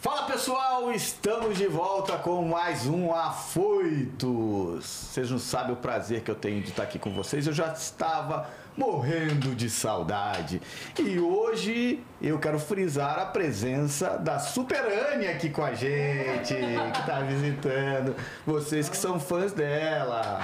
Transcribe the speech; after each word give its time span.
Fala 0.00 0.28
pessoal, 0.28 0.92
estamos 0.92 1.58
de 1.58 1.66
volta 1.66 2.16
com 2.18 2.42
mais 2.42 2.86
um 2.86 3.12
Afoitos. 3.12 4.84
Vocês 4.84 5.28
não 5.28 5.40
sabem 5.40 5.72
o 5.72 5.76
prazer 5.76 6.22
que 6.22 6.30
eu 6.30 6.36
tenho 6.36 6.62
de 6.62 6.68
estar 6.68 6.84
aqui 6.84 7.00
com 7.00 7.12
vocês. 7.12 7.48
Eu 7.48 7.52
já 7.52 7.72
estava 7.72 8.48
morrendo 8.76 9.56
de 9.56 9.68
saudade. 9.68 10.62
E 10.96 11.18
hoje 11.18 12.00
eu 12.22 12.38
quero 12.38 12.60
frisar 12.60 13.18
a 13.18 13.26
presença 13.26 14.16
da 14.18 14.38
Super 14.38 14.84
Anne 14.84 15.26
aqui 15.26 15.50
com 15.50 15.64
a 15.64 15.74
gente, 15.74 16.54
que 16.54 17.00
está 17.00 17.18
visitando. 17.22 18.14
Vocês 18.46 18.88
que 18.88 18.96
são 18.96 19.18
fãs 19.18 19.52
dela. 19.52 20.40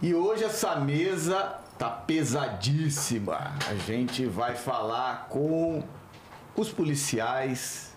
E 0.00 0.14
hoje 0.14 0.44
essa 0.44 0.76
mesa 0.76 1.58
tá 1.80 1.88
pesadíssima. 1.88 3.54
A 3.66 3.74
gente 3.74 4.26
vai 4.26 4.54
falar 4.54 5.28
com 5.30 5.82
os 6.54 6.68
policiais 6.68 7.96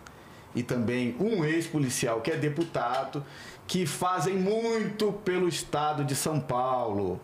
e 0.56 0.64
também 0.64 1.18
um 1.20 1.44
ex-policial 1.44 2.22
que 2.22 2.32
é 2.32 2.38
deputado 2.38 3.26
que 3.68 3.86
fazem 3.86 4.36
muito 4.36 5.12
pelo 5.12 5.50
estado 5.50 6.06
de 6.06 6.16
São 6.16 6.40
Paulo. 6.40 7.20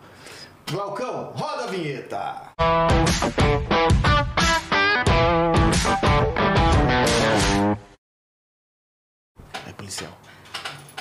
Glaucão, 0.70 1.32
roda 1.34 1.64
a 1.64 1.66
vinheta. 1.68 2.52
É 9.66 9.72
policial. 9.72 10.12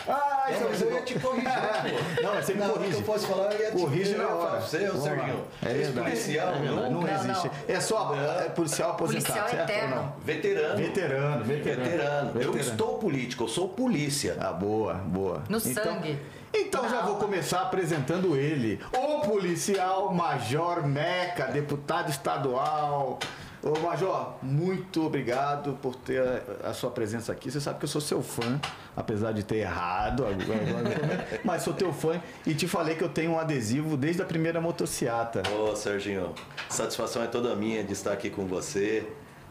Ah, 0.10 0.48
então 0.50 0.68
eu 0.88 0.94
ia 0.96 1.02
te 1.04 1.20
corrigir, 1.20 1.50
pô. 1.54 2.22
Não, 2.24 2.36
você 2.42 2.54
me 2.54 2.60
Não, 2.60 2.70
corrige. 2.70 2.94
eu 2.96 3.02
posso 3.04 3.28
falar, 3.28 3.54
eu 3.54 3.60
ia 3.60 3.72
te 3.72 3.78
Corrige 3.78 4.12
eu 4.14 4.18
na 4.18 4.24
ia 4.24 4.30
hora. 4.36 4.62
Você, 4.62 4.78
lá. 4.80 4.98
Serginho, 5.00 5.46
É 5.62 5.66
verdade. 5.70 5.80
ex-policial, 6.10 6.48
É 6.48 6.52
verdade, 6.60 6.90
não, 6.94 7.02
nunca, 7.02 7.12
existe. 7.14 7.52
É 7.68 7.80
só 7.80 8.16
é 8.16 8.50
policial 8.50 8.92
aposentado, 8.92 9.40
Policial 9.40 9.48
certo? 9.50 9.70
ou 9.70 9.76
eterno. 9.76 9.96
não? 9.96 10.14
Veterano. 10.24 10.78
Veterano, 10.78 11.44
veterano. 11.46 11.84
Veterano. 11.86 12.42
Eu 12.42 12.58
estou 12.58 12.98
político, 12.98 13.44
eu 13.44 13.48
sou 13.48 13.70
polícia. 13.70 14.36
Ah, 14.40 14.52
boa, 14.52 14.96
boa. 14.96 15.44
No 15.48 15.58
então, 15.58 15.84
sangue. 15.84 16.20
Então 16.52 16.90
já 16.90 17.02
vou 17.02 17.18
começar 17.18 17.62
apresentando 17.62 18.36
ele, 18.36 18.80
o 18.92 19.20
policial 19.22 20.12
Major 20.12 20.84
Meca, 20.88 21.46
deputado 21.46 22.10
estadual. 22.10 23.20
Ô 23.62 23.78
Major, 23.78 24.36
muito 24.42 25.06
obrigado 25.06 25.78
por 25.82 25.94
ter 25.94 26.24
a 26.64 26.74
sua 26.74 26.90
presença 26.90 27.34
aqui. 27.34 27.52
Você 27.52 27.60
sabe 27.60 27.78
que 27.78 27.84
eu 27.84 27.90
sou 27.90 28.00
seu 28.00 28.24
fã, 28.24 28.60
apesar 28.96 29.34
de 29.34 29.44
ter 29.44 29.58
errado 29.58 30.26
agora, 30.26 31.28
mas 31.44 31.64
sou 31.64 31.74
teu 31.74 31.92
fã 31.92 32.22
e 32.46 32.54
te 32.54 32.70
falei 32.70 32.96
que 32.96 33.04
eu 33.04 33.10
tenho 33.10 33.32
um 33.32 33.40
adesivo 33.40 33.98
desde 33.98 34.22
a 34.22 34.26
primeira 34.26 34.62
motociata. 34.62 35.44
Ô, 35.52 35.76
Serginho, 35.76 36.34
satisfação 36.70 37.22
é 37.22 37.28
toda 37.28 37.54
minha 37.54 37.84
de 37.84 37.92
estar 37.92 38.14
aqui 38.14 38.30
com 38.30 38.46
você, 38.46 39.06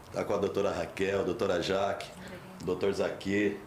estar 0.07 0.23
com 0.23 0.33
a 0.33 0.37
doutora 0.37 0.71
Raquel, 0.71 1.23
doutora 1.23 1.61
Jaque, 1.61 2.09
doutor 2.65 2.91
Zaque. 2.91 3.59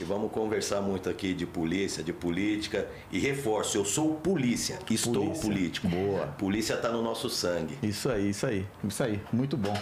E 0.00 0.04
vamos 0.04 0.32
conversar 0.32 0.80
muito 0.80 1.10
aqui 1.10 1.34
de 1.34 1.44
polícia, 1.44 2.02
de 2.02 2.10
política. 2.10 2.86
E 3.12 3.18
reforço, 3.18 3.76
eu 3.76 3.84
sou 3.84 4.14
polícia, 4.14 4.78
estou 4.90 5.26
Polícia. 5.26 5.42
político. 5.42 5.88
Boa. 5.88 6.26
Polícia 6.38 6.72
está 6.74 6.88
no 6.88 7.02
nosso 7.02 7.28
sangue. 7.28 7.78
Isso 7.82 8.08
aí, 8.08 8.30
isso 8.30 8.46
aí, 8.46 8.66
isso 8.82 9.02
aí, 9.02 9.20
muito 9.30 9.58
bom. 9.58 9.76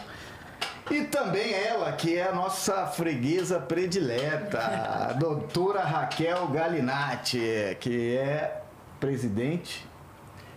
E 0.90 1.02
também 1.04 1.52
ela, 1.52 1.92
que 1.92 2.16
é 2.16 2.26
a 2.26 2.32
nossa 2.32 2.86
freguesa 2.86 3.60
predileta, 3.60 4.58
a 5.10 5.12
doutora 5.12 5.82
Raquel 5.82 6.48
Galinatti, 6.48 7.40
que 7.78 8.16
é 8.16 8.62
presidente 8.98 9.86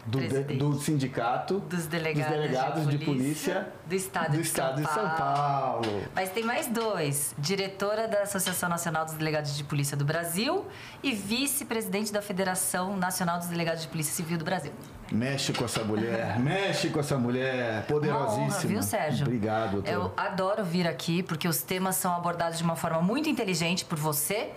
do, 0.05 0.19
de- 0.19 0.55
do 0.57 0.79
sindicato 0.79 1.59
Dos 1.61 1.85
delegados, 1.87 2.31
delegados 2.31 2.87
de, 2.87 2.97
polícia, 2.97 3.67
do 3.85 3.95
Estado, 3.95 4.31
do 4.31 4.37
de, 4.37 4.41
estado 4.41 4.81
São 4.81 4.83
de 4.83 4.93
São 4.93 5.09
Paulo. 5.17 6.03
Mas 6.15 6.29
tem 6.31 6.43
mais 6.43 6.67
dois: 6.67 7.33
diretora 7.37 8.07
da 8.07 8.23
Associação 8.23 8.67
Nacional 8.69 9.05
dos 9.05 9.13
Delegados 9.15 9.55
de 9.55 9.63
Polícia 9.63 9.95
do 9.95 10.03
Brasil 10.05 10.65
e 11.03 11.11
vice-presidente 11.11 12.11
da 12.11 12.21
Federação 12.21 12.97
Nacional 12.97 13.37
dos 13.37 13.47
Delegados 13.47 13.81
de 13.83 13.87
Polícia 13.87 14.13
Civil 14.13 14.37
do 14.37 14.45
Brasil. 14.45 14.71
Mexe 15.11 15.51
com 15.51 15.65
essa 15.65 15.83
mulher, 15.83 16.39
mexe 16.39 16.89
com 16.89 16.99
essa 16.99 17.17
mulher, 17.17 17.85
poderosíssima. 17.85 18.45
Uma 18.45 18.55
honra, 18.55 18.67
viu, 18.67 18.81
Sérgio? 18.81 19.25
Obrigado, 19.25 19.71
doutor. 19.73 19.91
Eu 19.91 20.13
adoro 20.15 20.63
vir 20.63 20.87
aqui 20.87 21.21
porque 21.21 21.47
os 21.47 21.61
temas 21.61 21.97
são 21.97 22.15
abordados 22.15 22.57
de 22.57 22.63
uma 22.63 22.77
forma 22.77 23.01
muito 23.01 23.27
inteligente 23.27 23.83
por 23.83 23.97
você 23.97 24.51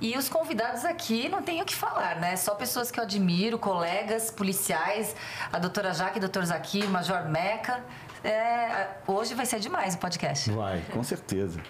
e 0.00 0.16
os 0.18 0.28
convidados 0.28 0.84
aqui 0.84 1.28
não 1.28 1.42
tenho 1.42 1.62
o 1.62 1.66
que 1.66 1.74
falar, 1.74 2.16
né? 2.16 2.36
Só 2.36 2.54
pessoas 2.54 2.90
que 2.90 2.98
eu 2.98 3.04
admiro, 3.04 3.58
colegas, 3.58 4.30
policiais, 4.30 5.14
a 5.52 5.58
doutora 5.58 5.94
Jaque, 5.94 6.18
doutor 6.18 6.44
Zaqui, 6.44 6.82
o 6.82 6.88
Major 6.88 7.28
Meca. 7.28 7.80
É, 8.24 8.88
hoje 9.06 9.34
vai 9.34 9.46
ser 9.46 9.60
demais 9.60 9.94
o 9.94 9.98
podcast. 9.98 10.50
Vai, 10.50 10.82
com 10.92 11.02
certeza. 11.04 11.60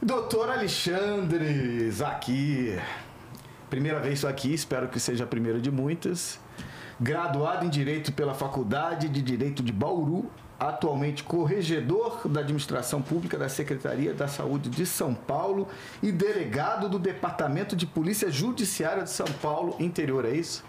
Doutor 0.00 0.48
Alexandre 0.48 1.90
Zaqui. 1.90 2.78
Primeira 3.68 3.98
vez 3.98 4.24
aqui, 4.24 4.54
espero 4.54 4.88
que 4.88 5.00
seja 5.00 5.24
a 5.24 5.26
primeira 5.26 5.60
de 5.60 5.70
muitas. 5.70 6.38
Graduado 7.00 7.64
em 7.64 7.68
Direito 7.68 8.12
pela 8.12 8.34
Faculdade 8.34 9.08
de 9.08 9.22
Direito 9.22 9.62
de 9.62 9.72
Bauru, 9.72 10.28
atualmente 10.58 11.22
corregedor 11.22 12.26
da 12.26 12.40
Administração 12.40 13.00
Pública 13.00 13.38
da 13.38 13.48
Secretaria 13.48 14.12
da 14.12 14.26
Saúde 14.26 14.68
de 14.68 14.84
São 14.84 15.14
Paulo 15.14 15.68
e 16.02 16.10
delegado 16.10 16.88
do 16.88 16.98
Departamento 16.98 17.76
de 17.76 17.86
Polícia 17.86 18.32
Judiciária 18.32 19.04
de 19.04 19.10
São 19.10 19.28
Paulo, 19.40 19.76
interior, 19.78 20.24
é 20.24 20.32
isso? 20.32 20.64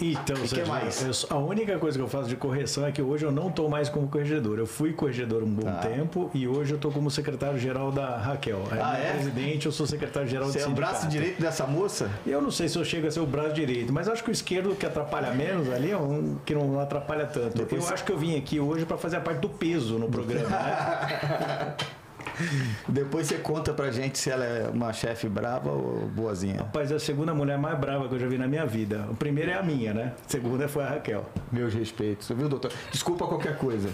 Então, 0.00 0.36
E 0.36 0.40
que 0.42 0.48
Sérgio, 0.48 0.66
mais? 0.68 1.26
eu 1.30 1.36
a 1.36 1.38
única 1.40 1.78
coisa 1.78 1.96
que 1.98 2.04
eu 2.04 2.08
faço 2.08 2.28
de 2.28 2.36
correção 2.36 2.84
é 2.86 2.92
que 2.92 3.00
hoje 3.00 3.24
eu 3.24 3.32
não 3.32 3.48
estou 3.48 3.68
mais 3.68 3.88
como 3.88 4.06
corregedor. 4.08 4.58
Eu 4.58 4.66
fui 4.66 4.92
corregedor 4.92 5.42
um 5.42 5.46
bom 5.50 5.62
Tá. 5.62 5.76
tempo 5.78 6.30
e 6.34 6.46
hoje 6.46 6.72
eu 6.72 6.76
estou 6.76 6.92
como 6.92 7.10
secretário-geral 7.10 7.90
da 7.90 8.16
Raquel. 8.18 8.62
É 8.72 8.80
Ah, 8.82 8.98
é? 8.98 9.12
presidente, 9.12 9.64
eu 9.66 9.72
sou 9.72 9.86
secretário-geral 9.86 10.48
do 10.48 10.52
Você 10.52 10.60
é 10.60 10.66
o 10.66 10.70
braço 10.72 11.08
direito 11.08 11.40
dessa 11.40 11.66
moça? 11.66 12.10
Eu 12.26 12.42
não 12.42 12.50
sei 12.50 12.68
se 12.68 12.76
eu 12.78 12.84
chego 12.84 13.06
a 13.06 13.10
ser 13.10 13.20
o 13.20 13.26
braço 13.26 13.54
direito, 13.54 13.90
mas 13.92 14.06
acho 14.08 14.22
que 14.22 14.30
o 14.30 14.32
esquerdo 14.32 14.74
que 14.74 14.84
atrapalha 14.84 15.32
menos 15.32 15.70
ali 15.72 15.90
é 15.90 15.96
um 15.96 16.36
que 16.44 16.54
não 16.54 16.78
atrapalha 16.78 17.24
tanto. 17.26 17.56
Depois 17.56 17.80
eu 17.82 17.88
você- 17.88 17.94
acho 17.94 18.04
que 18.04 18.12
eu 18.12 18.18
vim 18.18 18.36
aqui 18.36 18.60
hoje 18.60 18.84
para 18.84 18.98
fazer 18.98 19.16
a 19.16 19.20
parte 19.20 19.38
do 19.40 19.48
peso 19.48 19.98
no 19.98 20.08
programa, 20.10 20.48
né? 20.50 21.74
Depois 22.88 23.26
você 23.26 23.38
conta 23.38 23.72
pra 23.72 23.90
gente 23.90 24.18
se 24.18 24.30
ela 24.30 24.44
é 24.44 24.68
uma 24.68 24.92
chefe 24.92 25.28
brava 25.28 25.70
ou 25.70 26.08
boazinha. 26.08 26.58
Rapaz, 26.58 26.90
é 26.90 26.94
a 26.94 27.00
segunda 27.00 27.34
mulher 27.34 27.58
mais 27.58 27.78
brava 27.78 28.08
que 28.08 28.14
eu 28.14 28.18
já 28.18 28.26
vi 28.26 28.38
na 28.38 28.48
minha 28.48 28.66
vida. 28.66 29.06
O 29.10 29.14
primeiro 29.14 29.50
é 29.50 29.54
a 29.54 29.62
minha, 29.62 29.92
né? 29.92 30.12
A 30.24 30.30
segunda 30.30 30.68
foi 30.68 30.84
a 30.84 30.88
Raquel. 30.88 31.24
Meus 31.50 31.74
respeitos, 31.74 32.28
viu, 32.28 32.48
doutor? 32.48 32.72
Desculpa 32.90 33.26
qualquer 33.26 33.56
coisa. 33.58 33.90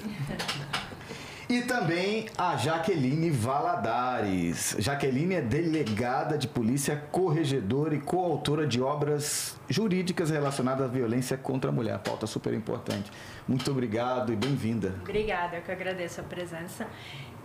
E 1.52 1.60
também 1.60 2.26
a 2.38 2.56
Jaqueline 2.56 3.28
Valadares. 3.30 4.74
Jaqueline 4.78 5.34
é 5.34 5.42
delegada 5.42 6.38
de 6.38 6.48
polícia, 6.48 6.96
corregedora 7.10 7.94
e 7.94 8.00
coautora 8.00 8.66
de 8.66 8.80
obras 8.80 9.54
jurídicas 9.68 10.30
relacionadas 10.30 10.86
à 10.86 10.88
violência 10.88 11.36
contra 11.36 11.70
a 11.70 11.72
mulher. 11.72 11.98
Pauta 11.98 12.26
super 12.26 12.54
importante. 12.54 13.10
Muito 13.46 13.70
obrigado 13.70 14.32
e 14.32 14.36
bem-vinda. 14.36 14.94
Obrigada, 15.02 15.56
eu 15.56 15.62
que 15.62 15.70
agradeço 15.70 16.22
a 16.22 16.24
presença. 16.24 16.86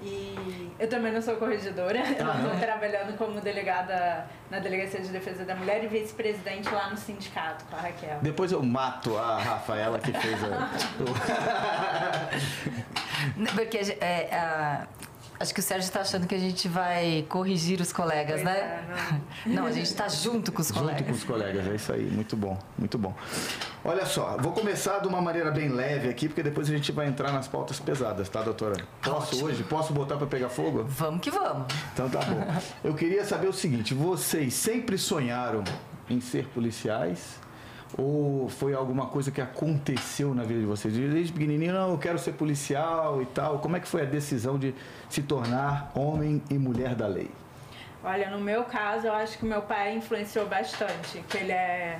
E 0.01 0.69
eu 0.79 0.87
também 0.87 1.11
não 1.11 1.21
sou 1.21 1.35
corregedora, 1.37 1.97
eu 2.17 2.29
Ah, 2.29 2.33
não? 2.35 2.45
estou 2.53 2.59
trabalhando 2.59 3.17
como 3.17 3.41
delegada 3.41 4.25
na 4.49 4.59
Delegacia 4.59 5.01
de 5.01 5.09
Defesa 5.09 5.43
da 5.43 5.55
Mulher 5.55 5.83
e 5.83 5.87
vice-presidente 5.87 6.69
lá 6.69 6.89
no 6.89 6.97
sindicato 6.97 7.65
com 7.65 7.75
a 7.75 7.79
Raquel. 7.81 8.19
Depois 8.21 8.51
eu 8.51 8.61
mato 8.61 9.17
a 9.17 9.37
Rafaela 9.39 9.97
que 9.99 10.11
fez 10.13 10.37
a. 10.43 10.69
Porque 13.55 13.77
é, 13.99 14.29
a- 14.35 14.87
acho 15.39 15.53
que 15.53 15.59
o 15.59 15.63
Sérgio 15.63 15.87
está 15.87 16.01
achando 16.01 16.25
que 16.27 16.35
a 16.35 16.39
gente 16.39 16.67
vai 16.67 17.25
corrigir 17.29 17.79
os 17.81 17.91
colegas, 17.93 18.41
Pois 18.41 18.45
né? 18.45 18.83
é, 19.45 19.49
não. 19.49 19.65
a 19.65 19.71
gente 19.71 19.85
está 19.87 20.07
junto 20.07 20.51
com 20.51 20.61
os 20.61 20.67
Junto 20.69 20.79
colegas. 20.79 21.05
com 21.05 21.11
os 21.13 21.23
colegas, 21.23 21.67
é 21.67 21.75
isso 21.75 21.91
aí, 21.93 22.03
muito 22.03 22.35
bom, 22.35 22.57
muito 22.77 22.97
bom. 22.97 23.15
Olha 23.83 24.05
só, 24.05 24.37
vou 24.39 24.51
começar 24.51 24.99
de 24.99 25.07
uma 25.07 25.21
maneira 25.21 25.49
bem 25.51 25.69
leve 25.69 26.09
aqui, 26.09 26.27
porque 26.27 26.43
depois 26.43 26.69
a 26.69 26.71
gente 26.73 26.91
vai 26.91 27.07
entrar 27.07 27.31
nas 27.31 27.47
pautas 27.47 27.79
pesadas, 27.79 28.27
tá, 28.29 28.41
doutora? 28.41 28.75
Posso 29.01 29.35
Ótimo. 29.35 29.45
hoje? 29.45 29.63
Posso 29.63 29.93
botar 29.93 30.17
para 30.17 30.27
pegar 30.27 30.49
fogo? 30.49 30.83
Vamos 30.87 31.21
que 31.21 31.31
vamos. 31.31 31.67
Então 31.93 32.09
tá 32.09 32.19
bom. 32.21 32.43
Eu 32.83 32.93
queria 32.93 33.23
saber 33.23 33.47
o 33.47 33.53
seguinte: 33.53 33.93
vocês 33.93 34.53
sempre 34.53 34.97
sonharam 34.97 35.63
em 36.09 36.19
ser 36.19 36.45
policiais? 36.47 37.39
Ou 37.97 38.49
foi 38.49 38.73
alguma 38.73 39.05
coisa 39.05 39.31
que 39.31 39.39
aconteceu 39.39 40.33
na 40.33 40.43
vida 40.43 40.59
de 40.59 40.65
vocês? 40.65 40.93
Desde 40.93 41.31
pequenininho, 41.31 41.73
não, 41.73 41.91
eu 41.91 41.97
quero 41.97 42.17
ser 42.19 42.33
policial 42.33 43.21
e 43.21 43.25
tal. 43.27 43.59
Como 43.59 43.77
é 43.77 43.79
que 43.79 43.87
foi 43.87 44.01
a 44.01 44.05
decisão 44.05 44.57
de 44.57 44.73
se 45.09 45.21
tornar 45.21 45.91
homem 45.95 46.41
e 46.49 46.55
mulher 46.55 46.95
da 46.95 47.07
lei? 47.07 47.31
Olha, 48.03 48.29
no 48.29 48.39
meu 48.39 48.63
caso, 48.63 49.07
eu 49.07 49.13
acho 49.13 49.37
que 49.37 49.45
meu 49.45 49.61
pai 49.61 49.95
influenciou 49.95 50.47
bastante, 50.47 51.23
que 51.29 51.37
ele 51.37 51.51
é 51.51 51.99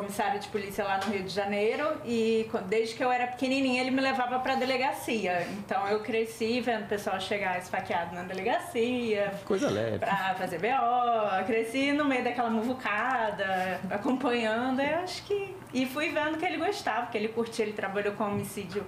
comissário 0.00 0.38
de 0.38 0.46
polícia 0.48 0.84
lá 0.84 0.98
no 1.04 1.12
Rio 1.12 1.24
de 1.24 1.30
Janeiro 1.30 1.84
e 2.04 2.48
desde 2.66 2.94
que 2.94 3.02
eu 3.02 3.10
era 3.10 3.26
pequenininha 3.26 3.80
ele 3.80 3.90
me 3.90 4.00
levava 4.00 4.38
para 4.38 4.54
delegacia. 4.54 5.46
Então 5.58 5.86
eu 5.88 6.00
cresci 6.00 6.60
vendo 6.60 6.84
o 6.84 6.86
pessoal 6.88 7.20
chegar 7.20 7.58
esfaqueado 7.58 8.14
na 8.14 8.22
delegacia, 8.22 9.32
Coisa 9.44 9.68
leve. 9.68 9.98
pra 9.98 10.34
fazer 10.38 10.58
BO, 10.60 11.44
cresci 11.46 11.92
no 11.92 12.04
meio 12.04 12.22
daquela 12.22 12.48
muvucada, 12.50 13.80
acompanhando, 13.90 14.80
eu 14.80 14.98
acho 15.00 15.24
que. 15.24 15.54
E 15.74 15.84
fui 15.86 16.10
vendo 16.10 16.38
que 16.38 16.46
ele 16.46 16.56
gostava, 16.58 17.06
que 17.06 17.18
ele 17.18 17.28
curtia, 17.28 17.64
ele 17.64 17.72
trabalhou 17.74 18.14
com 18.14 18.24
homicídio 18.24 18.86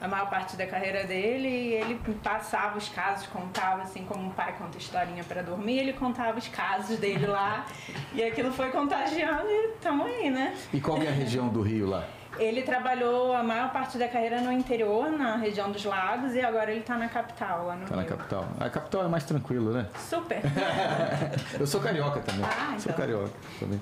a 0.00 0.08
maior 0.08 0.30
parte 0.30 0.56
da 0.56 0.66
carreira 0.66 1.04
dele 1.04 1.48
e 1.48 1.72
ele 1.74 2.00
passava 2.22 2.78
os 2.78 2.88
casos, 2.88 3.26
contava 3.26 3.82
assim 3.82 4.04
como 4.04 4.26
um 4.26 4.30
pai 4.30 4.54
conta 4.58 4.78
historinha 4.78 5.22
para 5.24 5.42
dormir, 5.42 5.78
ele 5.78 5.92
contava 5.92 6.38
os 6.38 6.48
casos 6.48 6.98
dele 6.98 7.26
lá 7.26 7.66
e 8.14 8.22
aquilo 8.22 8.50
foi 8.52 8.70
contagiando 8.70 9.46
e 9.48 9.72
estamos 9.74 10.06
aí, 10.06 10.30
né? 10.30 10.56
E 10.72 10.80
qual 10.80 10.98
é 11.02 11.08
a 11.08 11.12
região 11.12 11.48
do 11.48 11.60
Rio 11.62 11.88
lá? 11.88 12.04
Ele 12.38 12.62
trabalhou 12.62 13.34
a 13.34 13.42
maior 13.42 13.70
parte 13.72 13.98
da 13.98 14.06
carreira 14.08 14.40
no 14.40 14.52
interior, 14.52 15.10
na 15.10 15.36
região 15.36 15.70
dos 15.70 15.84
lagos, 15.84 16.32
e 16.34 16.40
agora 16.40 16.70
ele 16.70 16.80
está 16.80 16.96
na 16.96 17.08
capital, 17.08 17.66
lá 17.66 17.74
no 17.74 17.84
Tá 17.86 17.96
na 17.96 18.02
Rio. 18.02 18.10
capital. 18.16 18.46
A 18.58 18.70
capital 18.70 19.04
é 19.04 19.08
mais 19.08 19.24
tranquilo, 19.24 19.72
né? 19.72 19.86
Super. 20.08 20.40
Eu 21.58 21.66
sou 21.66 21.80
carioca 21.80 22.20
também. 22.20 22.44
Ah, 22.44 22.76
Sou 22.78 22.92
então. 22.92 22.94
carioca 22.94 23.30
também. 23.58 23.80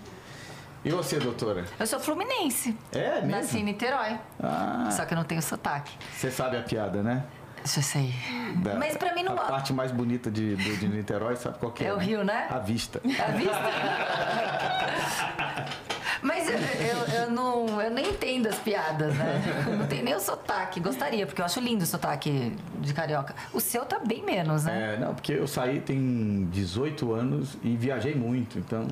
E 0.89 0.91
você, 0.91 1.19
doutora? 1.19 1.67
Eu 1.79 1.87
sou 1.87 2.01
fluminense. 2.01 2.75
É 2.93 3.17
mesmo? 3.17 3.29
Nasci 3.31 3.59
em 3.59 3.65
Niterói. 3.65 4.19
Ah, 4.43 4.89
Só 4.91 5.05
que 5.05 5.13
eu 5.13 5.17
não 5.19 5.25
tenho 5.25 5.43
sotaque. 5.43 5.93
você 6.11 6.31
sabe 6.31 6.57
a 6.57 6.63
piada, 6.63 7.03
né? 7.03 7.25
Isso 7.63 7.81
eu 7.81 7.83
sei. 7.83 8.15
Da- 8.63 8.75
Mas 8.77 8.97
pra 8.97 9.15
mim 9.15 9.23
não 9.23 9.35
A 9.35 9.37
parte 9.37 9.71
mais 9.75 9.93
bonita 9.93 10.31
de, 10.31 10.57
do- 10.57 10.77
de 10.79 10.89
Niterói, 10.89 11.37
sabe 11.37 11.59
qual 11.59 11.73
que 11.73 11.85
é? 11.85 11.89
É 11.89 11.93
o 11.93 11.99
Rio, 11.99 12.25
né? 12.25 12.47
A 12.51 12.59
vista. 12.59 13.03
A 13.05 13.31
vista? 13.33 13.53
Mas 16.23 16.49
eu, 16.49 16.59
eu, 16.59 17.23
eu 17.25 17.31
não, 17.31 17.81
eu 17.83 17.91
nem 17.91 18.09
entendo 18.09 18.49
as 18.49 18.57
piadas, 18.57 19.15
né? 19.15 19.43
Não 19.79 19.87
tem 19.87 20.03
nem 20.03 20.15
o 20.15 20.21
sotaque. 20.21 20.81
Gostaria, 20.81 21.27
porque 21.27 21.41
eu 21.41 21.45
acho 21.45 21.61
lindo 21.61 21.85
o 21.85 21.87
sotaque 21.87 22.57
de 22.81 22.95
carioca. 22.95 23.35
O 23.53 23.61
seu 23.61 23.85
tá 23.85 23.99
bem 24.01 24.25
menos, 24.25 24.65
né? 24.65 24.95
É, 24.95 24.97
não, 24.99 25.15
porque 25.15 25.33
eu 25.35 25.47
saí 25.47 25.81
tem 25.81 26.49
18 26.51 27.13
anos 27.13 27.59
e 27.63 27.77
viajei 27.77 28.15
muito, 28.15 28.59
então. 28.59 28.89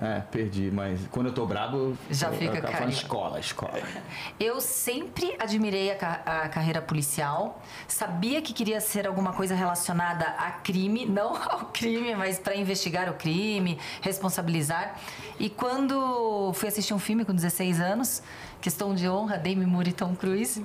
É, 0.00 0.20
perdi, 0.20 0.70
mas 0.72 1.00
quando 1.10 1.26
eu 1.26 1.32
tô 1.32 1.46
brabo, 1.46 1.96
Já 2.10 2.28
eu, 2.28 2.34
fica 2.34 2.58
eu 2.58 2.68
falando 2.68 2.92
escola, 2.92 3.38
escola. 3.40 3.80
Eu 4.40 4.60
sempre 4.60 5.36
admirei 5.38 5.92
a, 5.92 6.42
a 6.44 6.48
carreira 6.48 6.82
policial. 6.82 7.62
Sabia 7.86 8.42
que 8.42 8.52
queria 8.52 8.80
ser 8.80 9.06
alguma 9.06 9.32
coisa 9.32 9.54
relacionada 9.54 10.24
a 10.24 10.50
crime, 10.50 11.06
não 11.06 11.36
ao 11.36 11.66
crime, 11.66 12.14
mas 12.14 12.38
para 12.38 12.56
investigar 12.56 13.08
o 13.08 13.14
crime, 13.14 13.78
responsabilizar. 14.00 14.96
E 15.38 15.48
quando 15.48 16.52
fui 16.54 16.68
assistir 16.68 16.94
um 16.94 16.98
filme 16.98 17.24
com 17.24 17.32
16 17.32 17.80
anos, 17.80 18.22
Questão 18.64 18.94
de 18.94 19.06
Honra, 19.06 19.36
Demi 19.36 19.66
Moore 19.66 19.90
e 19.90 19.92
Tom 19.92 20.16
Cruise, 20.16 20.64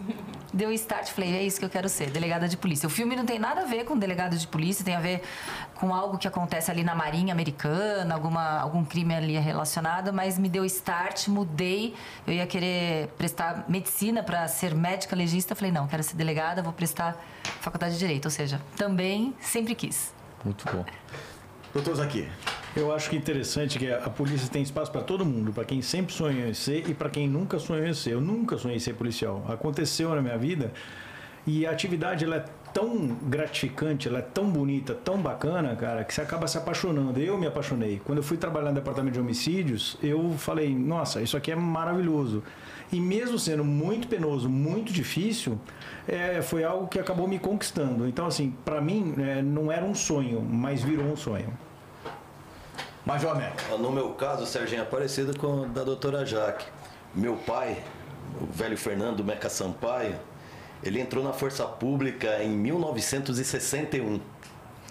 deu 0.54 0.72
start, 0.72 1.10
falei, 1.10 1.36
é 1.36 1.44
isso 1.44 1.60
que 1.60 1.66
eu 1.66 1.70
quero 1.70 1.90
ser, 1.90 2.10
delegada 2.10 2.48
de 2.48 2.56
polícia. 2.56 2.88
O 2.88 2.90
filme 2.90 3.14
não 3.14 3.26
tem 3.26 3.38
nada 3.38 3.64
a 3.64 3.66
ver 3.66 3.84
com 3.84 4.00
delegado 4.00 4.38
de 4.38 4.48
polícia, 4.48 4.86
tem 4.86 4.96
a 4.96 5.02
ver 5.02 5.22
com 5.76 5.94
algo 5.94 6.18
que 6.18 6.26
acontece 6.26 6.72
ali 6.72 6.82
na 6.82 6.96
Marinha 6.96 7.34
Americana, 7.34 8.14
alguma, 8.14 8.58
algum 8.58 8.86
crime 8.86 9.14
ali 9.14 9.38
relacionado, 9.38 10.14
mas 10.14 10.40
me 10.40 10.48
deu 10.48 10.64
start, 10.64 11.28
mudei. 11.28 11.94
Eu 12.26 12.32
ia 12.32 12.48
querer 12.48 13.10
prestar 13.18 13.66
medicina 13.68 14.24
para 14.24 14.48
ser 14.48 14.74
médica 14.74 15.14
legista, 15.14 15.54
falei, 15.54 15.74
não, 15.74 15.86
quero 15.86 16.02
ser 16.02 16.16
delegada, 16.16 16.64
vou 16.64 16.72
prestar 16.72 17.22
faculdade 17.60 17.96
de 17.96 18.00
Direito, 18.00 18.24
ou 18.24 18.32
seja, 18.32 18.62
também 18.78 19.36
sempre 19.42 19.76
quis. 19.76 20.14
Muito 20.46 20.64
bom. 20.72 20.86
Doutor 21.72 21.96
Zaqui, 21.96 22.28
Eu 22.76 22.92
acho 22.92 23.10
que 23.12 23.16
é 23.16 23.20
interessante 23.20 23.78
que 23.78 23.92
a 23.92 24.10
polícia 24.10 24.50
tem 24.50 24.64
espaço 24.64 24.92
para 24.92 25.02
todo 25.02 25.24
mundo, 25.24 25.54
para 25.54 25.64
quem 25.64 25.84
sempre 25.84 26.12
sonhou 26.12 26.48
em 26.48 26.54
ser 26.54 26.90
e 26.90 26.96
para 26.96 27.10
quem 27.12 27.28
nunca 27.28 27.60
sonhou 27.60 27.86
em 27.86 27.94
ser. 27.94 28.14
Eu 28.14 28.22
nunca 28.22 28.58
sonhei 28.58 28.78
em 28.78 28.80
ser 28.80 28.94
policial. 28.94 29.46
Aconteceu 29.48 30.14
na 30.16 30.22
minha 30.22 30.38
vida 30.38 30.72
e 31.46 31.68
a 31.68 31.72
atividade 31.72 32.26
ela 32.26 32.38
é 32.38 32.46
tão 32.74 33.18
gratificante, 33.24 34.08
ela 34.08 34.20
é 34.20 34.22
tão 34.22 34.50
bonita, 34.50 34.94
tão 34.94 35.18
bacana, 35.18 35.76
cara, 35.76 36.04
que 36.04 36.14
você 36.14 36.22
acaba 36.22 36.48
se 36.48 36.58
apaixonando. 36.58 37.20
Eu 37.20 37.38
me 37.38 37.48
apaixonei. 37.48 38.02
Quando 38.06 38.20
eu 38.20 38.24
fui 38.24 38.38
trabalhar 38.38 38.70
no 38.70 38.76
departamento 38.76 39.14
de 39.14 39.20
homicídios, 39.20 39.98
eu 40.02 40.34
falei, 40.38 40.74
nossa, 40.76 41.22
isso 41.22 41.36
aqui 41.36 41.52
é 41.52 41.56
maravilhoso. 41.56 42.44
E 42.92 43.00
mesmo 43.00 43.38
sendo 43.38 43.64
muito 43.64 44.08
penoso, 44.08 44.50
muito 44.50 44.92
difícil, 44.92 45.60
é, 46.08 46.42
foi 46.42 46.64
algo 46.64 46.88
que 46.88 47.00
acabou 47.00 47.28
me 47.28 47.38
conquistando. 47.38 48.08
Então, 48.08 48.26
assim, 48.26 48.56
para 48.66 48.82
mim, 48.82 49.14
é, 49.20 49.42
não 49.42 49.72
era 49.72 49.86
um 49.86 49.94
sonho, 49.94 50.42
mas 50.42 50.82
virou 50.82 51.06
um 51.06 51.16
sonho. 51.16 51.54
Major 53.06 53.36
Meca. 53.36 53.78
No 53.78 53.92
meu 53.92 54.10
caso, 54.12 54.46
Serginho, 54.46 54.82
é 54.82 54.86
parecido 54.86 55.38
com 55.38 55.62
o 55.62 55.66
da 55.68 55.84
doutora 55.84 56.26
Jaque. 56.26 56.66
Meu 57.16 57.36
pai, 57.36 57.78
o 58.42 58.46
velho 58.46 58.78
Fernando 58.78 59.24
Meca 59.24 59.50
Sampaio, 59.50 60.16
ele 60.84 61.00
entrou 61.00 61.24
na 61.24 61.34
Força 61.34 61.66
Pública 61.66 62.42
em 62.44 62.50
1961. 62.50 64.20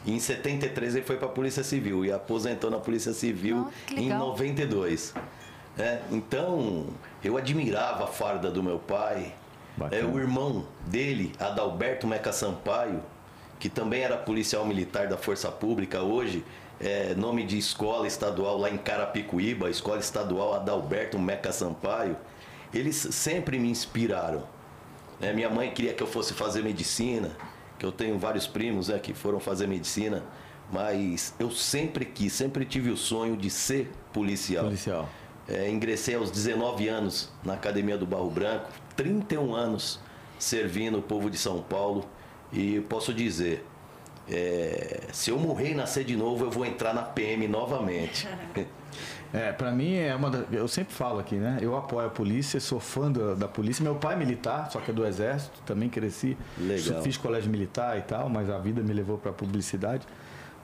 E 0.04 0.12
em 0.12 0.18
73 0.20 0.96
ele 0.96 1.04
foi 1.04 1.16
para 1.16 1.26
a 1.26 1.30
Polícia 1.30 1.64
Civil 1.64 2.04
e 2.04 2.12
aposentou 2.12 2.70
na 2.70 2.78
Polícia 2.78 3.12
Civil 3.12 3.68
Oh, 3.68 3.92
em 3.94 4.04
legal. 4.04 4.18
92. 4.28 5.14
É, 5.78 6.00
então, 6.10 6.86
eu 7.22 7.36
admirava 7.36 8.04
a 8.04 8.06
farda 8.06 8.50
do 8.50 8.62
meu 8.62 8.78
pai. 8.78 9.34
Bacana. 9.76 10.02
É, 10.02 10.04
o 10.04 10.18
irmão 10.18 10.66
dele, 10.86 11.32
Adalberto 11.38 12.06
Meca 12.06 12.32
Sampaio, 12.32 13.00
que 13.60 13.68
também 13.68 14.02
era 14.02 14.16
policial 14.16 14.64
militar 14.64 15.06
da 15.06 15.16
Força 15.16 15.50
Pública, 15.50 16.02
hoje 16.02 16.44
é 16.80 17.14
nome 17.14 17.44
de 17.44 17.58
escola 17.58 18.06
estadual 18.06 18.56
lá 18.56 18.70
em 18.70 18.76
Carapicuíba, 18.76 19.68
Escola 19.68 19.98
Estadual 19.98 20.54
Adalberto 20.54 21.18
Meca 21.18 21.50
Sampaio. 21.50 22.16
Eles 22.72 22.96
sempre 22.96 23.58
me 23.58 23.68
inspiraram. 23.68 24.44
Né? 25.20 25.32
minha 25.32 25.50
mãe 25.50 25.70
queria 25.70 25.92
que 25.92 26.02
eu 26.02 26.06
fosse 26.06 26.34
fazer 26.34 26.62
medicina, 26.62 27.36
que 27.78 27.84
eu 27.84 27.92
tenho 27.92 28.18
vários 28.18 28.46
primos 28.46 28.88
né, 28.88 28.98
que 28.98 29.14
foram 29.14 29.38
fazer 29.38 29.66
medicina, 29.66 30.24
mas 30.72 31.34
eu 31.38 31.50
sempre 31.50 32.04
quis, 32.04 32.32
sempre 32.32 32.64
tive 32.64 32.90
o 32.90 32.96
sonho 32.96 33.36
de 33.36 33.50
ser 33.50 33.90
policial. 34.12 34.64
Policial. 34.64 35.08
É, 35.48 35.70
ingressei 35.70 36.14
aos 36.14 36.30
19 36.30 36.88
anos 36.88 37.30
na 37.42 37.54
Academia 37.54 37.96
do 37.96 38.06
Barro 38.06 38.30
Branco, 38.30 38.70
31 38.96 39.54
anos 39.54 39.98
servindo 40.38 40.98
o 40.98 41.02
povo 41.02 41.30
de 41.30 41.38
São 41.38 41.62
Paulo 41.62 42.04
e 42.52 42.80
posso 42.82 43.14
dizer, 43.14 43.64
é, 44.30 45.00
se 45.12 45.30
eu 45.30 45.38
morrer 45.38 45.70
e 45.70 45.74
nascer 45.74 46.04
de 46.04 46.16
novo, 46.16 46.44
eu 46.44 46.50
vou 46.50 46.66
entrar 46.66 46.92
na 46.92 47.02
PM 47.02 47.48
novamente. 47.48 48.28
É, 49.32 49.52
pra 49.52 49.70
mim 49.70 49.94
é 49.94 50.14
uma 50.14 50.30
da, 50.30 50.44
eu 50.56 50.66
sempre 50.66 50.94
falo 50.94 51.18
aqui, 51.18 51.34
né? 51.34 51.58
Eu 51.60 51.76
apoio 51.76 52.06
a 52.06 52.10
polícia, 52.10 52.58
sou 52.60 52.80
fã 52.80 53.12
da, 53.12 53.34
da 53.34 53.46
polícia. 53.48 53.82
Meu 53.82 53.94
pai 53.94 54.14
é 54.14 54.16
militar, 54.16 54.70
só 54.70 54.80
que 54.80 54.90
é 54.90 54.94
do 54.94 55.04
exército, 55.06 55.60
também 55.66 55.88
cresci, 55.90 56.36
Legal. 56.56 57.02
fiz 57.02 57.16
colégio 57.18 57.50
militar 57.50 57.98
e 57.98 58.02
tal, 58.02 58.28
mas 58.30 58.48
a 58.48 58.56
vida 58.58 58.80
me 58.82 58.92
levou 58.94 59.18
para 59.18 59.30
publicidade. 59.32 60.06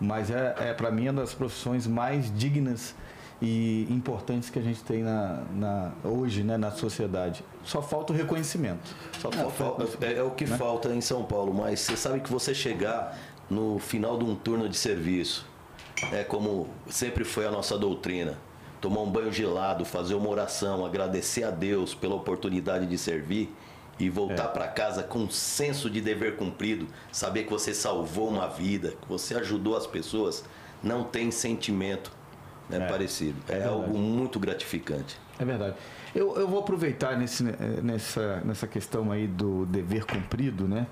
Mas 0.01 0.31
é, 0.31 0.55
é 0.59 0.73
para 0.73 0.91
mim 0.91 1.09
uma 1.09 1.21
das 1.21 1.35
profissões 1.35 1.87
mais 1.87 2.33
dignas 2.37 2.95
e 3.43 3.87
importantes 3.91 4.49
que 4.49 4.59
a 4.59 4.63
gente 4.63 4.83
tem 4.83 5.03
na, 5.03 5.43
na- 5.55 5.93
hoje, 6.03 6.43
né, 6.43 6.57
na 6.57 6.71
sociedade. 6.71 7.45
Só 7.65 7.83
falta 7.83 8.13
o 8.13 8.17
reconhecimento. 8.17 8.95
Só 9.21 9.29
Não, 9.31 9.51
falta 9.51 9.87
é, 10.07 10.15
é 10.15 10.23
o 10.23 10.31
que 10.31 10.47
falta 10.47 10.89
em 10.95 11.01
São 11.03 11.23
Paulo, 11.25 11.53
mas 11.53 11.81
você 11.81 11.97
sabe 11.97 12.21
que 12.21 12.31
você 12.33 12.55
chegar 12.55 13.19
no 13.51 13.79
final 13.79 14.17
de 14.17 14.25
um 14.25 14.35
turno 14.35 14.69
de 14.71 14.77
serviço, 14.77 15.47
é 16.11 16.25
como 16.25 16.69
sempre 16.89 17.25
foi 17.25 17.47
a 17.47 17.51
nossa 17.51 17.77
doutrina. 17.79 18.39
Tomar 18.85 19.01
um 19.01 19.11
banho 19.11 19.33
gelado, 19.33 19.83
fazer 19.83 20.15
uma 20.15 20.29
oração, 20.29 20.85
agradecer 20.85 21.43
a 21.43 21.51
Deus 21.51 21.95
pela 21.95 22.15
oportunidade 22.17 22.85
de 22.85 22.99
servir 22.99 23.51
e 23.99 24.11
voltar 24.11 24.49
para 24.49 24.69
casa 24.69 25.03
com 25.03 25.21
um 25.21 25.31
senso 25.31 25.89
de 25.89 26.03
dever 26.03 26.37
cumprido, 26.37 26.87
saber 27.11 27.45
que 27.45 27.51
você 27.51 27.73
salvou 27.73 28.29
uma 28.29 28.47
vida, 28.47 28.91
que 29.01 29.09
você 29.09 29.37
ajudou 29.37 29.75
as 29.75 29.87
pessoas, 29.87 30.45
não 30.83 31.03
tem 31.03 31.31
sentimento 31.31 32.13
né, 32.69 32.77
É, 32.77 32.87
parecido. 32.87 33.37
é 33.49 33.61
É, 33.61 33.65
algo 33.65 33.97
muito 33.97 34.39
gratificante. 34.39 35.19
É 35.39 35.47
verdade. 35.47 35.77
Eu, 36.15 36.37
eu 36.37 36.47
vou 36.47 36.61
aproveitar 36.61 37.17
nesse, 37.17 37.43
nessa, 37.83 38.43
nessa 38.45 38.67
questão 38.67 39.11
aí 39.11 39.27
do 39.27 39.65
dever 39.65 40.05
cumprido, 40.05 40.69
né? 40.69 40.87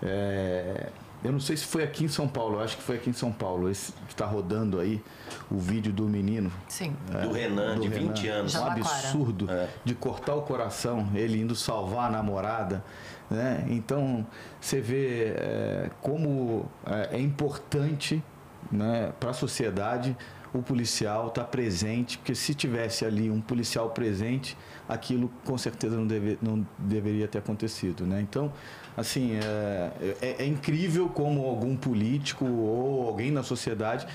É, 0.00 0.90
eu 1.24 1.30
não 1.32 1.40
sei 1.40 1.56
se 1.56 1.64
foi 1.64 1.84
aqui 1.84 2.04
em 2.04 2.08
São 2.08 2.26
Paulo, 2.26 2.56
eu 2.56 2.60
acho 2.62 2.76
que 2.76 2.82
foi 2.82 2.96
aqui 2.96 3.10
em 3.10 3.12
São 3.12 3.30
Paulo, 3.30 3.70
esse 3.70 3.92
que 3.92 4.12
está 4.12 4.26
rodando 4.26 4.80
aí 4.80 5.02
o 5.50 5.58
vídeo 5.58 5.92
do 5.92 6.04
menino. 6.04 6.50
Sim. 6.68 6.96
é, 7.14 7.20
Do 7.20 7.32
Renan, 7.32 7.78
de 7.78 7.88
20 7.88 8.28
anos. 8.28 8.54
Um 8.54 8.58
Jabaquara. 8.58 8.80
absurdo 8.80 9.50
É. 9.50 9.68
de 9.84 9.94
cortar 9.94 10.34
o 10.34 10.42
coração, 10.42 11.08
ele 11.14 11.40
indo 11.40 11.54
salvar 11.54 12.08
a 12.08 12.10
namorada. 12.10 12.84
Né? 13.30 13.64
Então, 13.68 14.26
você 14.60 14.80
vê 14.80 15.34
é, 15.36 15.90
como 16.00 16.66
é, 16.86 17.16
é 17.16 17.20
importante 17.20 18.22
né, 18.70 19.12
para 19.18 19.30
a 19.30 19.34
sociedade 19.34 20.16
o 20.54 20.62
policial 20.62 21.28
estar 21.28 21.44
presente, 21.44 22.18
porque 22.18 22.34
se 22.34 22.54
tivesse 22.54 23.04
ali 23.04 23.30
um 23.30 23.40
policial 23.40 23.90
presente, 23.90 24.56
aquilo 24.88 25.30
com 25.44 25.56
certeza 25.56 25.96
não, 25.96 26.06
deve, 26.06 26.38
não 26.42 26.66
deveria 26.78 27.26
ter 27.26 27.38
acontecido. 27.38 28.06
Né? 28.06 28.20
Então, 28.20 28.52
assim, 28.96 29.36
é, 29.36 29.90
é- 30.20 30.36
é 30.42 30.46
incrível 30.46 31.08
como 31.08 31.44
algum 31.46 31.74
político 31.76 32.44
ou 32.44 33.06
alguém 33.08 33.30
na 33.30 33.42
sociedade 33.42 34.06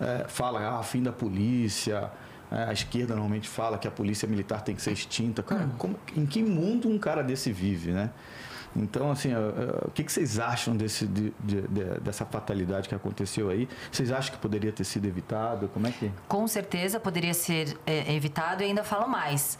é, 0.00 0.24
fala, 0.28 0.78
ah, 0.78 0.82
fim 0.82 1.02
da 1.02 1.12
polícia, 1.12 2.10
é, 2.50 2.64
a 2.64 2.72
esquerda 2.72 3.14
normalmente 3.14 3.48
fala 3.48 3.78
que 3.78 3.86
a 3.86 3.90
polícia 3.92 4.26
militar 4.26 4.60
tem 4.62 4.74
que 4.74 4.82
ser 4.82 4.90
extinta. 4.92 5.40
Cara, 5.42 5.68
como- 5.78 5.96
em 6.16 6.26
que 6.26 6.42
mundo 6.42 6.88
um 6.88 6.98
cara 6.98 7.22
desse 7.22 7.52
vive, 7.52 7.92
né? 7.92 8.10
Então, 8.76 9.10
assim, 9.10 9.30
o 9.86 9.90
que, 9.92 10.02
vocês 10.02 10.38
acham 10.38 10.76
desse, 10.76 11.06
de- 11.06 11.32
de- 11.40 11.62
de- 11.62 12.00
dessa 12.00 12.24
fatalidade 12.24 12.88
que 12.88 12.94
aconteceu 12.94 13.48
aí? 13.50 13.68
Vocês 13.90 14.10
acham 14.10 14.32
que 14.34 14.38
poderia 14.38 14.72
ter 14.72 14.84
sido 14.84 15.06
evitado? 15.06 15.68
Como 15.68 15.86
é 15.86 15.92
que... 15.92 16.10
Com 16.26 16.46
certeza 16.48 16.98
poderia 16.98 17.34
ser 17.34 17.76
é, 17.86 18.12
evitado 18.14 18.62
e 18.62 18.66
ainda 18.66 18.82
falo 18.82 19.08
mais. 19.08 19.58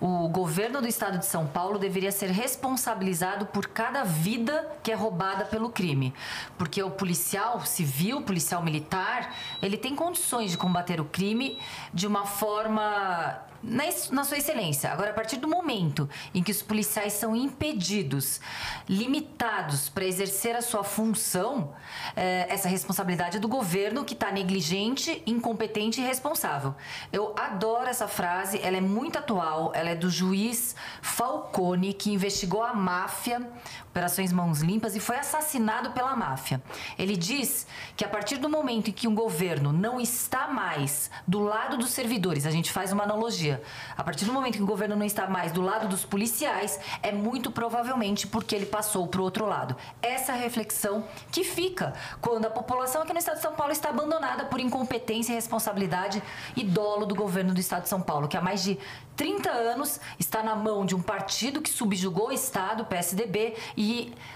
o 0.00 0.28
governo 0.28 0.80
do 0.80 0.88
estado 0.88 1.16
de 1.18 1.26
São 1.26 1.46
Paulo 1.46 1.78
deveria 1.78 2.10
ser 2.10 2.28
responsabilizado 2.30 3.46
por 3.46 3.68
cada 3.68 4.02
vida 4.02 4.66
que 4.82 4.90
é 4.90 4.94
roubada 4.96 5.44
pelo 5.44 5.70
crime. 5.70 6.12
Porque 6.58 6.82
o 6.82 6.90
policial 6.90 7.64
civil, 7.64 8.22
policial 8.22 8.62
militar, 8.64 9.32
ele 9.62 9.76
tem 9.76 9.94
condições 9.94 10.50
de 10.50 10.56
combater 10.58 11.00
o 11.00 11.04
crime 11.04 11.56
de 11.94 12.06
uma 12.08 12.26
forma 12.26 13.38
na, 13.62 13.84
na, 14.10 14.24
sua 14.24 14.38
excelência. 14.38 14.90
Agora, 14.90 15.10
a 15.10 15.14
partir 15.14 15.36
do 15.36 15.46
momento 15.46 16.08
em 16.34 16.42
que 16.42 16.50
os 16.50 16.62
policiais 16.62 17.12
são 17.12 17.36
impedidos, 17.36 18.40
limitados 18.88 19.88
para 19.88 20.04
exercer 20.04 20.56
a 20.56 20.62
sua 20.62 20.82
função, 20.82 21.72
é, 22.16 22.46
essa 22.48 22.68
responsabilidade 22.68 23.36
é 23.36 23.40
do 23.40 23.48
governo 23.48 24.04
que 24.04 24.14
está 24.14 24.32
negligente, 24.32 25.22
incompetente 25.26 26.00
e 26.00 26.04
irresponsável. 26.04 26.74
Eu 27.12 27.34
adoro 27.38 27.88
essa 27.88 28.08
frase, 28.08 28.60
ela 28.62 28.76
é 28.76 28.80
muito 28.80 29.18
atual, 29.18 29.72
ela 29.74 29.90
é 29.90 29.94
do 29.94 30.10
juiz 30.10 30.74
Falcone, 31.00 31.92
que 31.92 32.10
investigou 32.10 32.62
a 32.62 32.74
máfia, 32.74 33.48
Operações 33.92 34.32
Mãos 34.32 34.62
Limpas, 34.62 34.96
e 34.96 35.00
foi 35.00 35.16
assassinado 35.16 35.90
pela 35.90 36.16
máfia. 36.16 36.62
Ele 36.98 37.14
diz 37.14 37.66
que 37.94 38.02
a 38.02 38.08
partir 38.08 38.38
do 38.38 38.48
momento 38.48 38.88
em 38.88 38.92
que 38.92 39.06
um 39.06 39.14
governo 39.14 39.70
não 39.70 40.00
está 40.00 40.48
mais 40.48 41.10
do 41.28 41.40
lado 41.40 41.76
dos 41.76 41.90
servidores, 41.90 42.46
a 42.46 42.50
gente 42.50 42.72
faz 42.72 42.90
uma 42.90 43.04
analogia, 43.04 43.62
a 43.94 44.02
partir 44.02 44.24
do 44.24 44.32
momento 44.32 44.56
que 44.56 44.62
o 44.62 44.66
governo 44.66 44.96
não 44.96 45.04
está 45.04 45.26
mais 45.26 45.52
do 45.52 45.60
lado 45.60 45.88
dos 45.88 46.06
policiais, 46.06 46.80
é 47.02 47.12
muito 47.12 47.50
provavelmente 47.50 48.26
porque 48.26 48.54
ele 48.54 48.64
passou 48.64 49.06
para 49.06 49.20
o 49.20 49.24
outro 49.24 49.44
lado. 49.44 49.76
Essa 50.00 50.32
reflexão 50.32 51.04
que 51.30 51.44
fica 51.44 51.92
quando 52.18 52.46
a 52.46 52.50
população 52.50 53.02
aqui 53.02 53.12
no 53.12 53.18
estado 53.18 53.36
de 53.36 53.42
São 53.42 53.52
Paulo 53.52 53.72
está 53.72 53.90
abandonada 53.90 54.46
por 54.46 54.58
incompetência, 54.58 55.34
responsabilidade 55.34 56.22
e 56.56 56.64
dolo 56.64 57.04
do 57.04 57.14
governo 57.14 57.52
do 57.52 57.60
estado 57.60 57.82
de 57.82 57.90
São 57.90 58.00
Paulo, 58.00 58.26
que 58.26 58.38
há 58.38 58.40
mais 58.40 58.62
de 58.62 58.78
30 59.16 59.50
anos 59.50 60.00
está 60.18 60.42
na 60.42 60.56
mão 60.56 60.86
de 60.86 60.94
um 60.94 61.02
partido 61.02 61.60
que 61.60 61.68
subjugou 61.68 62.28
o 62.28 62.32
estado, 62.32 62.84
o 62.84 62.86
PSDB, 62.86 63.54
e 63.76 63.81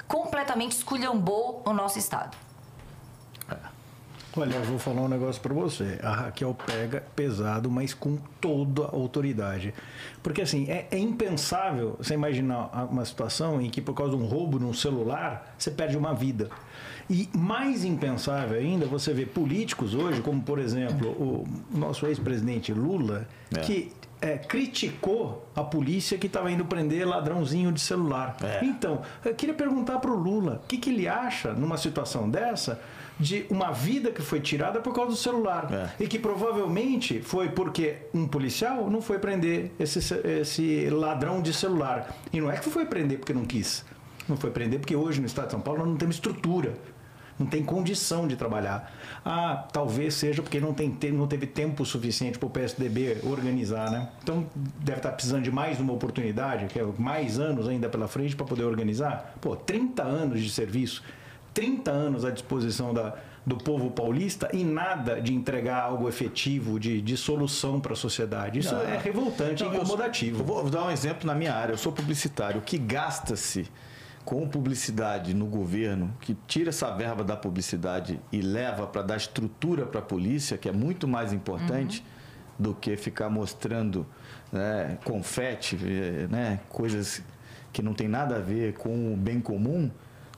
completamente 0.07 0.73
esculhambou 0.73 1.63
o 1.65 1.73
nosso 1.73 1.99
estado. 1.99 2.37
Olha, 4.39 4.55
eu 4.55 4.65
vou 4.65 4.79
falar 4.79 5.01
um 5.01 5.09
negócio 5.09 5.41
para 5.41 5.55
você. 5.55 5.99
A 6.03 6.13
Raquel 6.13 6.55
pega 6.67 7.03
pesado, 7.17 7.71
mas 7.71 7.95
com 7.95 8.19
toda 8.39 8.85
a 8.85 8.95
autoridade. 8.95 9.73
Porque, 10.23 10.43
assim, 10.43 10.71
é, 10.71 10.87
é, 10.91 10.99
impensável 10.99 11.97
você 11.97 12.13
imaginar 12.13 12.69
uma 12.91 13.05
situação 13.07 13.63
em 13.63 13.71
que, 13.71 13.81
por 13.81 13.95
causa 13.95 14.15
de 14.15 14.23
um 14.23 14.27
roubo 14.27 14.59
num 14.59 14.75
celular, 14.75 15.55
você 15.57 15.71
perde 15.71 15.97
uma 15.97 16.13
vida. 16.13 16.51
E 17.09 17.31
mais 17.35 17.83
impensável 17.83 18.59
ainda, 18.59 18.85
você 18.85 19.15
vê 19.15 19.25
políticos 19.25 19.95
hoje, 19.95 20.21
como, 20.21 20.43
por 20.43 20.59
exemplo, 20.59 21.09
o 21.13 21.49
nosso 21.71 22.07
ex-presidente 22.07 22.75
Lula, 22.75 23.27
é. 23.57 23.61
que 23.61 23.93
é, 24.21 24.39
criticou 24.39 25.47
a 25.55 25.63
polícia 25.63 26.17
que 26.19 26.27
estava 26.27 26.51
indo 26.51 26.65
prender 26.65 27.07
ladrãozinho 27.07 27.73
de 27.73 27.81
celular. 27.81 28.37
É. 28.43 28.65
Então, 28.65 29.03
eu 29.25 29.35
queria 29.35 29.55
perguntar 29.55 29.99
para 29.99 30.11
o 30.11 30.17
Lula 30.17 30.61
o 30.65 30.67
que, 30.67 30.79
que 30.79 30.91
ele 30.91 31.07
acha 31.07 31.53
numa 31.53 31.77
situação 31.77 32.29
dessa 32.29 32.81
de 33.19 33.47
uma 33.49 33.73
vida 33.73 34.11
que 34.11 34.21
foi 34.21 34.41
tirada 34.41 34.81
por 34.81 34.95
causa 34.95 35.11
do 35.11 35.17
celular. 35.17 35.93
É. 35.99 36.05
E 36.05 36.07
que 36.07 36.19
provavelmente 36.19 37.21
foi 37.23 37.49
porque 37.49 37.97
um 38.13 38.27
policial 38.29 38.91
não 38.91 39.01
foi 39.01 39.19
prender 39.19 39.73
esse, 39.79 39.99
esse 40.41 40.91
ladrão 40.91 41.41
de 41.41 41.53
celular. 41.53 42.15
E 42.33 42.41
não 42.41 42.51
é 42.51 42.57
que 42.57 42.69
foi 42.69 42.85
prender 42.85 43.19
porque 43.19 43.33
não 43.33 43.45
quis. 43.45 43.85
Não 44.29 44.37
foi 44.37 44.51
prender 44.51 44.81
porque 44.81 44.97
hoje 44.97 45.21
no 45.21 45.27
estado 45.27 45.47
de 45.47 45.53
São 45.53 45.61
Paulo 45.61 45.81
nós 45.81 45.89
não 45.89 45.97
temos 45.97 46.17
estrutura 46.17 46.75
não 47.39 47.47
tem 47.47 47.63
condição 47.63 48.27
de 48.27 48.37
trabalhar. 48.37 48.93
Ah, 49.25 49.67
talvez 49.73 50.15
seja 50.15 50.43
porque 50.43 50.59
não, 50.59 50.73
tem, 50.73 50.97
não 51.13 51.27
teve 51.27 51.47
tempo 51.47 51.85
suficiente 51.85 52.39
para 52.39 52.47
o 52.47 52.51
PSDB 52.51 53.19
organizar, 53.25 53.91
né? 53.91 54.09
Então 54.23 54.47
deve 54.81 54.99
estar 54.99 55.13
precisando 55.13 55.43
de 55.43 55.51
mais 55.51 55.79
uma 55.79 55.93
oportunidade, 55.93 56.67
que 56.67 56.79
é 56.79 56.85
mais 56.99 57.39
anos 57.39 57.69
ainda 57.69 57.89
pela 57.89 58.09
frente 58.09 58.35
para 58.35 58.47
poder 58.47 58.65
organizar. 58.65 59.35
Pô, 59.41 59.55
30 59.55 60.03
anos 60.03 60.43
de 60.43 60.51
serviço. 60.51 61.03
30 61.53 61.91
anos 61.91 62.25
à 62.25 62.31
disposição 62.31 62.93
da, 62.93 63.15
do 63.47 63.57
povo 63.57 63.91
paulista 63.91 64.51
e 64.53 64.63
nada 64.63 65.21
de 65.21 65.33
entregar 65.33 65.83
algo 65.85 66.09
efetivo, 66.09 66.79
de, 66.79 67.01
de 67.01 67.17
solução 67.17 67.81
para 67.81 67.95
a 67.95 67.97
sociedade. 67.97 68.59
Isso 68.59 68.75
não, 68.75 68.83
é 68.83 68.99
revoltante 68.99 69.65
e 69.65 69.67
incomodativo. 69.67 70.41
Eu 70.41 70.45
vou 70.45 70.69
dar 70.69 70.85
um 70.85 70.91
exemplo 70.91 71.27
na 71.27 71.35
minha 71.35 71.55
área. 71.55 71.73
Eu 71.73 71.79
sou 71.79 71.93
publicitário. 71.93 72.59
O 72.59 72.63
que 72.63 72.77
gasta-se 72.77 73.67
com 74.27 74.47
publicidade 74.49 75.33
no 75.33 75.47
governo, 75.47 76.13
que 76.21 76.37
tira 76.49 76.71
essa 76.71 76.91
verba 76.91 77.23
da 77.23 77.37
publicidade 77.37 78.21
e 78.33 78.41
leva 78.41 78.85
para 78.85 79.01
dar 79.01 79.17
estrutura 79.17 79.87
para 79.87 80.01
a 80.01 80.03
polícia, 80.03 80.59
que 80.59 80.69
é 80.69 80.73
muito 80.73 81.07
mais 81.07 81.33
importante 81.33 82.01
uhum. 82.59 82.65
do 82.65 82.75
que 82.75 82.97
ficar 82.97 83.31
mostrando 83.31 84.05
né, 84.53 84.99
confete, 85.05 85.77
né, 86.29 86.59
coisas 86.69 87.23
que 87.73 87.81
não 87.81 87.95
tem 87.95 88.09
nada 88.09 88.37
a 88.37 88.41
ver 88.41 88.75
com 88.75 89.15
o 89.15 89.17
bem 89.17 89.41
comum, 89.41 89.89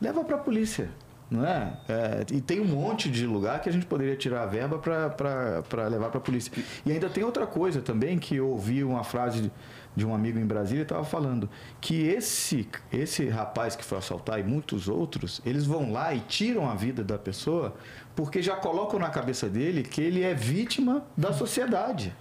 leva 0.02 0.22
para 0.22 0.36
a 0.36 0.40
polícia 0.40 0.90
não 1.30 1.44
é? 1.44 1.72
é? 1.88 2.26
E 2.32 2.40
tem 2.40 2.60
um 2.60 2.64
monte 2.64 3.10
de 3.10 3.26
lugar 3.26 3.60
que 3.60 3.68
a 3.68 3.72
gente 3.72 3.84
poderia 3.84 4.16
tirar 4.16 4.42
a 4.42 4.46
verba 4.46 4.78
para 4.78 5.88
levar 5.88 6.08
para 6.08 6.18
a 6.18 6.20
polícia. 6.20 6.50
E 6.86 6.92
ainda 6.92 7.08
tem 7.08 7.22
outra 7.22 7.46
coisa 7.46 7.80
também, 7.82 8.18
que 8.18 8.36
eu 8.36 8.48
ouvi 8.48 8.82
uma 8.82 9.04
frase 9.04 9.50
de, 9.96 10.06
um 10.06 10.14
amigo 10.14 10.38
em 10.38 10.46
Brasília, 10.46 10.82
estava 10.82 11.04
falando 11.04 11.48
que 11.80 12.06
esse, 12.06 12.68
esse 12.92 13.28
rapaz 13.28 13.74
que 13.74 13.84
foi 13.84 13.98
assaltar 13.98 14.38
e 14.38 14.42
muitos 14.42 14.88
outros, 14.88 15.40
eles 15.44 15.64
vão 15.64 15.92
lá 15.92 16.14
e 16.14 16.20
tiram 16.20 16.68
a 16.68 16.74
vida 16.74 17.02
da 17.02 17.18
pessoa 17.18 17.74
porque 18.14 18.42
já 18.42 18.56
colocam 18.56 18.98
na 18.98 19.10
cabeça 19.10 19.48
dele 19.48 19.82
que 19.82 20.00
ele 20.00 20.22
é 20.22 20.34
vítima 20.34 21.04
da 21.16 21.32
sociedade 21.32 22.14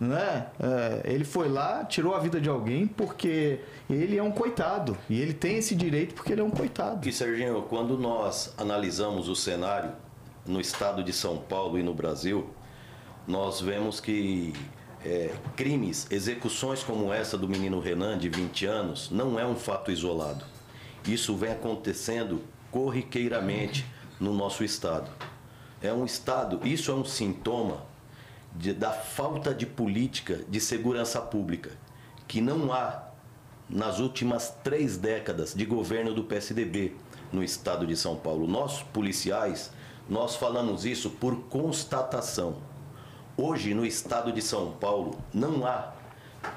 né? 0.00 0.48
É, 0.60 1.12
ele 1.12 1.24
foi 1.24 1.48
lá, 1.48 1.84
tirou 1.84 2.14
a 2.14 2.18
vida 2.18 2.40
de 2.40 2.48
alguém 2.48 2.86
porque 2.86 3.60
ele 3.88 4.16
é 4.16 4.22
um 4.22 4.30
coitado. 4.30 4.96
E 5.08 5.20
ele 5.20 5.32
tem 5.32 5.56
esse 5.58 5.74
direito 5.74 6.14
porque 6.14 6.32
ele 6.32 6.40
é 6.40 6.44
um 6.44 6.50
coitado. 6.50 7.08
E, 7.08 7.12
Serginho, 7.12 7.62
quando 7.62 7.98
nós 7.98 8.54
analisamos 8.58 9.28
o 9.28 9.34
cenário 9.34 9.92
no 10.44 10.60
estado 10.60 11.02
de 11.02 11.12
São 11.12 11.38
Paulo 11.38 11.78
e 11.78 11.82
no 11.82 11.94
Brasil, 11.94 12.50
nós 13.26 13.60
vemos 13.60 14.00
que 14.00 14.52
é, 15.06 15.30
crimes, 15.54 16.08
execuções 16.10 16.82
como 16.82 17.12
essa 17.12 17.38
do 17.38 17.48
menino 17.48 17.78
Renan, 17.78 18.18
de 18.18 18.28
20 18.28 18.66
anos, 18.66 19.08
não 19.08 19.38
é 19.38 19.46
um 19.46 19.54
fato 19.54 19.92
isolado. 19.92 20.44
Isso 21.06 21.36
vem 21.36 21.52
acontecendo 21.52 22.42
corriqueiramente 22.72 23.86
no 24.18 24.34
nosso 24.34 24.64
estado. 24.64 25.08
É 25.80 25.92
um 25.92 26.04
estado, 26.04 26.66
isso 26.66 26.90
é 26.90 26.94
um 26.94 27.04
sintoma 27.04 27.86
de, 28.52 28.72
da 28.72 28.90
falta 28.90 29.54
de 29.54 29.64
política 29.64 30.40
de 30.48 30.58
segurança 30.58 31.20
pública, 31.20 31.70
que 32.26 32.40
não 32.40 32.72
há 32.72 33.04
nas 33.70 34.00
últimas 34.00 34.52
três 34.64 34.96
décadas 34.96 35.54
de 35.54 35.64
governo 35.64 36.14
do 36.14 36.24
PSDB 36.24 36.96
no 37.32 37.44
estado 37.44 37.86
de 37.86 37.96
São 37.96 38.16
Paulo. 38.16 38.48
Nós, 38.48 38.82
policiais, 38.82 39.70
nós 40.08 40.34
falamos 40.34 40.84
isso 40.84 41.10
por 41.10 41.42
constatação. 41.44 42.56
Hoje, 43.38 43.74
no 43.74 43.84
estado 43.84 44.32
de 44.32 44.40
São 44.40 44.72
Paulo, 44.72 45.22
não 45.32 45.66
há 45.66 45.92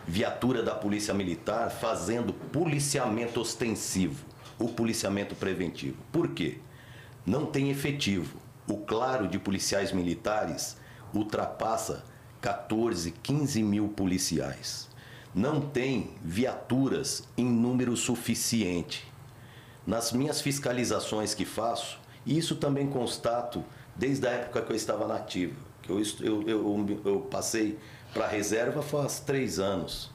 viatura 0.08 0.64
da 0.64 0.74
Polícia 0.74 1.14
Militar 1.14 1.70
fazendo 1.70 2.32
policiamento 2.32 3.42
ostensivo, 3.42 4.26
o 4.58 4.70
policiamento 4.70 5.36
preventivo. 5.36 5.98
Por 6.10 6.30
quê? 6.30 6.60
Não 7.26 7.46
tem 7.46 7.70
efetivo. 7.70 8.40
O 8.66 8.78
claro 8.78 9.28
de 9.28 9.38
policiais 9.38 9.92
militares 9.92 10.78
ultrapassa 11.14 12.06
14, 12.40 13.12
15 13.12 13.62
mil 13.62 13.90
policiais. 13.90 14.88
Não 15.36 15.60
tem 15.60 16.12
viaturas 16.24 17.28
em 17.36 17.46
número 17.46 17.98
suficiente. 17.98 19.06
Nas 19.86 20.14
minhas 20.14 20.40
fiscalizações 20.40 21.34
que 21.34 21.44
faço, 21.44 22.00
e 22.26 22.38
isso 22.38 22.56
também 22.56 22.88
constato 22.88 23.66
desde 23.98 24.26
a 24.26 24.32
época 24.32 24.62
que 24.62 24.72
eu 24.72 24.78
estava 24.78 25.06
na 25.06 25.16
ativa, 25.16 25.69
que 25.90 26.24
eu, 26.24 26.44
eu, 26.44 26.48
eu, 26.48 27.02
eu 27.06 27.20
passei 27.22 27.78
para 28.14 28.28
reserva 28.28 28.82
faz 28.82 29.20
três 29.20 29.60
anos. 29.60 30.12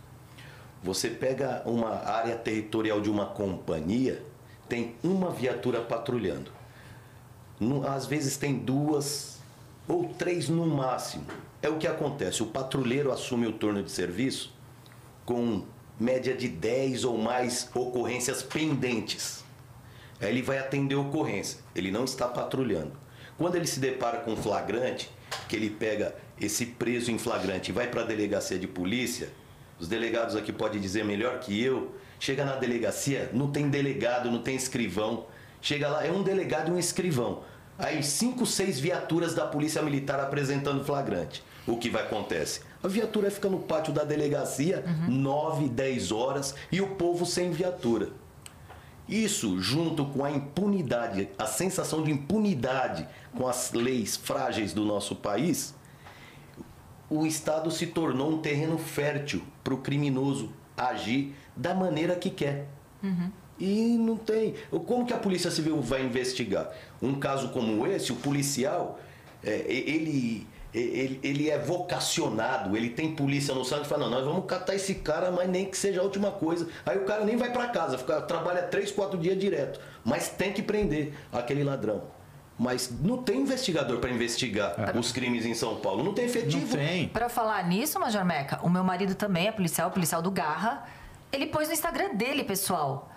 Você 0.82 1.08
pega 1.08 1.62
uma 1.64 1.90
área 1.90 2.36
territorial 2.36 3.00
de 3.00 3.10
uma 3.10 3.26
companhia, 3.26 4.22
tem 4.68 4.94
uma 5.02 5.30
viatura 5.30 5.80
patrulhando. 5.80 6.50
Às 7.88 8.06
vezes 8.06 8.36
tem 8.36 8.58
duas, 8.58 9.40
ou 9.88 10.08
três 10.14 10.48
no 10.48 10.66
máximo. 10.66 11.24
É 11.62 11.68
o 11.68 11.78
que 11.78 11.86
acontece. 11.86 12.42
O 12.42 12.46
patrulheiro 12.46 13.10
assume 13.10 13.46
o 13.46 13.52
turno 13.52 13.82
de 13.82 13.90
serviço 13.90 14.52
com 15.24 15.64
média 15.98 16.36
de 16.36 16.48
10 16.48 17.04
ou 17.04 17.16
mais 17.16 17.70
ocorrências 17.74 18.42
pendentes. 18.42 19.42
Aí 20.20 20.28
ele 20.28 20.42
vai 20.42 20.58
atender 20.58 20.96
a 20.96 21.00
ocorrência. 21.00 21.60
Ele 21.74 21.90
não 21.90 22.04
está 22.04 22.28
patrulhando. 22.28 22.92
Quando 23.38 23.56
ele 23.56 23.66
se 23.66 23.80
depara 23.80 24.18
com 24.18 24.32
um 24.32 24.36
flagrante, 24.36 25.10
que 25.48 25.56
ele 25.56 25.70
pega 25.70 26.14
esse 26.40 26.66
preso 26.66 27.10
em 27.10 27.18
flagrante 27.18 27.70
e 27.70 27.74
vai 27.74 27.86
para 27.88 28.02
a 28.02 28.04
delegacia 28.04 28.58
de 28.58 28.66
polícia, 28.66 29.28
os 29.78 29.88
delegados 29.88 30.36
aqui 30.36 30.52
podem 30.52 30.80
dizer 30.80 31.04
melhor 31.04 31.38
que 31.40 31.62
eu. 31.62 31.94
Chega 32.18 32.44
na 32.44 32.56
delegacia, 32.56 33.28
não 33.32 33.50
tem 33.50 33.68
delegado, 33.68 34.30
não 34.30 34.40
tem 34.42 34.56
escrivão. 34.56 35.26
Chega 35.60 35.88
lá, 35.88 36.06
é 36.06 36.10
um 36.10 36.22
delegado 36.22 36.68
e 36.68 36.72
um 36.72 36.78
escrivão 36.78 37.42
aí 37.78 38.02
cinco, 38.02 38.46
seis 38.46 38.78
viaturas 38.78 39.34
da 39.34 39.46
Polícia 39.46 39.82
Militar 39.82 40.20
apresentando 40.20 40.84
flagrante. 40.84 41.42
O 41.66 41.76
que 41.76 41.88
vai 41.90 42.02
acontecer? 42.02 42.62
A 42.82 42.88
viatura 42.88 43.30
fica 43.30 43.48
no 43.48 43.58
pátio 43.60 43.92
da 43.92 44.04
delegacia 44.04 44.84
Uhum. 44.86 45.14
9, 45.14 45.68
10 45.68 46.12
horas 46.12 46.54
e 46.70 46.80
o 46.80 46.88
povo 46.88 47.24
sem 47.24 47.50
viatura. 47.50 48.10
Isso, 49.08 49.60
junto 49.60 50.06
com 50.06 50.24
a 50.24 50.30
impunidade, 50.30 51.28
a 51.38 51.46
sensação 51.46 52.02
de 52.02 52.10
impunidade 52.10 53.06
com 53.36 53.46
as 53.46 53.72
leis 53.72 54.16
frágeis 54.16 54.72
do 54.72 54.84
nosso 54.84 55.14
país, 55.14 55.74
o 57.10 57.26
Estado 57.26 57.70
se 57.70 57.86
tornou 57.86 58.32
um 58.32 58.38
terreno 58.38 58.78
fértil 58.78 59.42
para 59.62 59.74
o 59.74 59.78
criminoso 59.78 60.50
agir 60.76 61.34
da 61.54 61.74
maneira 61.74 62.16
que 62.16 62.30
quer. 62.30 62.66
E 63.58 63.96
não 63.98 64.16
tem. 64.16 64.54
Como 64.86 65.06
que 65.06 65.12
a 65.12 65.18
Polícia 65.18 65.50
Civil 65.50 65.80
vai 65.80 66.02
investigar? 66.04 66.72
Um 67.00 67.14
caso 67.14 67.50
como 67.50 67.86
esse, 67.86 68.10
o 68.10 68.16
policial, 68.16 68.98
é, 69.42 69.64
ele, 69.68 70.46
ele, 70.74 71.20
ele 71.22 71.50
é 71.50 71.58
vocacionado, 71.58 72.76
ele 72.76 72.90
tem 72.90 73.14
polícia 73.14 73.54
no 73.54 73.64
sangue 73.64 73.84
e 73.84 73.88
fala: 73.88 74.04
não, 74.04 74.10
nós 74.10 74.24
vamos 74.24 74.44
catar 74.46 74.74
esse 74.74 74.96
cara, 74.96 75.30
mas 75.30 75.48
nem 75.48 75.64
que 75.66 75.76
seja 75.76 76.00
a 76.00 76.02
última 76.02 76.32
coisa. 76.32 76.68
Aí 76.84 76.98
o 76.98 77.04
cara 77.04 77.24
nem 77.24 77.36
vai 77.36 77.52
para 77.52 77.68
casa, 77.68 77.96
fica, 77.96 78.20
trabalha 78.22 78.62
três, 78.62 78.90
quatro 78.90 79.16
dias 79.16 79.38
direto. 79.38 79.80
Mas 80.04 80.28
tem 80.28 80.52
que 80.52 80.62
prender 80.62 81.14
aquele 81.32 81.62
ladrão. 81.62 82.02
Mas 82.58 82.90
não 83.00 83.22
tem 83.22 83.40
investigador 83.40 83.98
para 83.98 84.10
investigar 84.10 84.74
os 84.96 85.10
crimes 85.10 85.44
em 85.44 85.54
São 85.54 85.76
Paulo. 85.76 86.04
Não 86.04 86.14
tem 86.14 86.26
efetivo. 86.26 86.66
Não 86.66 86.84
tem. 86.84 87.08
Pra 87.08 87.28
falar 87.28 87.66
nisso, 87.66 87.98
Major 87.98 88.24
Meca, 88.24 88.60
o 88.62 88.70
meu 88.70 88.84
marido 88.84 89.14
também 89.14 89.48
é 89.48 89.52
policial, 89.52 89.90
policial 89.90 90.22
do 90.22 90.30
Garra. 90.30 90.84
Ele 91.32 91.46
pôs 91.46 91.66
no 91.66 91.74
Instagram 91.74 92.14
dele, 92.14 92.44
pessoal. 92.44 93.10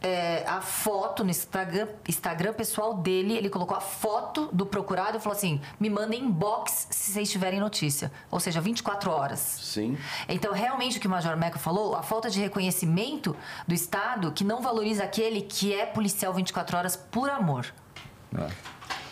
É, 0.00 0.44
a 0.46 0.60
foto 0.60 1.24
no 1.24 1.30
Instagram, 1.30 1.88
Instagram 2.08 2.52
pessoal 2.52 2.94
dele, 2.94 3.36
ele 3.36 3.50
colocou 3.50 3.76
a 3.76 3.80
foto 3.80 4.48
do 4.52 4.64
procurado 4.64 5.18
e 5.18 5.20
falou 5.20 5.36
assim: 5.36 5.60
me 5.78 5.90
mandem 5.90 6.20
inbox 6.22 6.88
se 6.90 7.12
vocês 7.12 7.30
tiverem 7.30 7.58
notícia. 7.58 8.12
Ou 8.30 8.38
seja, 8.38 8.60
24 8.60 9.10
horas. 9.10 9.40
Sim. 9.40 9.98
Então, 10.28 10.52
realmente, 10.52 10.98
o 10.98 11.00
que 11.00 11.06
o 11.06 11.10
Major 11.10 11.36
Meca 11.36 11.58
falou, 11.58 11.96
a 11.96 12.02
falta 12.02 12.30
de 12.30 12.40
reconhecimento 12.40 13.36
do 13.66 13.74
Estado 13.74 14.30
que 14.32 14.44
não 14.44 14.60
valoriza 14.60 15.04
aquele 15.04 15.42
que 15.42 15.74
é 15.74 15.84
policial 15.84 16.32
24 16.32 16.76
horas 16.76 16.96
por 16.96 17.28
amor. 17.28 17.66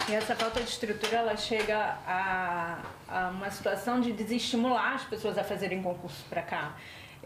E 0.09 0.15
essa 0.15 0.37
falta 0.37 0.61
de 0.61 0.69
estrutura, 0.69 1.17
ela 1.17 1.37
chega 1.37 1.99
a, 2.07 2.79
a 3.09 3.29
uma 3.31 3.51
situação 3.51 4.01
de 4.01 4.13
desestimular 4.13 4.95
as 4.95 5.03
pessoas 5.03 5.37
a 5.37 5.43
fazerem 5.43 5.83
concurso 5.83 6.25
para 6.31 6.43
cá. 6.43 6.77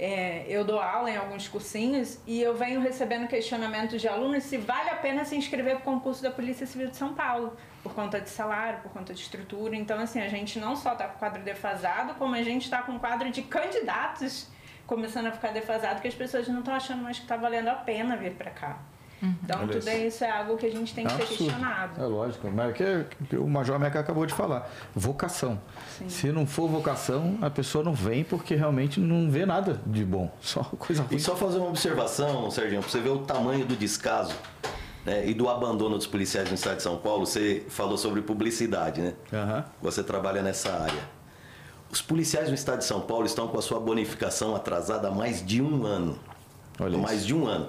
É, 0.02 0.47
eu 0.49 0.64
dou 0.64 0.80
aula 0.80 1.11
em 1.11 1.16
alguns 1.19 1.47
cursinhos 1.47 2.19
e 2.26 2.40
eu 2.40 2.54
venho 2.54 2.80
recebendo 2.80 3.28
questionamentos 3.28 4.00
de 4.00 4.09
alunos 4.09 4.45
se 4.45 4.57
vale 4.57 4.88
a 4.88 4.97
pena 4.97 5.26
se 5.26 5.37
inscrever 5.37 5.76
para 5.76 5.83
o 5.83 5.95
concurso 5.95 6.23
da 6.23 6.30
Polícia 6.30 6.66
Civil 6.66 6.88
de 6.88 6.97
São 6.97 7.12
Paulo, 7.12 7.54
por 7.83 7.92
conta 7.92 8.19
de 8.19 8.30
salário, 8.30 8.80
por 8.80 8.90
conta 8.90 9.12
de 9.12 9.21
estrutura. 9.21 9.76
Então, 9.76 10.00
assim, 10.00 10.19
a 10.19 10.28
gente 10.28 10.59
não 10.59 10.75
só 10.75 10.95
está 10.95 11.07
com 11.07 11.16
o 11.16 11.19
quadro 11.19 11.42
defasado, 11.42 12.14
como 12.14 12.35
a 12.35 12.42
gente 12.42 12.62
está 12.62 12.80
com 12.80 12.92
o 12.92 12.99
quadro 12.99 13.30
de 13.30 13.42
candidatos 13.42 14.49
começando 14.87 15.26
a 15.26 15.33
ficar 15.33 15.52
defasado, 15.52 16.00
que 16.00 16.09
as 16.09 16.14
pessoas 16.14 16.49
não 16.49 16.61
estão 16.61 16.73
achando 16.73 17.02
mais 17.02 17.19
que 17.19 17.25
está 17.25 17.37
valendo 17.37 17.69
a 17.69 17.75
pena 17.75 18.16
vir 18.16 18.33
para 18.33 18.50
cá. 18.52 18.78
Então, 19.23 19.59
Olha 19.61 19.69
tudo 19.69 19.89
isso. 19.89 19.91
isso 20.07 20.25
é 20.25 20.31
algo 20.31 20.57
que 20.57 20.65
a 20.67 20.71
gente 20.71 20.95
tem 20.95 21.07
que 21.07 21.12
É 21.12 21.17
ser 21.17 21.23
absurdo. 21.25 21.45
questionado. 21.50 22.00
É 22.03 22.07
lógico, 22.07 22.50
mas 22.50 22.71
é 22.71 22.73
que, 22.73 23.27
que 23.27 23.37
o 23.37 23.47
Major 23.47 23.79
Meca 23.79 24.00
acabou 24.00 24.25
de 24.25 24.33
falar. 24.33 24.71
Vocação. 24.95 25.61
Se 26.09 26.33
não 26.33 26.47
for 26.47 26.69
vocação, 26.69 27.37
a 27.43 27.50
pessoa 27.50 27.85
não 27.85 27.93
vem 27.93 28.25
porque 28.25 28.55
realmente 28.55 28.99
não 28.99 29.31
vê 29.31 29.45
nada 29.45 29.81
de 29.87 30.05
bom. 30.05 30.33
Só 30.41 30.62
coisa 30.65 31.03
ruim. 31.03 31.17
E 31.17 31.21
só 31.21 31.37
fazer 31.37 31.59
uma 31.59 31.69
observação, 31.69 32.50
Serginho, 32.50 32.81
para 32.81 32.91
você 32.91 33.00
ver 33.00 33.11
o 33.11 33.19
tamanho 33.19 33.67
do 33.67 33.77
descaso 33.77 34.35
né, 35.05 35.27
e 35.29 35.35
do 35.35 35.49
abandono 35.49 35.97
dos 35.99 36.07
policiais 36.07 36.49
no 36.49 36.55
estado 36.55 36.77
de 36.79 36.83
São 36.83 36.97
Paulo. 36.97 37.27
Você 37.27 37.67
falou 37.69 37.99
sobre 37.99 38.23
publicidade, 38.23 39.00
né? 39.03 39.15
Aham. 39.33 39.65
Você 39.83 40.03
trabalha 40.03 40.41
nessa 40.43 40.73
área. 40.73 41.21
Os 41.91 42.00
policiais 42.00 42.49
no 42.49 42.55
estado 42.55 42.79
de 42.79 42.85
São 42.85 43.00
Paulo 43.00 43.27
estão 43.27 43.49
com 43.49 43.59
a 43.59 43.62
sua 43.62 43.81
bonificação 43.81 44.55
atrasada 44.55 45.09
há 45.09 45.11
mais 45.11 45.45
de 45.45 45.61
um 45.61 45.85
ano. 45.85 46.19
Olha 46.79 46.97
mais 46.97 47.19
isso. 47.19 47.27
de 47.27 47.35
um 47.35 47.47
ano. 47.47 47.69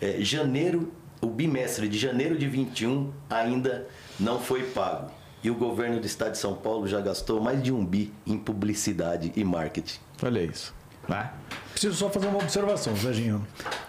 É, 0.00 0.16
janeiro, 0.20 0.92
o 1.20 1.26
bimestre 1.26 1.88
de 1.88 1.98
janeiro 1.98 2.38
de 2.38 2.48
21 2.48 3.12
ainda 3.28 3.86
não 4.18 4.40
foi 4.40 4.62
pago. 4.62 5.10
E 5.42 5.50
o 5.50 5.54
governo 5.54 6.00
do 6.00 6.06
estado 6.06 6.32
de 6.32 6.38
São 6.38 6.54
Paulo 6.54 6.86
já 6.86 7.00
gastou 7.00 7.40
mais 7.40 7.62
de 7.62 7.72
um 7.72 7.84
bi 7.84 8.12
em 8.26 8.36
publicidade 8.36 9.32
e 9.34 9.42
marketing. 9.42 9.98
Olha 10.22 10.40
isso. 10.40 10.74
Né? 11.08 11.30
Preciso 11.72 11.96
só 11.96 12.10
fazer 12.10 12.26
uma 12.26 12.38
observação, 12.38 12.94
Serginho. 12.94 13.46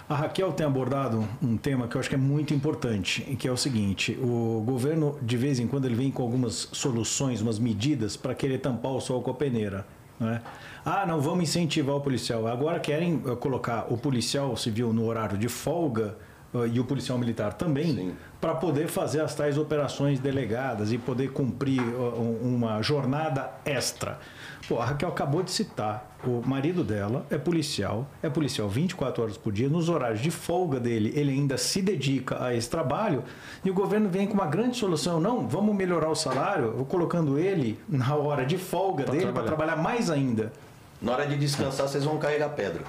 A 0.08 0.16
Raquel 0.16 0.52
tem 0.54 0.66
abordado 0.66 1.28
um 1.42 1.58
tema 1.58 1.88
que 1.88 1.96
eu 1.96 2.00
acho 2.00 2.10
que 2.10 2.16
é 2.16 2.18
muito 2.18 2.54
importante, 2.54 3.22
que 3.38 3.48
é 3.48 3.52
o 3.52 3.58
seguinte: 3.58 4.18
o 4.22 4.64
governo, 4.66 5.18
de 5.22 5.38
vez 5.38 5.60
em 5.60 5.68
quando, 5.68 5.86
ele 5.86 5.96
vem 5.96 6.10
com 6.10 6.24
algumas 6.24 6.70
soluções, 6.72 7.42
umas 7.42 7.60
medidas 7.60 8.16
para 8.16 8.34
querer 8.34 8.60
tampar 8.60 8.94
o 8.94 9.02
sol 9.02 9.22
com 9.22 9.32
a 9.32 9.34
peneira. 9.34 9.86
Né? 10.22 10.40
Ah, 10.86 11.04
não 11.06 11.20
vamos 11.20 11.44
incentivar 11.44 11.96
o 11.96 12.02
policial. 12.02 12.48
Agora 12.48 12.80
querem 12.80 13.22
eh, 13.26 13.36
colocar 13.36 13.88
o 13.90 13.98
policial 13.98 14.56
civil 14.56 14.94
no 14.94 15.06
horário 15.08 15.36
de 15.38 15.50
folga 15.50 16.16
eh, 16.54 16.70
e 16.74 16.80
o 16.80 16.84
policial 16.86 17.18
militar 17.18 17.54
também, 17.54 18.14
para 18.40 18.54
poder 18.54 18.88
fazer 18.88 19.22
as 19.22 19.34
tais 19.34 19.58
operações 19.58 20.20
delegadas 20.20 20.92
e 20.92 20.98
poder 21.00 21.32
cumprir 21.32 21.82
um- 21.82 22.56
uma 22.56 22.82
jornada 22.84 23.50
extra. 23.66 24.20
Pô, 24.68 24.80
a 24.80 24.86
Raquel 24.86 25.10
acabou 25.10 25.42
de 25.42 25.52
citar, 25.52 26.18
o 26.24 26.42
marido 26.46 26.84
dela 26.84 27.26
é 27.30 27.38
policial, 27.38 28.08
é 28.22 28.30
policial 28.30 28.70
24 28.70 29.24
horas 29.24 29.38
por 29.38 29.52
dia, 29.52 29.68
nos 29.68 29.90
horários 29.90 30.22
de 30.22 30.30
folga 30.30 30.80
dele, 30.80 31.12
ele 31.16 31.32
ainda 31.32 31.58
se 31.58 31.82
dedica 31.82 32.44
a 32.44 32.54
esse 32.54 32.70
trabalho 32.70 33.24
e 33.66 33.72
o 33.72 33.74
governo 33.74 34.08
vem 34.10 34.28
com 34.28 34.34
uma 34.34 34.46
grande 34.46 34.78
solução. 34.78 35.20
Não, 35.20 35.48
vamos 35.48 35.76
melhorar 35.76 36.10
o 36.10 36.16
salário, 36.16 36.86
colocando 36.88 37.40
ele 37.40 37.80
na 37.90 38.16
hora 38.16 38.46
de 38.46 38.58
folga 38.58 39.06
dele 39.06 39.32
para 39.32 39.44
trabalhar. 39.44 39.76
mais 39.76 40.10
ainda. 40.10 40.54
Na 41.02 41.14
hora 41.14 41.26
de 41.26 41.36
descansar, 41.38 41.88
vocês 41.88 42.04
vão 42.04 42.20
carregar 42.20 42.50
pedra. 42.50 42.84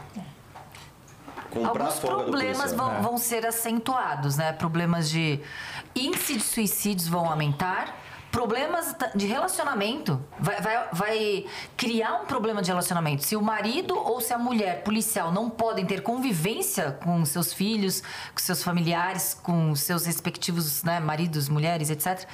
Comprar 1.51 1.87
Alguns 1.87 1.99
problemas 1.99 2.73
vão, 2.73 3.03
vão 3.03 3.19
ser 3.19 3.47
acentuados, 3.47 4.37
né? 4.37 4.53
Problemas 4.53 5.11
de 5.11 5.41
índice 5.95 6.35
de 6.35 6.43
suicídios 6.43 7.09
vão 7.09 7.27
aumentar. 7.27 8.02
Problemas 8.33 8.97
de 9.15 9.27
relacionamento. 9.27 10.19
Vai, 10.41 10.61
vai, 10.61 10.89
vai 10.91 11.47
criar 11.77 12.23
um 12.23 12.25
problema 12.25 12.63
de 12.63 12.71
relacionamento. 12.71 13.23
Se 13.23 13.37
o 13.37 13.43
marido 13.43 13.95
ou 13.95 14.23
se 14.23 14.33
a 14.33 14.39
mulher 14.39 14.83
policial 14.83 15.31
não 15.31 15.51
podem 15.51 15.85
ter 15.85 16.03
convivência 16.03 16.93
com 17.05 17.25
seus 17.27 17.53
filhos, 17.53 18.03
com 18.35 18.41
seus 18.41 18.63
familiares, 18.65 19.35
com 19.35 19.77
seus 19.77 20.07
respectivos 20.07 20.83
né, 20.83 20.99
maridos, 20.99 21.51
mulheres, 21.51 21.91
etc. 21.91 22.27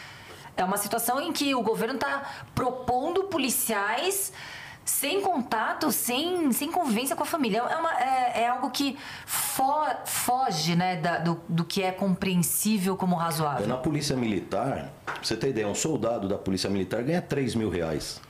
É 0.57 0.65
uma 0.65 0.77
situação 0.77 1.21
em 1.21 1.33
que 1.33 1.53
o 1.55 1.63
governo 1.63 1.97
está 1.97 2.23
propondo 2.55 3.25
policiais 3.25 4.33
sem 4.89 5.21
contato, 5.21 5.93
sem, 5.93 6.51
sem 6.53 6.73
convivência 6.73 7.15
com 7.15 7.23
a 7.23 7.27
família. 7.27 7.59
É, 7.59 7.77
uma- 7.77 8.01
é- 8.01 8.43
é 8.43 8.49
algo 8.49 8.71
que 8.71 8.97
fo- 9.27 9.85
foge 10.07 10.75
né, 10.75 10.97
da- 10.97 11.19
do, 11.19 11.39
do 11.49 11.63
que 11.65 11.83
é 11.83 11.93
compreensível 11.93 12.97
como 12.97 13.15
razoável. 13.15 13.67
Na 13.67 13.77
polícia 13.77 14.17
militar, 14.17 14.91
você 15.23 15.37
ter 15.37 15.51
ideia, 15.51 15.69
um 15.69 15.75
soldado 15.75 16.27
da 16.27 16.39
polícia 16.39 16.71
militar 16.71 17.03
ganha 17.03 17.21
3 17.21 17.55
mil 17.55 17.69
reais. 17.69 18.21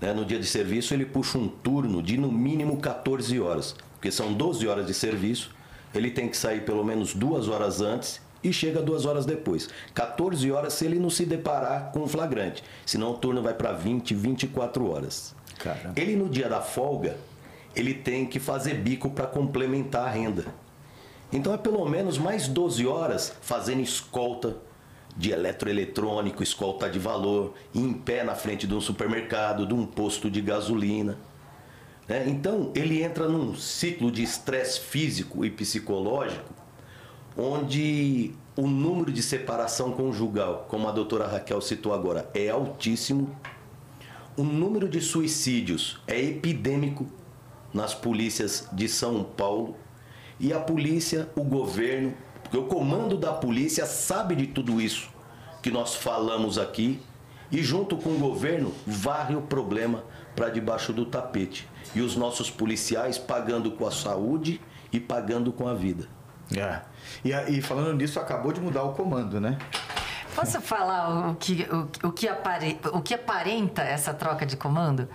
Né, 0.00 0.12
No 0.12 0.24
dia 0.26 0.38
de 0.38 0.46
serviço, 0.46 0.92
ele 0.92 1.06
puxa 1.06 1.38
um 1.38 1.48
turno 1.48 2.02
de 2.02 2.18
no 2.18 2.30
mínimo 2.30 2.76
14 2.76 3.40
horas. 3.40 3.74
Porque 3.94 4.12
são 4.12 4.32
12 4.32 4.68
horas 4.68 4.86
de 4.86 4.92
serviço, 4.94 5.50
ele 5.94 6.10
tem 6.10 6.28
que 6.28 6.36
sair 6.36 6.64
pelo 6.66 6.84
menos 6.84 7.14
duas 7.14 7.48
horas 7.48 7.80
antes 7.80 8.20
e 8.44 8.52
chega 8.52 8.80
duas 8.82 9.06
horas 9.06 9.24
depois. 9.26 9.68
14 9.94 10.52
horas 10.52 10.74
se 10.74 10.84
ele 10.84 10.98
não 11.00 11.08
se 11.10 11.24
deparar 11.24 11.90
com 11.92 12.00
um 12.00 12.06
flagrante. 12.06 12.62
Senão 12.86 13.10
o 13.12 13.14
turno 13.14 13.42
vai 13.42 13.54
para 13.54 13.72
20, 13.72 14.14
24 14.14 14.88
horas. 14.88 15.34
Caramba. 15.58 15.92
Ele 15.96 16.16
no 16.16 16.28
dia 16.28 16.48
da 16.48 16.60
folga, 16.60 17.16
ele 17.74 17.94
tem 17.94 18.26
que 18.26 18.38
fazer 18.38 18.74
bico 18.74 19.10
para 19.10 19.26
complementar 19.26 20.06
a 20.06 20.10
renda. 20.10 20.46
Então 21.32 21.52
é 21.52 21.58
pelo 21.58 21.86
menos 21.88 22.18
mais 22.18 22.48
12 22.48 22.86
horas 22.86 23.34
fazendo 23.40 23.80
escolta 23.80 24.56
de 25.16 25.32
eletroeletrônico, 25.32 26.42
escolta 26.42 26.88
de 26.88 26.98
valor, 26.98 27.54
em 27.74 27.92
pé 27.92 28.22
na 28.22 28.34
frente 28.34 28.66
de 28.66 28.74
um 28.74 28.80
supermercado, 28.80 29.66
de 29.66 29.74
um 29.74 29.84
posto 29.84 30.30
de 30.30 30.40
gasolina. 30.40 31.18
né? 32.06 32.24
Então 32.28 32.70
ele 32.74 33.02
entra 33.02 33.28
num 33.28 33.54
ciclo 33.54 34.10
de 34.10 34.22
estresse 34.22 34.80
físico 34.80 35.44
e 35.44 35.50
psicológico, 35.50 36.54
onde 37.36 38.32
o 38.56 38.66
número 38.66 39.12
de 39.12 39.22
separação 39.22 39.92
conjugal, 39.92 40.66
como 40.68 40.88
a 40.88 40.92
doutora 40.92 41.26
Raquel 41.26 41.60
citou 41.60 41.92
agora, 41.92 42.30
é 42.32 42.48
altíssimo. 42.48 43.36
O 44.38 44.44
número 44.44 44.88
de 44.88 45.00
suicídios 45.00 45.98
é 46.06 46.16
epidêmico 46.16 47.08
nas 47.74 47.92
polícias 47.92 48.68
de 48.72 48.88
São 48.88 49.24
Paulo. 49.24 49.74
E 50.38 50.52
a 50.52 50.60
polícia, 50.60 51.28
o 51.34 51.42
governo, 51.42 52.14
porque 52.44 52.56
o 52.56 52.66
comando 52.66 53.16
da 53.16 53.32
polícia 53.32 53.84
sabe 53.84 54.36
de 54.36 54.46
tudo 54.46 54.80
isso 54.80 55.10
que 55.60 55.72
nós 55.72 55.96
falamos 55.96 56.56
aqui 56.56 57.00
e, 57.50 57.64
junto 57.64 57.96
com 57.96 58.10
o 58.10 58.18
governo, 58.18 58.72
varre 58.86 59.34
o 59.34 59.42
problema 59.42 60.04
para 60.36 60.50
debaixo 60.50 60.92
do 60.92 61.04
tapete. 61.04 61.68
E 61.92 62.00
os 62.00 62.14
nossos 62.14 62.48
policiais 62.48 63.18
pagando 63.18 63.72
com 63.72 63.88
a 63.88 63.90
saúde 63.90 64.60
e 64.92 65.00
pagando 65.00 65.52
com 65.52 65.66
a 65.66 65.74
vida. 65.74 66.06
É. 66.56 66.82
E, 67.24 67.58
e 67.58 67.60
falando 67.60 67.92
nisso, 67.94 68.20
acabou 68.20 68.52
de 68.52 68.60
mudar 68.60 68.84
o 68.84 68.92
comando, 68.92 69.40
né? 69.40 69.58
Posso 70.38 70.60
falar 70.60 71.30
o 71.30 71.34
que, 71.34 71.66
o, 71.68 72.06
o 72.06 72.12
que, 72.12 72.28
apare, 72.28 72.78
o 72.92 73.02
que 73.02 73.12
aparenta 73.12 73.82
essa 73.82 74.14
troca 74.14 74.46
de 74.46 74.56
comando? 74.56 75.08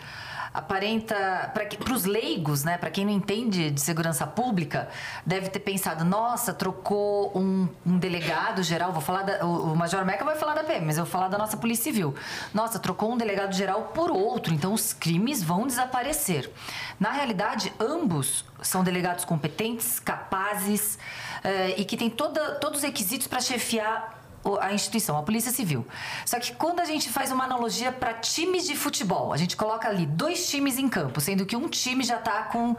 aparenta 0.53 1.51
para 1.51 1.93
os 1.93 2.05
leigos, 2.05 2.63
né, 2.63 2.77
para 2.77 2.91
quem 2.91 3.05
não 3.05 3.11
entende 3.11 3.71
de 3.71 3.81
segurança 3.81 4.27
pública, 4.27 4.87
deve 5.25 5.49
ter 5.49 5.59
pensado, 5.59 6.05
nossa, 6.05 6.53
trocou 6.53 7.35
um, 7.35 7.67
um 7.83 7.97
delegado 7.97 8.61
geral, 8.61 8.91
vou 8.91 9.01
falar 9.01 9.23
da, 9.23 9.43
o, 9.43 9.71
o 9.71 9.75
Major 9.75 10.05
Meca 10.05 10.23
vai 10.23 10.35
falar 10.35 10.53
da 10.53 10.63
PM, 10.63 10.85
mas 10.85 10.97
eu 10.99 11.05
vou 11.05 11.11
falar 11.11 11.27
da 11.27 11.39
nossa 11.39 11.57
Polícia 11.57 11.85
Civil. 11.85 12.13
Nossa, 12.53 12.77
trocou 12.77 13.11
um 13.11 13.17
delegado 13.17 13.51
geral 13.53 13.93
por 13.95 14.11
outro, 14.11 14.53
então 14.53 14.75
os 14.75 14.93
crimes 14.93 15.41
vão 15.41 15.65
desaparecer. 15.65 16.51
Na 16.99 17.11
realidade, 17.11 17.73
ambos 17.79 18.45
são 18.61 18.83
delegados 18.83 19.25
competentes, 19.25 19.99
capazes 19.99 20.99
eh, 21.43 21.73
e 21.77 21.83
que 21.83 21.97
têm 21.97 22.11
todos 22.11 22.77
os 22.77 22.83
requisitos 22.83 23.25
para 23.25 23.41
chefiar 23.41 24.22
a 24.59 24.73
instituição, 24.73 25.17
a 25.17 25.23
Polícia 25.23 25.51
Civil. 25.51 25.85
Só 26.25 26.39
que 26.39 26.53
quando 26.53 26.79
a 26.79 26.85
gente 26.85 27.09
faz 27.09 27.31
uma 27.31 27.43
analogia 27.43 27.91
para 27.91 28.13
times 28.13 28.65
de 28.65 28.75
futebol, 28.75 29.33
a 29.33 29.37
gente 29.37 29.55
coloca 29.55 29.87
ali 29.87 30.05
dois 30.05 30.49
times 30.49 30.77
em 30.77 30.89
campo, 30.89 31.21
sendo 31.21 31.45
que 31.45 31.55
um 31.55 31.67
time 31.67 32.03
já 32.03 32.17
está 32.17 32.43
com 32.43 32.75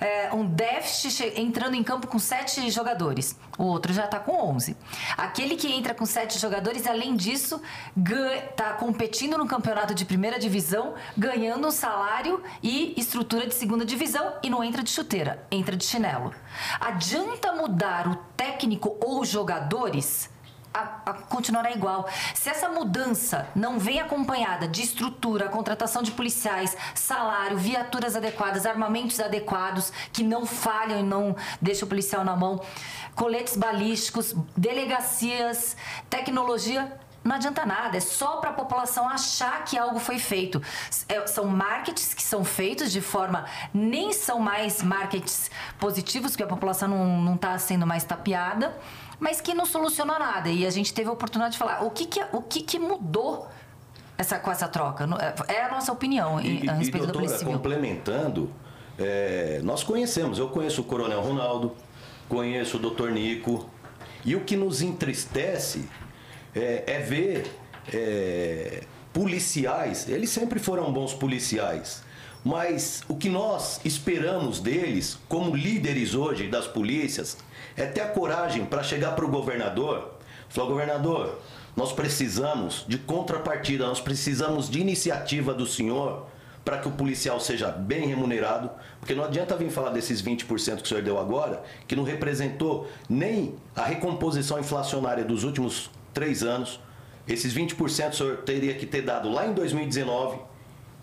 é, 0.00 0.32
um 0.32 0.46
déficit 0.46 1.32
entrando 1.36 1.74
em 1.74 1.82
campo 1.82 2.06
com 2.06 2.18
sete 2.18 2.70
jogadores, 2.70 3.36
o 3.58 3.64
outro 3.64 3.92
já 3.92 4.04
está 4.04 4.18
com 4.18 4.32
onze. 4.32 4.76
Aquele 5.16 5.56
que 5.56 5.70
entra 5.72 5.94
com 5.94 6.06
sete 6.06 6.38
jogadores, 6.38 6.86
além 6.86 7.16
disso, 7.16 7.60
está 8.50 8.72
competindo 8.74 9.36
no 9.36 9.46
campeonato 9.46 9.94
de 9.94 10.04
primeira 10.04 10.38
divisão, 10.38 10.94
ganhando 11.16 11.66
um 11.66 11.70
salário 11.70 12.42
e 12.62 12.94
estrutura 12.96 13.46
de 13.46 13.54
segunda 13.54 13.84
divisão 13.84 14.34
e 14.42 14.50
não 14.50 14.62
entra 14.62 14.82
de 14.82 14.90
chuteira, 14.90 15.46
entra 15.50 15.76
de 15.76 15.84
chinelo. 15.84 16.32
Adianta 16.80 17.52
mudar 17.52 18.08
o 18.08 18.16
técnico 18.36 18.96
ou 19.00 19.24
jogadores? 19.24 20.30
A, 20.72 21.00
a 21.06 21.12
continuará 21.14 21.72
igual. 21.72 22.08
Se 22.34 22.48
essa 22.48 22.68
mudança 22.68 23.48
não 23.54 23.78
vem 23.78 24.00
acompanhada 24.00 24.68
de 24.68 24.82
estrutura, 24.82 25.48
contratação 25.48 26.02
de 26.02 26.12
policiais, 26.12 26.76
salário, 26.94 27.58
viaturas 27.58 28.16
adequadas, 28.16 28.66
armamentos 28.66 29.18
adequados, 29.20 29.92
que 30.12 30.22
não 30.22 30.46
falham 30.46 31.00
e 31.00 31.02
não 31.02 31.36
deixam 31.60 31.86
o 31.86 31.88
policial 31.88 32.24
na 32.24 32.36
mão, 32.36 32.60
coletes 33.14 33.56
balísticos, 33.56 34.34
delegacias, 34.56 35.76
tecnologia, 36.08 36.96
não 37.22 37.36
adianta 37.36 37.66
nada, 37.66 37.98
é 37.98 38.00
só 38.00 38.38
para 38.38 38.48
a 38.48 38.52
população 38.52 39.06
achar 39.06 39.62
que 39.64 39.76
algo 39.76 39.98
foi 39.98 40.18
feito. 40.18 40.62
É, 41.06 41.26
são 41.26 41.44
marketings 41.46 42.14
que 42.14 42.22
são 42.22 42.42
feitos 42.44 42.90
de 42.90 43.02
forma. 43.02 43.44
nem 43.74 44.12
são 44.12 44.38
mais 44.38 44.82
marketings 44.82 45.50
positivos, 45.78 46.30
porque 46.30 46.44
a 46.44 46.46
população 46.46 46.88
não 46.88 47.34
está 47.34 47.58
sendo 47.58 47.86
mais 47.86 48.04
tapeada 48.04 48.74
mas 49.20 49.40
que 49.40 49.52
não 49.54 49.66
solucionou 49.66 50.18
nada. 50.18 50.48
E 50.48 50.66
a 50.66 50.70
gente 50.70 50.92
teve 50.92 51.08
a 51.08 51.12
oportunidade 51.12 51.52
de 51.52 51.58
falar 51.58 51.84
o 51.84 51.90
que, 51.90 52.06
que, 52.06 52.20
o 52.32 52.40
que, 52.40 52.62
que 52.62 52.78
mudou 52.78 53.46
essa, 54.16 54.38
com 54.38 54.50
essa 54.50 54.66
troca. 54.66 55.06
É, 55.48 55.54
é 55.54 55.64
a 55.64 55.70
nossa 55.70 55.92
opinião 55.92 56.40
e, 56.40 56.68
a 56.68 56.72
respeito 56.72 57.04
e, 57.04 57.06
doutora, 57.06 57.06
da 57.06 57.12
Polícia 57.12 57.38
Civil. 57.38 57.52
complementando, 57.52 58.50
é, 58.98 59.60
nós 59.62 59.84
conhecemos, 59.84 60.38
eu 60.38 60.48
conheço 60.48 60.80
o 60.80 60.84
Coronel 60.84 61.20
Ronaldo, 61.20 61.76
conheço 62.28 62.78
o 62.78 62.80
Dr. 62.80 63.10
Nico, 63.10 63.68
e 64.24 64.34
o 64.34 64.40
que 64.40 64.56
nos 64.56 64.82
entristece 64.82 65.88
é, 66.54 66.84
é 66.86 66.98
ver 67.00 67.50
é, 67.92 68.84
policiais, 69.12 70.08
eles 70.08 70.30
sempre 70.30 70.58
foram 70.58 70.92
bons 70.92 71.12
policiais, 71.12 72.02
mas 72.44 73.02
o 73.08 73.16
que 73.16 73.28
nós 73.28 73.80
esperamos 73.84 74.60
deles, 74.60 75.18
como 75.28 75.54
líderes 75.54 76.14
hoje 76.14 76.48
das 76.48 76.66
polícias, 76.66 77.36
é 77.80 77.86
ter 77.86 78.00
a 78.02 78.08
coragem 78.08 78.66
para 78.66 78.82
chegar 78.82 79.12
para 79.12 79.24
o 79.24 79.28
governador, 79.28 80.12
falar, 80.50 80.68
governador, 80.68 81.38
nós 81.74 81.92
precisamos 81.92 82.84
de 82.86 82.98
contrapartida, 82.98 83.86
nós 83.86 84.00
precisamos 84.00 84.68
de 84.68 84.80
iniciativa 84.80 85.54
do 85.54 85.66
senhor 85.66 86.26
para 86.62 86.76
que 86.76 86.88
o 86.88 86.90
policial 86.90 87.40
seja 87.40 87.70
bem 87.70 88.06
remunerado, 88.06 88.70
porque 88.98 89.14
não 89.14 89.24
adianta 89.24 89.56
vir 89.56 89.70
falar 89.70 89.90
desses 89.90 90.22
20% 90.22 90.76
que 90.76 90.82
o 90.82 90.86
senhor 90.86 91.02
deu 91.02 91.18
agora, 91.18 91.62
que 91.88 91.96
não 91.96 92.04
representou 92.04 92.86
nem 93.08 93.54
a 93.74 93.84
recomposição 93.84 94.58
inflacionária 94.58 95.24
dos 95.24 95.42
últimos 95.42 95.90
três 96.12 96.42
anos. 96.42 96.78
Esses 97.26 97.54
20% 97.54 98.10
o 98.10 98.14
senhor 98.14 98.36
teria 98.38 98.74
que 98.74 98.84
ter 98.84 99.00
dado 99.00 99.30
lá 99.30 99.46
em 99.46 99.54
2019 99.54 100.38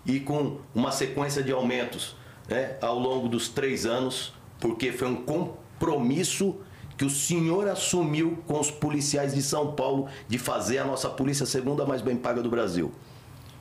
e 0.06 0.20
com 0.20 0.60
uma 0.76 0.92
sequência 0.92 1.42
de 1.42 1.52
aumentos 1.52 2.16
né, 2.48 2.78
ao 2.82 3.00
longo 3.00 3.28
dos 3.28 3.50
três 3.50 3.84
anos, 3.86 4.32
porque 4.60 4.92
foi 4.92 5.08
um 5.08 5.16
compromisso 5.16 6.56
que 6.98 7.06
o 7.06 7.10
senhor 7.10 7.68
assumiu 7.68 8.40
com 8.48 8.60
os 8.60 8.72
policiais 8.72 9.36
de 9.36 9.42
São 9.44 9.74
Paulo 9.74 10.08
de 10.28 10.40
fazer 10.40 10.80
a 10.80 10.86
nossa 10.86 11.08
polícia 11.08 11.46
segunda 11.46 11.86
mais 11.86 12.02
bem 12.02 12.18
paga 12.18 12.42
do 12.42 12.50
Brasil. 12.50 12.92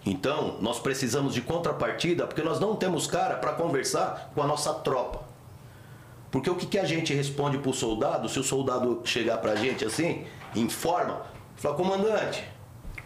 Então, 0.07 0.57
nós 0.61 0.79
precisamos 0.79 1.35
de 1.35 1.43
contrapartida, 1.43 2.27
porque 2.27 2.43
nós 2.43 2.59
não 2.59 2.77
temos 2.77 3.07
cara 3.07 3.37
para 3.37 3.53
conversar 3.53 4.31
com 4.35 4.43
a 4.43 4.47
nossa 4.47 4.73
tropa. 4.73 5.25
Porque 6.31 6.49
o 6.49 6.55
que, 6.55 6.67
que 6.67 6.79
a 6.79 6.85
gente 6.85 7.13
responde 7.13 7.59
para 7.59 7.71
o 7.71 7.75
soldado, 7.75 8.29
se 8.29 8.39
o 8.39 8.45
soldado 8.45 9.03
chegar 9.05 9.39
para 9.39 9.53
a 9.53 9.57
gente 9.57 9.85
assim, 9.85 10.25
informa, 10.55 11.23
fala, 11.57 11.75
comandante, 11.75 12.43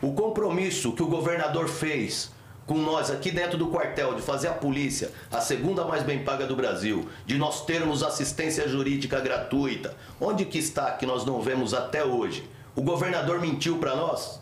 o 0.01 0.13
compromisso 0.13 0.93
que 0.93 1.03
o 1.03 1.07
governador 1.07 1.69
fez 1.69 2.31
com 2.71 2.79
nós 2.79 3.11
aqui 3.11 3.33
dentro 3.33 3.59
do 3.59 3.67
quartel 3.67 4.15
de 4.15 4.23
fazer 4.23 4.47
a 4.47 4.53
polícia 4.53 5.11
a 5.29 5.41
segunda 5.41 5.85
mais 5.85 6.05
bem 6.05 6.23
paga 6.23 6.47
do 6.47 6.55
Brasil, 6.55 7.09
de 7.27 7.37
nós 7.37 7.65
termos 7.67 8.01
assistência 8.01 8.69
jurídica 8.69 9.19
gratuita, 9.19 9.97
onde 10.21 10.45
que 10.45 10.59
está 10.59 10.93
que 10.93 11.05
nós 11.05 11.25
não 11.25 11.41
vemos 11.41 11.75
até 11.75 12.05
hoje? 12.05 12.49
O 12.77 12.81
governador 12.81 13.41
mentiu 13.41 13.79
para 13.79 13.97
nós? 13.97 14.41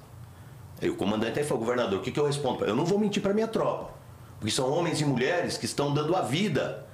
Aí 0.79 0.91
o 0.91 0.95
comandante 0.95 1.38
aí 1.38 1.45
falou, 1.47 1.64
governador, 1.64 2.01
o 2.01 2.03
que, 2.03 2.11
que 2.11 2.21
eu 2.21 2.27
respondo? 2.27 2.67
Eu 2.67 2.77
não 2.77 2.85
vou 2.85 2.99
mentir 2.99 3.23
para 3.23 3.33
minha 3.33 3.49
tropa, 3.49 3.95
porque 4.38 4.53
são 4.53 4.71
homens 4.71 5.01
e 5.01 5.07
mulheres 5.07 5.57
que 5.57 5.64
estão 5.64 5.95
dando 5.95 6.14
a 6.14 6.21
vida 6.21 6.87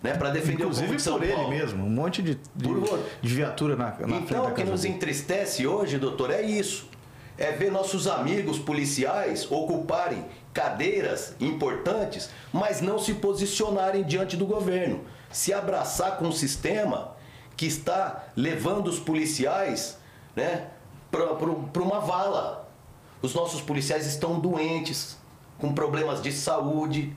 né, 0.00 0.14
para 0.14 0.30
defender 0.30 0.62
Inclusive 0.62 0.84
o 0.84 0.90
povo 0.90 0.96
de 0.96 1.02
São 1.02 1.18
por 1.18 1.26
Paulo. 1.26 1.52
ele 1.52 1.60
mesmo, 1.60 1.84
um 1.84 1.90
monte 1.90 2.22
de, 2.22 2.36
de, 2.54 2.68
de 3.20 3.34
viatura 3.34 3.74
na, 3.74 3.96
na 3.98 4.16
Então, 4.18 4.46
o 4.46 4.54
que 4.54 4.62
nos 4.62 4.84
entristece 4.84 5.66
hoje, 5.66 5.98
doutor, 5.98 6.30
é 6.30 6.40
isso. 6.40 6.88
É 7.36 7.52
ver 7.52 7.70
nossos 7.70 8.08
amigos 8.08 8.58
policiais 8.58 9.46
ocuparem 9.50 10.24
cadeiras 10.58 11.36
importantes, 11.38 12.30
mas 12.52 12.80
não 12.80 12.98
se 12.98 13.14
posicionarem 13.14 14.02
diante 14.02 14.36
do 14.36 14.44
governo. 14.44 15.04
Se 15.30 15.52
abraçar 15.54 16.16
com 16.16 16.26
um 16.26 16.32
sistema 16.32 17.14
que 17.56 17.64
está 17.64 18.24
levando 18.34 18.88
os 18.88 18.98
policiais 18.98 19.98
né, 20.34 20.66
para 21.12 21.80
uma 21.80 22.00
vala. 22.00 22.68
Os 23.22 23.34
nossos 23.34 23.60
policiais 23.60 24.04
estão 24.04 24.40
doentes, 24.40 25.16
com 25.60 25.72
problemas 25.72 26.20
de 26.20 26.32
saúde, 26.32 27.16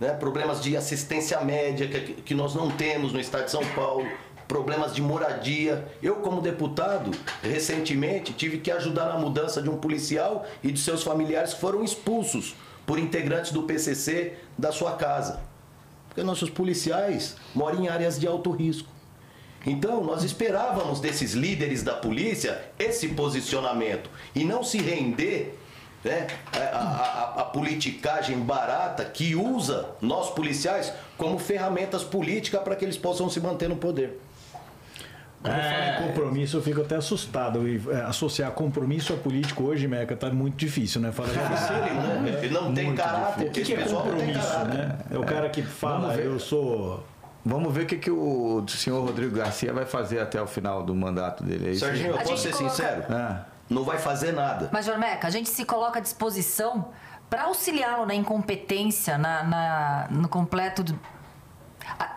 né, 0.00 0.12
problemas 0.14 0.60
de 0.60 0.76
assistência 0.76 1.40
média 1.42 1.86
que, 1.86 2.14
que 2.14 2.34
nós 2.34 2.56
não 2.56 2.72
temos 2.72 3.12
no 3.12 3.20
estado 3.20 3.44
de 3.44 3.52
São 3.52 3.64
Paulo, 3.76 4.04
problemas 4.48 4.94
de 4.94 5.02
moradia. 5.02 5.86
Eu, 6.02 6.16
como 6.16 6.40
deputado, 6.40 7.10
recentemente 7.42 8.32
tive 8.32 8.58
que 8.58 8.70
ajudar 8.70 9.06
na 9.06 9.18
mudança 9.18 9.60
de 9.62 9.68
um 9.68 9.76
policial 9.76 10.46
e 10.64 10.72
de 10.72 10.80
seus 10.80 11.02
familiares 11.02 11.52
que 11.54 11.60
foram 11.60 11.84
expulsos 11.84 12.56
por 12.86 12.98
integrantes 12.98 13.52
do 13.52 13.64
PCC 13.64 14.36
da 14.56 14.72
sua 14.72 14.92
casa. 14.92 15.40
Porque 16.08 16.22
nossos 16.22 16.48
policiais 16.48 17.36
moram 17.54 17.84
em 17.84 17.88
áreas 17.88 18.18
de 18.18 18.26
alto 18.26 18.50
risco. 18.50 18.88
Então, 19.66 20.02
nós 20.02 20.24
esperávamos 20.24 20.98
desses 20.98 21.32
líderes 21.34 21.82
da 21.82 21.94
polícia 21.94 22.64
esse 22.78 23.08
posicionamento 23.08 24.08
e 24.34 24.44
não 24.44 24.62
se 24.62 24.78
render 24.78 25.58
né, 26.02 26.28
a, 26.52 26.78
a, 26.78 27.40
a, 27.40 27.44
politicagem 27.44 28.38
barata 28.38 29.04
que 29.04 29.34
usa 29.34 29.90
nós 30.00 30.30
policiais 30.30 30.92
como 31.16 31.38
ferramentas 31.38 32.04
políticas 32.04 32.62
para 32.62 32.76
que 32.76 32.84
eles 32.84 32.96
possam 32.96 33.28
se 33.28 33.40
manter 33.40 33.68
no 33.68 33.76
poder. 33.76 34.18
Quando 35.42 35.54
é... 35.54 35.58
eu 35.58 35.62
falo 35.62 35.82
em 35.82 35.86
é. 35.86 36.08
compromisso, 36.08 36.56
eu 36.56 36.62
fico 36.62 36.80
até 36.80 36.96
assustado. 36.96 37.68
E 37.68 37.80
é, 37.90 38.00
associar 38.02 38.50
compromisso 38.52 39.12
a 39.12 39.16
político 39.16 39.64
hoje, 39.64 39.86
Meca, 39.86 40.16
tá 40.16 40.30
muito 40.30 40.56
difícil, 40.56 41.00
né? 41.00 41.12
Fala, 41.12 41.28
ele 41.30 41.94
não, 41.94 42.22
né? 42.22 42.40
ele 42.42 42.54
não 42.54 42.74
tem 42.74 42.94
caráter. 42.94 43.48
O 43.48 43.50
que, 43.50 43.62
que 43.62 43.74
é 43.74 43.84
compromisso, 43.84 44.58
né? 44.64 44.98
É 45.10 45.18
o 45.18 45.24
cara 45.24 45.48
que 45.48 45.62
fala, 45.62 46.14
eu 46.16 46.38
sou. 46.38 47.04
Vamos 47.44 47.72
ver 47.72 47.84
o 47.84 47.86
que, 47.86 47.96
que 47.96 48.10
o 48.10 48.64
senhor 48.68 49.02
Rodrigo 49.04 49.36
Garcia 49.36 49.72
vai 49.72 49.86
fazer 49.86 50.20
até 50.20 50.42
o 50.42 50.46
final 50.46 50.82
do 50.82 50.94
mandato 50.94 51.44
dele. 51.44 51.70
É 51.70 51.74
Serginho, 51.74 52.10
eu 52.10 52.18
posso 52.18 52.36
ser 52.36 52.52
coloca... 52.52 52.70
sincero? 52.70 53.12
É. 53.12 53.40
Não 53.70 53.84
vai 53.84 53.98
fazer 53.98 54.32
nada. 54.32 54.68
Mas, 54.72 54.86
Jormeca, 54.86 55.26
a 55.26 55.30
gente 55.30 55.48
se 55.48 55.64
coloca 55.64 55.98
à 55.98 56.02
disposição 56.02 56.88
para 57.28 57.44
auxiliá-lo 57.44 58.06
na 58.06 58.14
incompetência, 58.14 59.18
na, 59.18 59.44
na, 59.44 60.08
no 60.10 60.28
completo 60.28 60.82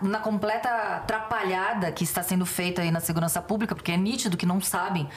na 0.00 0.18
completa 0.18 0.68
atrapalhada 0.96 1.90
que 1.92 2.04
está 2.04 2.22
sendo 2.22 2.44
feita 2.44 2.82
aí 2.82 2.90
na 2.90 3.00
segurança 3.00 3.40
pública, 3.40 3.74
porque 3.74 3.92
é 3.92 3.96
nítido 3.96 4.36
que 4.36 4.46
não 4.46 4.60
sabem, 4.60 5.08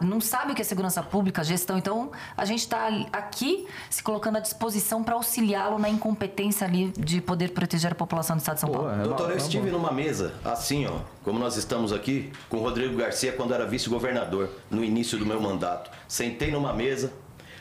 não 0.00 0.20
sabem 0.20 0.52
o 0.52 0.54
que 0.54 0.62
é 0.62 0.64
segurança 0.64 1.02
pública, 1.02 1.42
gestão. 1.44 1.78
Então, 1.78 2.10
a 2.36 2.44
gente 2.44 2.60
está 2.60 2.88
aqui 3.12 3.66
se 3.88 4.02
colocando 4.02 4.36
à 4.36 4.40
disposição 4.40 5.02
para 5.02 5.14
auxiliá-lo 5.14 5.78
na 5.78 5.88
incompetência 5.88 6.66
ali 6.66 6.92
de 6.98 7.20
poder 7.20 7.52
proteger 7.52 7.92
a 7.92 7.94
população 7.94 8.36
do 8.36 8.40
Estado 8.40 8.56
de 8.56 8.60
São 8.60 8.70
Paulo. 8.70 8.90
É 8.90 9.02
Doutor, 9.02 9.30
eu 9.30 9.36
estive 9.36 9.70
numa 9.70 9.92
mesa 9.92 10.34
assim, 10.44 10.86
ó, 10.86 11.00
como 11.22 11.38
nós 11.38 11.56
estamos 11.56 11.92
aqui, 11.92 12.32
com 12.48 12.58
o 12.58 12.60
Rodrigo 12.60 12.96
Garcia 12.96 13.32
quando 13.32 13.54
era 13.54 13.66
vice-governador, 13.66 14.50
no 14.70 14.84
início 14.84 15.18
do 15.18 15.26
meu 15.26 15.40
mandato. 15.40 15.90
Sentei 16.08 16.50
numa 16.50 16.72
mesa, 16.72 17.12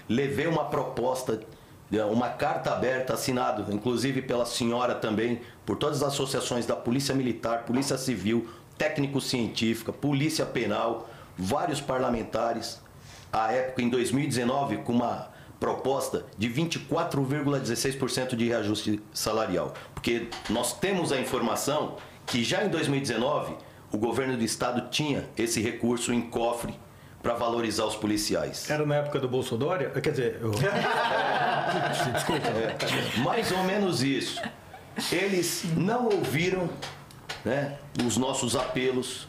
levei 0.07 0.47
uma 0.47 0.65
proposta 0.65 1.39
uma 1.99 2.29
carta 2.29 2.71
aberta 2.71 3.13
assinada, 3.13 3.65
inclusive 3.73 4.21
pela 4.21 4.45
senhora 4.45 4.95
também, 4.95 5.41
por 5.65 5.75
todas 5.75 6.01
as 6.01 6.13
associações 6.13 6.65
da 6.65 6.75
Polícia 6.75 7.13
Militar, 7.13 7.63
Polícia 7.65 7.97
Civil, 7.97 8.47
Técnico 8.77 9.19
Científica, 9.19 9.91
Polícia 9.91 10.45
Penal, 10.45 11.09
vários 11.37 11.81
parlamentares, 11.81 12.81
à 13.31 13.51
época 13.51 13.81
em 13.81 13.89
2019 13.89 14.77
com 14.77 14.93
uma 14.93 15.29
proposta 15.59 16.25
de 16.37 16.49
24,16% 16.49 18.35
de 18.35 18.47
reajuste 18.47 19.01
salarial. 19.13 19.73
Porque 19.93 20.27
nós 20.49 20.73
temos 20.73 21.11
a 21.11 21.19
informação 21.19 21.97
que 22.25 22.43
já 22.43 22.63
em 22.63 22.69
2019 22.69 23.53
o 23.91 23.97
governo 23.97 24.37
do 24.37 24.43
estado 24.43 24.89
tinha 24.89 25.29
esse 25.37 25.61
recurso 25.61 26.13
em 26.13 26.21
cofre 26.21 26.73
para 27.21 27.33
valorizar 27.35 27.85
os 27.85 27.95
policiais. 27.95 28.69
Era 28.69 28.85
na 28.85 28.95
época 28.95 29.19
do 29.19 29.27
Bolsonaro? 29.27 29.89
Quer 30.01 30.11
dizer, 30.11 30.39
eu... 30.41 30.51
desculpa. 32.13 32.47
É, 32.47 33.19
mais 33.19 33.51
ou 33.51 33.63
menos 33.63 34.01
isso. 34.01 34.41
Eles 35.11 35.63
não 35.77 36.05
ouviram 36.05 36.69
né, 37.45 37.77
os 38.05 38.17
nossos 38.17 38.55
apelos, 38.55 39.27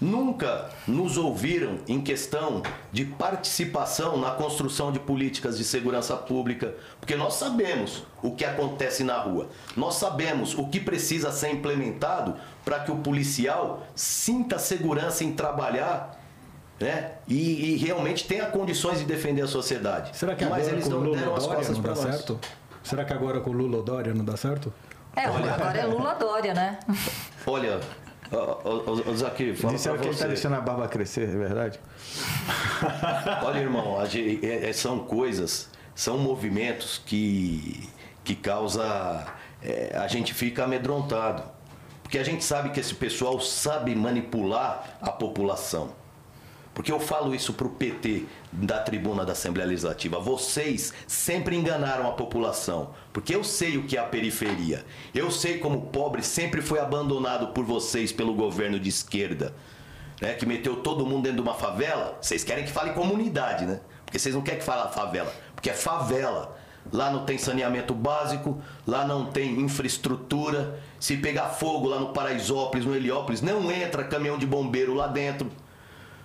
nunca 0.00 0.70
nos 0.86 1.16
ouviram 1.16 1.78
em 1.86 2.00
questão 2.00 2.62
de 2.90 3.04
participação 3.04 4.16
na 4.16 4.32
construção 4.32 4.90
de 4.90 4.98
políticas 4.98 5.56
de 5.56 5.64
segurança 5.64 6.16
pública, 6.16 6.74
porque 6.98 7.14
nós 7.14 7.34
sabemos 7.34 8.02
o 8.22 8.32
que 8.32 8.44
acontece 8.44 9.04
na 9.04 9.18
rua, 9.18 9.48
nós 9.76 9.94
sabemos 9.94 10.54
o 10.58 10.66
que 10.66 10.80
precisa 10.80 11.30
ser 11.30 11.52
implementado 11.52 12.34
para 12.64 12.80
que 12.80 12.90
o 12.90 12.96
policial 12.96 13.86
sinta 13.94 14.58
segurança 14.58 15.22
em 15.22 15.32
trabalhar 15.32 16.21
né? 16.82 17.12
E, 17.28 17.74
e, 17.74 17.76
realmente 17.76 18.26
tenha 18.26 18.46
condições 18.46 18.98
de 18.98 19.04
defender 19.04 19.42
a 19.42 19.46
sociedade. 19.46 20.16
Será 20.16 20.34
que 20.34 20.44
agora 20.44 20.60
Mas 20.60 20.72
eles 20.72 20.84
com 20.84 20.90
não 20.90 20.98
Lula 20.98 21.16
deram 21.16 21.34
as 21.34 21.46
costas 21.46 21.78
não 21.78 21.82
dá 21.82 21.94
certo? 21.94 22.40
Será 22.82 23.04
que 23.04 23.12
agora 23.12 23.40
com 23.40 23.52
Lula 23.52 23.78
ou 23.78 23.82
Dória 23.82 24.12
não 24.12 24.24
dá 24.24 24.36
certo? 24.36 24.72
É, 25.14 25.30
Olha, 25.30 25.54
agora 25.54 25.78
é 25.78 25.84
Lula 25.84 26.14
Dória, 26.14 26.54
né? 26.54 26.78
Olha, 27.46 27.80
o 29.06 29.14
Zaki, 29.14 29.54
fala 29.54 29.74
Disseram 29.74 29.98
que 29.98 30.04
ele 30.04 30.14
está 30.14 30.26
deixando 30.26 30.54
a 30.54 30.60
barba 30.60 30.88
crescer, 30.88 31.28
é 31.28 31.36
verdade? 31.36 31.78
Olha, 33.44 33.58
irmão, 33.58 33.98
é, 34.02 34.68
é, 34.68 34.72
são 34.72 35.00
coisas, 35.00 35.68
são 35.94 36.18
movimentos 36.18 37.00
que, 37.04 37.88
que 38.24 38.34
causa... 38.34 39.26
É, 39.62 39.96
a 39.96 40.08
gente 40.08 40.34
fica 40.34 40.64
amedrontado. 40.64 41.44
Porque 42.02 42.18
a 42.18 42.24
gente 42.24 42.42
sabe 42.42 42.70
que 42.70 42.80
esse 42.80 42.94
pessoal 42.94 43.38
sabe 43.40 43.94
manipular 43.94 44.98
a 45.00 45.12
população. 45.12 46.01
Porque 46.74 46.90
eu 46.90 46.98
falo 46.98 47.34
isso 47.34 47.52
para 47.52 47.66
o 47.66 47.70
PT 47.70 48.24
da 48.50 48.78
tribuna 48.78 49.24
da 49.24 49.32
Assembleia 49.32 49.68
Legislativa. 49.68 50.18
Vocês 50.18 50.92
sempre 51.06 51.54
enganaram 51.54 52.08
a 52.08 52.12
população. 52.12 52.94
Porque 53.12 53.34
eu 53.34 53.44
sei 53.44 53.76
o 53.76 53.84
que 53.84 53.96
é 53.96 54.00
a 54.00 54.04
periferia. 54.04 54.84
Eu 55.14 55.30
sei 55.30 55.58
como 55.58 55.78
o 55.78 55.86
pobre 55.86 56.22
sempre 56.22 56.62
foi 56.62 56.80
abandonado 56.80 57.48
por 57.48 57.64
vocês 57.64 58.10
pelo 58.10 58.34
governo 58.34 58.80
de 58.80 58.88
esquerda. 58.88 59.54
Né, 60.20 60.34
que 60.34 60.46
meteu 60.46 60.76
todo 60.76 61.04
mundo 61.04 61.24
dentro 61.24 61.42
de 61.42 61.42
uma 61.42 61.54
favela. 61.54 62.16
Vocês 62.20 62.44
querem 62.44 62.64
que 62.64 62.70
fale 62.70 62.92
comunidade, 62.92 63.66
né? 63.66 63.80
Porque 64.06 64.18
vocês 64.18 64.34
não 64.34 64.42
querem 64.42 64.60
que 64.60 64.64
fale 64.64 64.92
favela. 64.92 65.32
Porque 65.54 65.68
é 65.68 65.74
favela. 65.74 66.56
Lá 66.90 67.10
não 67.10 67.24
tem 67.24 67.38
saneamento 67.38 67.94
básico, 67.94 68.60
lá 68.86 69.06
não 69.06 69.26
tem 69.26 69.60
infraestrutura. 69.60 70.80
Se 70.98 71.16
pegar 71.16 71.48
fogo 71.48 71.88
lá 71.88 71.98
no 71.98 72.08
Paraisópolis, 72.08 72.86
no 72.86 72.94
Heliópolis, 72.94 73.42
não 73.42 73.70
entra 73.70 74.04
caminhão 74.04 74.38
de 74.38 74.46
bombeiro 74.46 74.94
lá 74.94 75.06
dentro. 75.06 75.50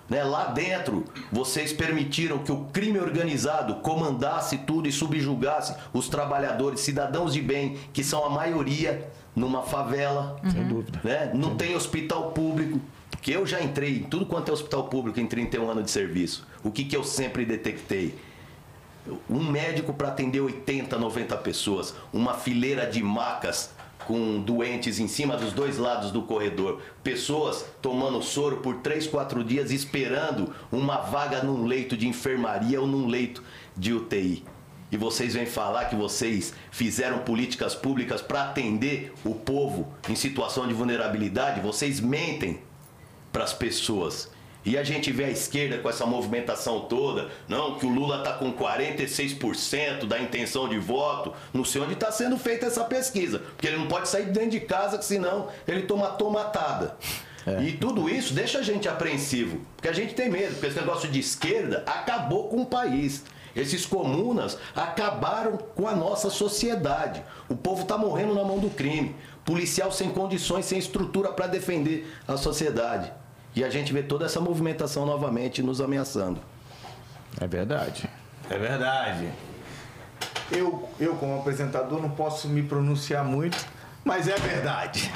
Né? 0.08 0.24
Lá 0.24 0.46
dentro, 0.46 1.04
vocês 1.30 1.72
permitiram 1.72 2.38
que 2.38 2.50
o 2.50 2.64
crime 2.66 2.98
organizado 2.98 3.76
comandasse 3.76 4.58
tudo 4.58 4.88
e 4.88 4.92
subjugasse 4.92 5.74
os 5.92 6.08
trabalhadores, 6.08 6.80
cidadãos 6.80 7.34
de 7.34 7.42
bem, 7.42 7.76
que 7.92 8.02
são 8.02 8.24
a 8.24 8.30
maioria 8.30 9.10
numa 9.36 9.62
favela. 9.62 10.36
Uhum. 10.42 10.50
Sem 10.50 10.64
dúvida. 10.66 11.00
Né? 11.04 11.30
Não 11.34 11.56
tem 11.56 11.76
hospital 11.76 12.32
público. 12.32 12.80
Que 13.20 13.32
eu 13.32 13.46
já 13.46 13.60
entrei 13.60 13.98
em 13.98 14.02
tudo 14.04 14.24
quanto 14.26 14.50
é 14.50 14.52
hospital 14.52 14.84
público 14.84 15.18
em 15.18 15.26
31 15.26 15.70
anos 15.70 15.84
de 15.84 15.90
serviço. 15.90 16.46
O 16.62 16.70
que, 16.70 16.84
que 16.84 16.96
eu 16.96 17.02
sempre 17.02 17.44
detectei? 17.44 18.16
Um 19.28 19.42
médico 19.42 19.92
para 19.92 20.08
atender 20.08 20.40
80, 20.40 20.96
90 20.98 21.36
pessoas, 21.38 21.94
uma 22.12 22.34
fileira 22.34 22.86
de 22.86 23.02
macas 23.02 23.70
com 24.08 24.40
doentes 24.40 24.98
em 24.98 25.06
cima 25.06 25.36
dos 25.36 25.52
dois 25.52 25.76
lados 25.76 26.10
do 26.10 26.22
corredor, 26.22 26.80
pessoas 27.04 27.66
tomando 27.82 28.22
soro 28.22 28.56
por 28.56 28.76
três, 28.76 29.06
quatro 29.06 29.44
dias 29.44 29.70
esperando 29.70 30.50
uma 30.72 30.96
vaga 30.96 31.42
num 31.42 31.66
leito 31.66 31.94
de 31.94 32.08
enfermaria 32.08 32.80
ou 32.80 32.86
num 32.86 33.06
leito 33.06 33.44
de 33.76 33.92
UTI. 33.92 34.42
E 34.90 34.96
vocês 34.96 35.34
vêm 35.34 35.44
falar 35.44 35.84
que 35.84 35.94
vocês 35.94 36.54
fizeram 36.70 37.18
políticas 37.18 37.74
públicas 37.74 38.22
para 38.22 38.44
atender 38.44 39.12
o 39.26 39.34
povo 39.34 39.92
em 40.08 40.14
situação 40.14 40.66
de 40.66 40.72
vulnerabilidade, 40.72 41.60
vocês 41.60 42.00
mentem 42.00 42.60
para 43.30 43.44
as 43.44 43.52
pessoas. 43.52 44.30
E 44.68 44.76
a 44.76 44.84
gente 44.84 45.10
vê 45.10 45.24
a 45.24 45.30
esquerda 45.30 45.78
com 45.78 45.88
essa 45.88 46.04
movimentação 46.04 46.80
toda, 46.80 47.30
não, 47.48 47.78
que 47.78 47.86
o 47.86 47.88
Lula 47.88 48.18
está 48.18 48.34
com 48.34 48.52
46% 48.52 50.04
da 50.04 50.20
intenção 50.20 50.68
de 50.68 50.78
voto, 50.78 51.32
não 51.54 51.64
sei 51.64 51.80
onde 51.80 51.94
está 51.94 52.12
sendo 52.12 52.36
feita 52.36 52.66
essa 52.66 52.84
pesquisa, 52.84 53.38
porque 53.38 53.66
ele 53.66 53.78
não 53.78 53.88
pode 53.88 54.10
sair 54.10 54.26
dentro 54.26 54.50
de 54.50 54.60
casa, 54.60 55.00
senão 55.00 55.48
ele 55.66 55.84
toma 55.84 56.08
tomatada. 56.08 56.98
É. 57.46 57.62
E 57.62 57.78
tudo 57.78 58.10
isso 58.10 58.34
deixa 58.34 58.58
a 58.58 58.62
gente 58.62 58.86
apreensivo, 58.86 59.58
porque 59.74 59.88
a 59.88 59.92
gente 59.94 60.12
tem 60.12 60.28
medo, 60.28 60.52
porque 60.52 60.66
esse 60.66 60.78
negócio 60.78 61.08
de 61.08 61.18
esquerda 61.18 61.82
acabou 61.86 62.50
com 62.50 62.60
o 62.60 62.66
país. 62.66 63.24
Esses 63.56 63.86
comunas 63.86 64.58
acabaram 64.76 65.56
com 65.56 65.88
a 65.88 65.96
nossa 65.96 66.28
sociedade. 66.28 67.22
O 67.48 67.56
povo 67.56 67.84
está 67.84 67.96
morrendo 67.96 68.34
na 68.34 68.44
mão 68.44 68.58
do 68.58 68.68
crime. 68.68 69.16
Policial 69.46 69.90
sem 69.90 70.10
condições, 70.10 70.66
sem 70.66 70.78
estrutura 70.78 71.32
para 71.32 71.46
defender 71.46 72.06
a 72.28 72.36
sociedade. 72.36 73.10
E 73.58 73.64
a 73.64 73.70
gente 73.70 73.92
vê 73.92 74.04
toda 74.04 74.24
essa 74.24 74.40
movimentação 74.40 75.04
novamente 75.04 75.64
nos 75.64 75.80
ameaçando. 75.80 76.40
É 77.40 77.46
verdade. 77.48 78.08
É 78.48 78.56
verdade. 78.56 79.32
Eu, 80.48 80.88
eu 81.00 81.16
como 81.16 81.40
apresentador, 81.40 82.00
não 82.00 82.10
posso 82.10 82.46
me 82.48 82.62
pronunciar 82.62 83.24
muito, 83.24 83.58
mas 84.04 84.28
é 84.28 84.36
verdade. 84.36 85.10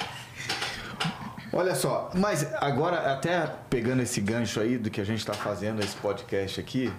Olha 1.50 1.74
só, 1.74 2.10
mas 2.12 2.52
agora, 2.56 3.10
até 3.10 3.50
pegando 3.70 4.02
esse 4.02 4.20
gancho 4.20 4.60
aí 4.60 4.76
do 4.76 4.90
que 4.90 5.00
a 5.00 5.04
gente 5.04 5.20
está 5.20 5.32
fazendo, 5.32 5.82
esse 5.82 5.96
podcast 5.96 6.60
aqui, 6.60 6.92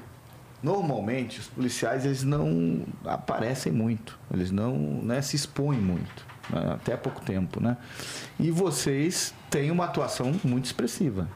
normalmente 0.64 1.40
os 1.40 1.46
policiais 1.46 2.04
eles 2.04 2.24
não 2.24 2.84
aparecem 3.06 3.72
muito, 3.72 4.18
eles 4.34 4.50
não 4.50 4.76
né, 5.04 5.22
se 5.22 5.36
expõem 5.36 5.78
muito, 5.78 6.26
até 6.74 6.94
há 6.94 6.98
pouco 6.98 7.22
tempo, 7.22 7.62
né? 7.62 7.78
E 8.40 8.52
vocês 8.52 9.34
têm 9.50 9.72
uma 9.72 9.86
atuação 9.86 10.34
muito 10.44 10.66
expressiva. 10.66 11.28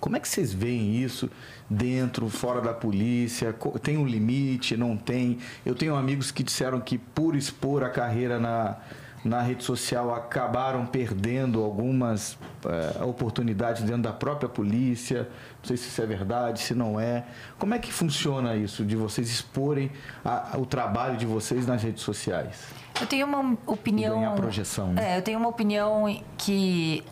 Como 0.00 0.16
é 0.16 0.20
que 0.20 0.28
vocês 0.28 0.52
veem 0.52 0.96
isso 1.02 1.30
dentro, 1.68 2.28
fora 2.28 2.60
da 2.60 2.72
polícia? 2.72 3.54
Tem 3.82 3.96
um 3.96 4.06
limite? 4.06 4.76
Não 4.76 4.96
tem? 4.96 5.38
Eu 5.64 5.74
tenho 5.74 5.94
amigos 5.94 6.30
que 6.30 6.42
disseram 6.42 6.80
que 6.80 6.96
por 6.96 7.36
expor 7.36 7.84
a 7.84 7.90
carreira 7.90 8.38
na, 8.38 8.76
na 9.22 9.42
rede 9.42 9.64
social 9.64 10.14
acabaram 10.14 10.86
perdendo 10.86 11.62
algumas 11.62 12.38
é, 12.64 13.04
oportunidades 13.04 13.82
dentro 13.82 14.02
da 14.02 14.12
própria 14.12 14.48
polícia. 14.48 15.28
Não 15.58 15.64
sei 15.64 15.76
se 15.76 15.88
isso 15.88 16.00
é 16.00 16.06
verdade, 16.06 16.60
se 16.60 16.74
não 16.74 16.98
é. 16.98 17.24
Como 17.58 17.74
é 17.74 17.78
que 17.78 17.92
funciona 17.92 18.56
isso 18.56 18.84
de 18.84 18.96
vocês 18.96 19.28
exporem 19.28 19.90
a, 20.24 20.56
o 20.56 20.64
trabalho 20.64 21.16
de 21.16 21.26
vocês 21.26 21.66
nas 21.66 21.82
redes 21.82 22.02
sociais? 22.02 22.85
Eu 23.00 23.06
tenho 23.06 23.26
uma 23.26 23.56
opinião. 23.66 24.20
Ganhar 24.20 24.34
projeção. 24.34 24.92
Né? 24.92 25.14
É, 25.14 25.18
eu 25.18 25.22
tenho 25.22 25.38
uma 25.38 25.48
opinião 25.48 26.04
que 26.38 27.04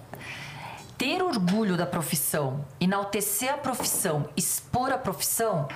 ter 0.96 1.22
orgulho 1.22 1.76
da 1.76 1.86
profissão, 1.86 2.64
enaltecer 2.80 3.52
a 3.52 3.58
profissão, 3.58 4.28
expor 4.36 4.92
a 4.92 4.98
profissão 4.98 5.68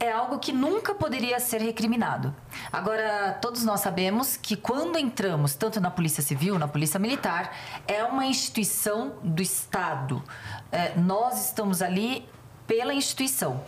é 0.00 0.10
algo 0.10 0.38
que 0.38 0.50
nunca 0.50 0.94
poderia 0.94 1.38
ser 1.38 1.60
recriminado. 1.60 2.34
Agora, 2.72 3.38
todos 3.42 3.64
nós 3.64 3.80
sabemos 3.80 4.34
que 4.34 4.56
quando 4.56 4.98
entramos, 4.98 5.54
tanto 5.54 5.78
na 5.78 5.90
Polícia 5.90 6.22
Civil, 6.22 6.58
na 6.58 6.66
Polícia 6.66 6.98
Militar, 6.98 7.54
é 7.86 8.02
uma 8.02 8.24
instituição 8.24 9.12
do 9.22 9.42
Estado. 9.42 10.24
É, 10.72 10.94
nós 10.96 11.44
estamos 11.44 11.82
ali 11.82 12.26
pela 12.66 12.94
instituição. 12.94 13.62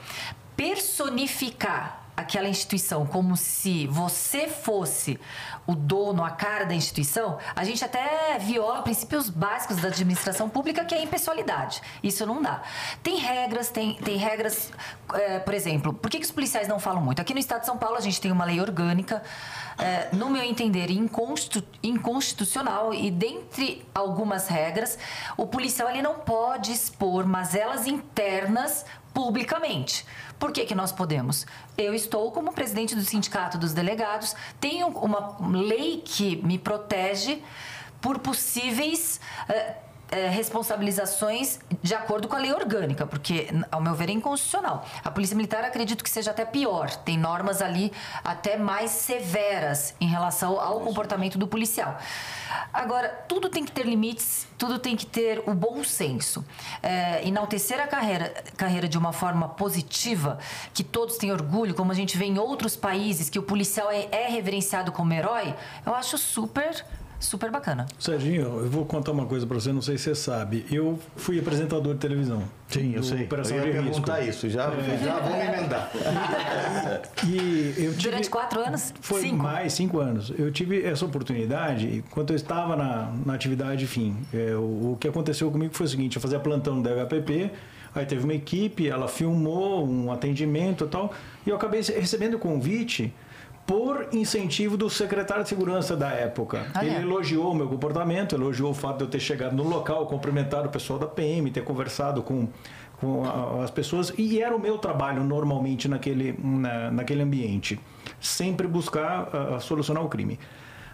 Personificar 0.57 2.02
aquela 2.17 2.49
instituição 2.49 3.07
como 3.07 3.37
se 3.37 3.87
você 3.87 4.49
fosse 4.49 5.19
o 5.67 5.75
dono, 5.75 6.25
a 6.25 6.31
cara 6.31 6.65
da 6.65 6.75
instituição, 6.75 7.39
a 7.55 7.65
gente 7.65 7.85
até 7.85 8.39
viola 8.39 8.83
princípios 8.83 9.31
básicos 9.31 9.77
da 9.77 9.89
administração 9.89 10.49
pública, 10.49 10.85
que 10.85 10.95
é 10.95 10.99
a 10.99 11.03
impessoalidade. 11.03 11.81
Isso 12.03 12.27
não 12.27 12.43
dá. 12.43 12.63
Tem 13.03 13.17
regras, 13.17 13.71
tem, 13.71 13.95
tem 13.95 14.17
regras, 14.17 14.71
é, 15.15 15.39
por 15.39 15.55
exemplo, 15.55 15.93
por 15.93 16.11
que, 16.11 16.19
que 16.19 16.25
os 16.25 16.33
policiais 16.33 16.67
não 16.67 16.81
falam 16.81 17.01
muito? 17.03 17.21
Aqui 17.21 17.33
no 17.33 17.39
estado 17.39 17.61
de 17.61 17.67
São 17.67 17.79
Paulo 17.79 17.97
a 17.97 18.01
gente 18.01 18.21
tem 18.21 18.33
uma 18.33 18.45
lei 18.45 18.61
orgânica, 18.61 19.23
é, 19.79 20.09
no 20.13 20.29
meu 20.31 20.43
entender, 20.43 20.89
inconstitucional, 21.83 22.93
e 22.93 23.11
dentre 23.11 23.87
algumas 23.95 24.49
regras, 24.49 24.99
o 25.37 25.47
policial 25.47 25.89
ele 25.89 26.03
não 26.03 26.15
pode 26.15 26.73
expor 26.73 27.27
mazelas 27.27 27.87
internas 27.87 28.85
publicamente. 29.13 30.05
Por 30.39 30.53
que, 30.53 30.65
que 30.65 30.75
nós 30.75 30.93
podemos? 30.93 31.47
Eu 31.77 31.95
estou 31.95 32.31
como 32.33 32.53
presidente 32.53 32.95
do 32.95 33.03
Sindicato 33.03 33.59
dos 33.59 33.73
Delegados, 33.73 34.35
tenho 34.61 34.89
uma 34.89 35.37
lei 35.49 36.03
que 36.05 36.37
me 36.37 36.59
protege 36.59 37.43
por 38.01 38.19
possíveis. 38.19 39.21
Uh, 39.49 39.92
é, 40.13 40.29
responsabilizações 40.29 41.59
de 41.83 41.95
acordo 41.95 42.29
com 42.29 42.37
a 42.37 42.39
lei 42.39 42.53
orgânica, 42.53 43.07
porque, 43.07 43.49
ao 43.71 43.81
meu 43.81 43.95
ver, 43.95 44.11
é 44.11 44.13
inconstitucional. 44.13 44.87
A 45.03 45.11
Polícia 45.11 45.35
Militar 45.35 45.65
acredito 45.65 46.05
que 46.05 46.11
seja 46.11 46.31
até 46.31 46.45
pior. 46.45 46.91
Tem 46.97 47.17
normas 47.17 47.63
ali 47.63 47.91
até 48.23 48.59
mais 48.59 48.91
severas 48.91 49.95
em 49.99 50.07
relação 50.07 50.61
ao 50.61 50.81
comportamento 50.81 51.39
do 51.39 51.49
policial. 51.49 51.97
Agora, 52.71 53.09
tudo 53.27 53.49
tem 53.49 53.65
que 53.65 53.73
ter 53.73 53.87
limites, 53.87 54.47
tudo 54.59 54.79
tem 54.79 54.95
que 54.95 55.07
ter 55.07 55.43
o 55.47 55.55
bom 55.55 55.83
senso. 55.83 56.45
É, 56.83 57.27
enaltecer 57.27 57.81
a 57.81 57.87
carreira, 57.87 58.35
carreira 58.55 58.87
de 58.87 58.99
uma 58.99 59.15
forma 59.15 59.49
positiva, 59.49 60.39
que 60.75 60.85
todos 60.85 61.17
têm 61.17 61.33
orgulho, 61.33 61.75
como 61.75 61.91
a 61.91 61.95
gente 61.95 62.19
vê 62.19 62.27
em 62.27 62.39
outros 62.39 62.77
países, 62.77 63.31
que 63.31 63.39
o 63.39 63.43
policial 63.43 63.91
é, 63.91 64.09
é 64.13 64.29
reverenciado 64.29 64.93
como 64.93 65.11
herói, 65.15 65.55
eu 65.87 65.95
acho 65.95 66.19
super 66.19 66.85
super 67.23 67.51
bacana. 67.51 67.87
Serginho, 67.99 68.43
eu 68.43 68.69
vou 68.69 68.85
contar 68.85 69.13
uma 69.13 69.27
coisa 69.27 69.47
para 69.47 69.55
você, 69.55 69.73
não 69.73 69.81
sei 69.81 69.97
se 69.97 70.05
você 70.05 70.15
sabe. 70.15 70.67
Eu 70.71 70.99
fui 71.17 71.39
apresentador 71.39 71.95
de 71.95 72.01
televisão. 72.01 72.43
Sim, 72.69 72.95
eu 72.95 73.03
sei. 73.03 73.25
Operação 73.25 73.57
eu 73.57 73.67
ia 73.67 73.73
de 73.73 73.79
perguntar 73.79 74.21
risco. 74.21 74.47
isso, 74.47 74.51
já, 74.51 74.65
é. 74.65 74.99
já 75.03 75.19
vou 75.21 75.37
me 75.37 75.45
emendar. 75.45 75.91
e 77.27 77.75
eu 77.77 77.93
tive, 77.93 78.11
Durante 78.11 78.31
quatro 78.31 78.61
anos? 78.61 78.93
Foi 79.01 79.23
cinco. 79.23 79.43
mais 79.43 79.73
cinco 79.73 80.01
anos. 80.01 80.33
Eu 80.37 80.51
tive 80.51 80.85
essa 80.85 81.05
oportunidade 81.05 81.99
enquanto 81.99 82.31
eu 82.31 82.37
estava 82.37 82.77
na, 82.77 83.13
na 83.25 83.35
atividade, 83.35 83.85
enfim. 83.85 84.17
É, 84.33 84.55
o, 84.57 84.93
o 84.93 84.97
que 84.99 85.07
aconteceu 85.07 85.51
comigo 85.51 85.75
foi 85.75 85.87
o 85.87 85.89
seguinte, 85.89 86.17
eu 86.17 86.23
fazia 86.23 86.41
plantão 86.41 86.83
da 86.83 86.91
HPP, 87.05 87.51
aí 87.95 88.07
teve 88.07 88.25
uma 88.25 88.35
equipe, 88.35 88.89
ela 88.89 89.07
filmou 89.07 89.87
um 89.87 90.11
atendimento 90.11 90.85
e 90.85 90.89
tal, 90.89 91.13
e 91.47 91.51
eu 91.51 91.57
acabei 91.57 91.81
recebendo 91.81 92.35
o 92.35 92.39
convite 92.39 93.13
por 93.67 94.09
incentivo 94.13 94.77
do 94.77 94.91
secretário 94.91 95.43
de 95.43 95.49
segurança 95.49 95.97
da 95.97 96.11
época. 96.11 96.67
Ah, 96.75 96.85
Ele 96.85 96.97
é. 96.97 97.01
elogiou 97.01 97.53
o 97.53 97.55
meu 97.55 97.69
comportamento, 97.69 98.35
elogiou 98.35 98.71
o 98.71 98.75
fato 98.75 98.99
de 98.99 99.05
eu 99.05 99.09
ter 99.09 99.21
chegado 99.21 99.55
no 99.55 99.63
local, 99.63 100.07
cumprimentado 100.07 100.69
o 100.69 100.71
pessoal 100.71 100.99
da 100.99 101.07
PM, 101.07 101.51
ter 101.51 101.63
conversado 101.63 102.23
com, 102.23 102.49
com 103.01 103.25
a, 103.25 103.65
as 103.65 103.71
pessoas, 103.71 104.13
e 104.19 104.41
era 104.41 104.55
o 104.55 104.61
meu 104.61 104.79
trabalho 104.79 105.23
normalmente 105.23 105.89
naquele, 105.89 106.35
na, 106.39 106.91
naquele 106.91 107.23
ambiente, 107.23 107.79
sempre 108.21 108.67
buscar 108.67 109.29
uh, 109.29 109.61
solucionar 109.61 110.05
o 110.05 110.09
crime. 110.09 110.39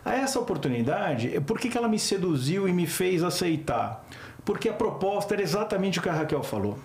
A 0.04 0.14
essa 0.14 0.38
oportunidade, 0.38 1.40
por 1.40 1.58
que, 1.58 1.68
que 1.68 1.76
ela 1.76 1.88
me 1.88 1.98
seduziu 1.98 2.68
e 2.68 2.72
me 2.72 2.86
fez 2.86 3.22
aceitar? 3.22 4.06
Porque 4.44 4.68
a 4.68 4.72
proposta 4.72 5.34
era 5.34 5.42
exatamente 5.42 5.98
o 5.98 6.02
que 6.02 6.08
a 6.08 6.12
Raquel 6.12 6.42
falou 6.42 6.78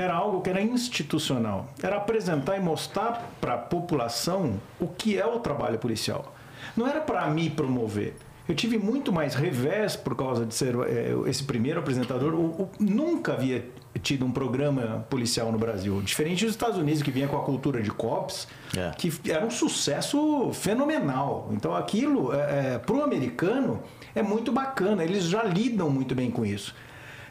era 0.00 0.14
algo 0.14 0.40
que 0.40 0.50
era 0.50 0.60
institucional. 0.60 1.68
Era 1.82 1.96
apresentar 1.96 2.56
e 2.56 2.60
mostrar 2.60 3.30
para 3.40 3.54
a 3.54 3.58
população 3.58 4.60
o 4.80 4.86
que 4.86 5.18
é 5.18 5.26
o 5.26 5.40
trabalho 5.40 5.78
policial. 5.78 6.34
Não 6.76 6.86
era 6.86 7.00
para 7.00 7.28
me 7.28 7.50
promover. 7.50 8.14
Eu 8.48 8.54
tive 8.54 8.78
muito 8.78 9.12
mais 9.12 9.34
revés 9.34 9.94
por 9.94 10.16
causa 10.16 10.46
de 10.46 10.54
ser 10.54 10.74
é, 10.86 11.14
esse 11.26 11.44
primeiro 11.44 11.80
apresentador. 11.80 12.32
Nunca 12.80 13.34
havia 13.34 13.68
tido 13.98 14.24
um 14.24 14.30
programa 14.30 15.06
policial 15.10 15.52
no 15.52 15.58
Brasil. 15.58 16.00
Diferente 16.00 16.44
dos 16.44 16.54
Estados 16.54 16.78
Unidos, 16.78 17.02
que 17.02 17.10
vinha 17.10 17.28
com 17.28 17.36
a 17.36 17.42
cultura 17.42 17.82
de 17.82 17.90
cops, 17.90 18.48
é. 18.74 18.90
que 18.96 19.12
era 19.30 19.44
um 19.44 19.50
sucesso 19.50 20.50
fenomenal. 20.54 21.50
Então 21.52 21.74
aquilo, 21.76 22.32
é, 22.32 22.74
é 22.74 22.78
para 22.78 22.94
o 22.94 23.02
americano, 23.02 23.82
é 24.14 24.22
muito 24.22 24.50
bacana. 24.50 25.04
Eles 25.04 25.24
já 25.24 25.42
lidam 25.42 25.90
muito 25.90 26.14
bem 26.14 26.30
com 26.30 26.46
isso. 26.46 26.74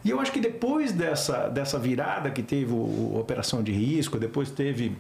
E 0.07 0.09
eu 0.09 0.21
acho 0.21 0.31
que 0.31 0.39
depois 0.39 0.93
dessa, 0.93 1.49
dessa 1.49 1.77
virada 1.77 2.31
que 2.31 2.41
teve 2.41 2.71
o, 2.71 2.77
o 2.77 3.19
Operação 3.19 3.61
de 3.61 3.73
Risco, 3.73 4.17
depois 4.17 4.49
teve 4.49 4.95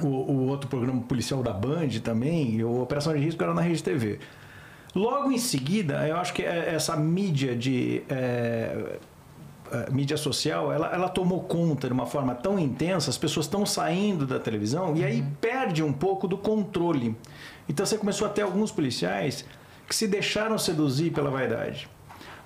o, 0.00 0.06
o, 0.06 0.46
outro 0.48 0.70
programa 0.70 1.02
policial 1.02 1.42
da 1.42 1.52
Band 1.52 2.00
também, 2.02 2.54
e 2.54 2.64
o 2.64 2.80
Operação 2.80 3.12
de 3.12 3.18
Risco 3.18 3.42
era 3.42 3.52
na 3.52 3.60
Rede 3.60 3.82
TV. 3.82 4.20
Logo 4.94 5.30
em 5.30 5.36
seguida, 5.36 6.08
eu 6.08 6.16
acho 6.16 6.32
que 6.32 6.42
é 6.42 6.74
essa 6.74 6.96
mídia 6.96 7.54
de. 7.54 8.02
É, 8.08 9.00
é, 9.70 9.90
mídia 9.90 10.16
social, 10.16 10.72
ela, 10.72 10.88
ela 10.88 11.10
tomou 11.10 11.42
conta 11.42 11.86
de 11.86 11.92
uma 11.92 12.06
forma 12.06 12.34
tão 12.34 12.58
intensa, 12.58 13.10
as 13.10 13.18
pessoas 13.18 13.44
estão 13.44 13.66
saindo 13.66 14.26
da 14.26 14.38
televisão 14.38 14.96
e 14.96 15.04
aí 15.04 15.20
uhum. 15.20 15.30
perde 15.42 15.82
um 15.82 15.92
pouco 15.92 16.26
do 16.26 16.38
controle. 16.38 17.14
Então 17.68 17.84
você 17.84 17.98
começou 17.98 18.26
a 18.26 18.30
ter 18.30 18.40
alguns 18.40 18.72
policiais 18.72 19.44
que 19.86 19.94
se 19.94 20.08
deixaram 20.08 20.56
seduzir 20.56 21.10
pela 21.10 21.30
vaidade. 21.30 21.86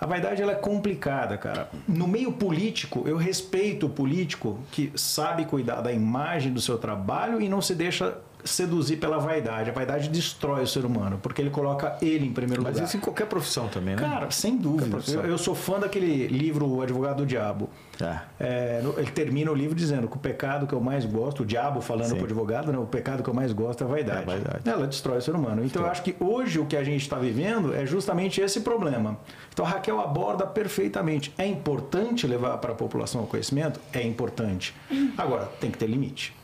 A 0.00 0.06
vaidade 0.06 0.42
ela 0.42 0.52
é 0.52 0.56
complicada, 0.56 1.38
cara. 1.38 1.68
No 1.88 2.06
meio 2.06 2.32
político, 2.32 3.04
eu 3.06 3.16
respeito 3.16 3.86
o 3.86 3.90
político 3.90 4.58
que 4.70 4.92
sabe 4.94 5.46
cuidar 5.46 5.80
da 5.80 5.92
imagem 5.92 6.52
do 6.52 6.60
seu 6.60 6.76
trabalho 6.76 7.40
e 7.40 7.48
não 7.48 7.62
se 7.62 7.74
deixa 7.74 8.18
seduzir 8.46 8.96
pela 8.96 9.18
vaidade. 9.18 9.70
A 9.70 9.72
vaidade 9.72 10.08
destrói 10.08 10.62
o 10.62 10.66
ser 10.66 10.84
humano, 10.84 11.18
porque 11.22 11.40
ele 11.40 11.50
coloca 11.50 11.96
ele 12.00 12.26
em 12.26 12.32
primeiro 12.32 12.62
Mas 12.62 12.72
lugar. 12.72 12.82
Mas 12.82 12.90
isso 12.90 12.96
em 12.96 13.00
qualquer 13.00 13.26
profissão 13.26 13.68
também, 13.68 13.96
né? 13.96 14.02
Cara, 14.02 14.30
sem 14.30 14.56
dúvida. 14.56 14.98
Eu, 15.08 15.22
eu, 15.22 15.38
sou 15.38 15.54
fã 15.54 15.78
daquele 15.78 16.26
livro 16.28 16.66
O 16.66 16.82
Advogado 16.82 17.18
do 17.18 17.26
Diabo. 17.26 17.68
É. 18.00 18.18
É, 18.38 18.82
ele 18.98 19.10
termina 19.10 19.50
o 19.50 19.54
livro 19.54 19.74
dizendo 19.74 20.06
que 20.08 20.16
o 20.16 20.20
pecado 20.20 20.66
que 20.66 20.72
eu 20.72 20.80
mais 20.80 21.04
gosto, 21.04 21.42
o 21.42 21.46
diabo 21.46 21.80
falando 21.80 22.10
para 22.10 22.20
o 22.20 22.24
advogado, 22.24 22.70
né, 22.70 22.78
o 22.78 22.86
pecado 22.86 23.22
que 23.22 23.30
eu 23.30 23.34
mais 23.34 23.52
gosto 23.52 23.82
é 23.82 23.86
a 23.86 23.88
vaidade. 23.88 24.18
É 24.18 24.22
a 24.22 24.24
vaidade. 24.24 24.68
Ela 24.68 24.86
destrói 24.86 25.18
o 25.18 25.22
ser 25.22 25.34
humano. 25.34 25.64
Então 25.64 25.82
eu 25.82 25.88
acho 25.88 26.02
que 26.02 26.14
hoje 26.20 26.58
o 26.58 26.66
que 26.66 26.76
a 26.76 26.84
gente 26.84 27.02
está 27.02 27.18
vivendo 27.18 27.74
é 27.74 27.86
justamente 27.86 28.40
esse 28.40 28.60
problema. 28.60 29.18
Então 29.52 29.64
a 29.64 29.68
Raquel 29.68 30.00
aborda 30.00 30.46
perfeitamente. 30.46 31.32
É 31.38 31.46
importante 31.46 32.26
levar 32.26 32.58
para 32.58 32.72
a 32.72 32.74
população 32.74 33.24
o 33.24 33.26
conhecimento? 33.26 33.80
É 33.92 34.02
importante. 34.02 34.74
Agora, 35.16 35.46
tem 35.60 35.70
que 35.70 35.78
ter 35.78 35.86
limite. 35.86 36.34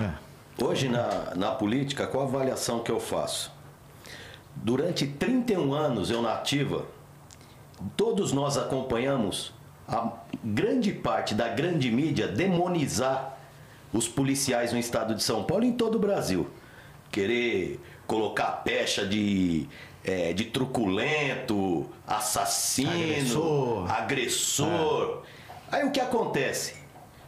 É. 0.00 0.25
Hoje, 0.58 0.88
na, 0.88 1.34
na 1.34 1.50
política, 1.50 2.06
qual 2.06 2.24
a 2.24 2.26
avaliação 2.26 2.80
que 2.80 2.90
eu 2.90 2.98
faço? 2.98 3.52
Durante 4.54 5.06
31 5.06 5.74
anos 5.74 6.10
eu 6.10 6.22
na 6.22 6.32
ativa, 6.32 6.86
todos 7.94 8.32
nós 8.32 8.56
acompanhamos 8.56 9.52
a 9.86 10.10
grande 10.42 10.92
parte 10.92 11.34
da 11.34 11.48
grande 11.48 11.90
mídia 11.90 12.26
demonizar 12.26 13.38
os 13.92 14.08
policiais 14.08 14.72
no 14.72 14.78
estado 14.78 15.14
de 15.14 15.22
São 15.22 15.44
Paulo 15.44 15.64
e 15.64 15.68
em 15.68 15.72
todo 15.72 15.96
o 15.96 15.98
Brasil. 15.98 16.48
Querer 17.12 17.78
colocar 18.06 18.62
pecha 18.64 19.06
de, 19.06 19.68
é, 20.02 20.32
de 20.32 20.46
truculento, 20.46 21.86
assassino, 22.06 23.84
agressor. 23.88 23.92
agressor. 23.92 25.22
É. 25.70 25.76
Aí 25.76 25.84
o 25.84 25.90
que 25.90 26.00
acontece? 26.00 26.76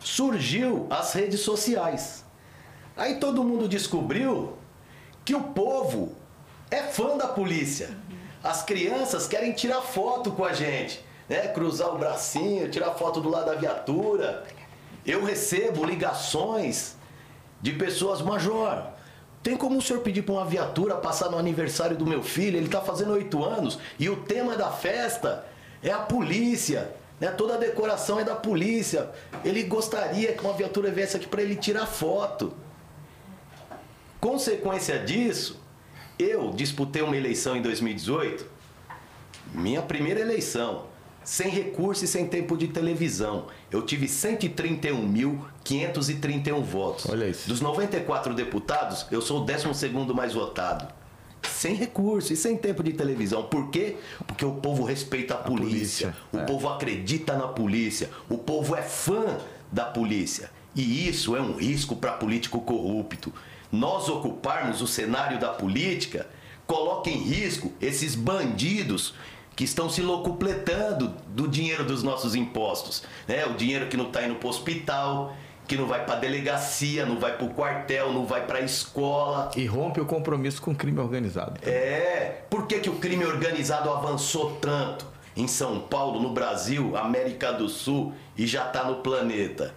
Surgiu 0.01 0.87
as 0.89 1.13
redes 1.13 1.41
sociais. 1.41 2.25
Aí 2.99 3.15
todo 3.15 3.45
mundo 3.45 3.69
descobriu 3.69 4.59
que 5.25 5.35
o 5.35 5.43
povo 5.43 6.17
é 6.71 6.83
fã 6.83 7.17
da 7.17 7.29
polícia. 7.29 7.97
As 8.43 8.63
crianças 8.63 9.27
querem 9.27 9.53
tirar 9.53 9.81
foto 9.81 10.33
com 10.33 10.45
a 10.45 10.53
gente, 10.53 11.03
né? 11.29 11.49
Cruzar 11.49 11.95
o 11.95 11.99
bracinho, 11.99 12.71
tirar 12.71 12.91
foto 12.95 13.21
do 13.21 13.29
lado 13.29 13.47
da 13.47 13.55
viatura. 13.55 14.45
Eu 15.07 15.25
recebo 15.25 15.85
ligações 15.85 16.97
de 17.63 17.73
pessoas, 17.73 18.21
major, 18.21 18.93
tem 19.43 19.57
como 19.57 19.79
o 19.79 19.83
senhor 19.83 20.01
pedir 20.01 20.23
para 20.23 20.35
uma 20.35 20.45
viatura 20.45 20.97
passar 20.97 21.31
no 21.31 21.39
aniversário 21.39 21.97
do 21.97 22.05
meu 22.05 22.23
filho? 22.23 22.57
Ele 22.57 22.67
está 22.67 22.81
fazendo 22.81 23.13
oito 23.13 23.45
anos 23.45 23.79
e 23.99 24.09
o 24.11 24.17
tema 24.17 24.57
da 24.57 24.71
festa 24.71 25.47
é 25.83 25.91
a 25.91 25.99
polícia. 25.99 26.93
Né? 27.21 27.31
Toda 27.31 27.55
a 27.55 27.57
decoração 27.57 28.19
é 28.19 28.25
da 28.25 28.35
polícia. 28.35 29.11
Ele 29.45 29.63
gostaria 29.63 30.33
que 30.33 30.45
uma 30.45 30.53
viatura 30.53 30.91
viesse 30.91 31.17
aqui 31.17 31.27
para 31.27 31.43
ele 31.43 31.55
tirar 31.57 31.87
foto. 31.87 32.53
Consequência 34.21 34.99
disso, 34.99 35.59
eu 36.19 36.51
disputei 36.51 37.01
uma 37.03 37.17
eleição 37.17 37.57
em 37.57 37.63
2018, 37.63 38.45
minha 39.55 39.81
primeira 39.81 40.19
eleição, 40.21 40.87
sem 41.23 41.49
recurso 41.51 42.05
e 42.05 42.09
sem 42.09 42.27
tempo 42.27 42.57
de 42.57 42.67
televisão. 42.69 43.47
Eu 43.71 43.83
tive 43.83 44.07
131.531 44.07 46.63
votos. 46.63 47.07
Olha 47.09 47.29
isso. 47.29 47.49
Dos 47.49 47.61
94 47.61 48.35
deputados, 48.35 49.07
eu 49.11 49.21
sou 49.21 49.43
o 49.43 49.45
12 49.45 49.89
mais 50.15 50.33
votado. 50.33 50.89
Sem 51.43 51.75
recurso 51.75 52.33
e 52.33 52.37
sem 52.37 52.57
tempo 52.57 52.83
de 52.83 52.95
televisão. 52.95 53.43
Por 53.45 53.71
quê? 53.71 53.97
Porque 54.27 54.45
o 54.45 54.55
povo 54.55 54.83
respeita 54.85 55.35
a, 55.35 55.37
a 55.39 55.43
polícia. 55.43 56.09
polícia. 56.09 56.15
O 56.33 56.39
é. 56.39 56.45
povo 56.45 56.69
acredita 56.69 57.37
na 57.37 57.47
polícia. 57.47 58.11
O 58.29 58.39
povo 58.39 58.75
é 58.75 58.83
fã 58.83 59.39
da 59.71 59.85
polícia. 59.85 60.51
E 60.75 61.09
isso 61.09 61.37
é 61.37 61.41
um 61.41 61.57
risco 61.57 61.95
para 61.95 62.11
político 62.13 62.61
corrupto 62.61 63.33
nós 63.71 64.09
ocuparmos 64.09 64.81
o 64.81 64.87
cenário 64.87 65.39
da 65.39 65.49
política, 65.49 66.27
coloca 66.67 67.11
em 67.11 67.19
risco 67.19 67.73
esses 67.81 68.15
bandidos 68.15 69.15
que 69.55 69.65
estão 69.65 69.91
se 69.91 70.01
locupletando 70.03 71.15
do 71.29 71.49
dinheiro 71.49 71.85
dos 71.85 72.03
nossos 72.03 72.35
impostos. 72.35 73.03
Né? 73.27 73.45
O 73.45 73.55
dinheiro 73.55 73.89
que 73.89 73.97
não 73.97 74.07
está 74.07 74.23
indo 74.23 74.37
para 74.37 74.47
o 74.47 74.51
hospital, 74.51 75.35
que 75.67 75.77
não 75.77 75.87
vai 75.87 76.05
para 76.05 76.15
a 76.15 76.19
delegacia, 76.19 77.05
não 77.05 77.19
vai 77.19 77.37
para 77.37 77.45
o 77.45 77.51
quartel, 77.51 78.13
não 78.13 78.25
vai 78.25 78.47
para 78.47 78.59
a 78.59 78.63
escola. 78.63 79.51
E 79.57 79.67
rompe 79.67 80.01
o 80.01 80.07
compromisso 80.07 80.63
com 80.63 80.71
o 80.71 80.75
crime 80.75 81.01
organizado. 81.01 81.61
Também. 81.61 81.75
É. 81.75 82.45
Por 82.49 82.67
que, 82.67 82.79
que 82.79 82.89
o 82.89 82.97
crime 82.97 83.27
organizado 83.27 83.91
avançou 83.91 84.57
tanto 84.61 85.07
em 85.37 85.47
São 85.47 85.81
Paulo, 85.81 86.21
no 86.21 86.31
Brasil, 86.31 86.97
América 86.97 87.53
do 87.53 87.69
Sul 87.69 88.13
e 88.37 88.47
já 88.47 88.67
está 88.67 88.85
no 88.85 88.97
planeta? 88.97 89.75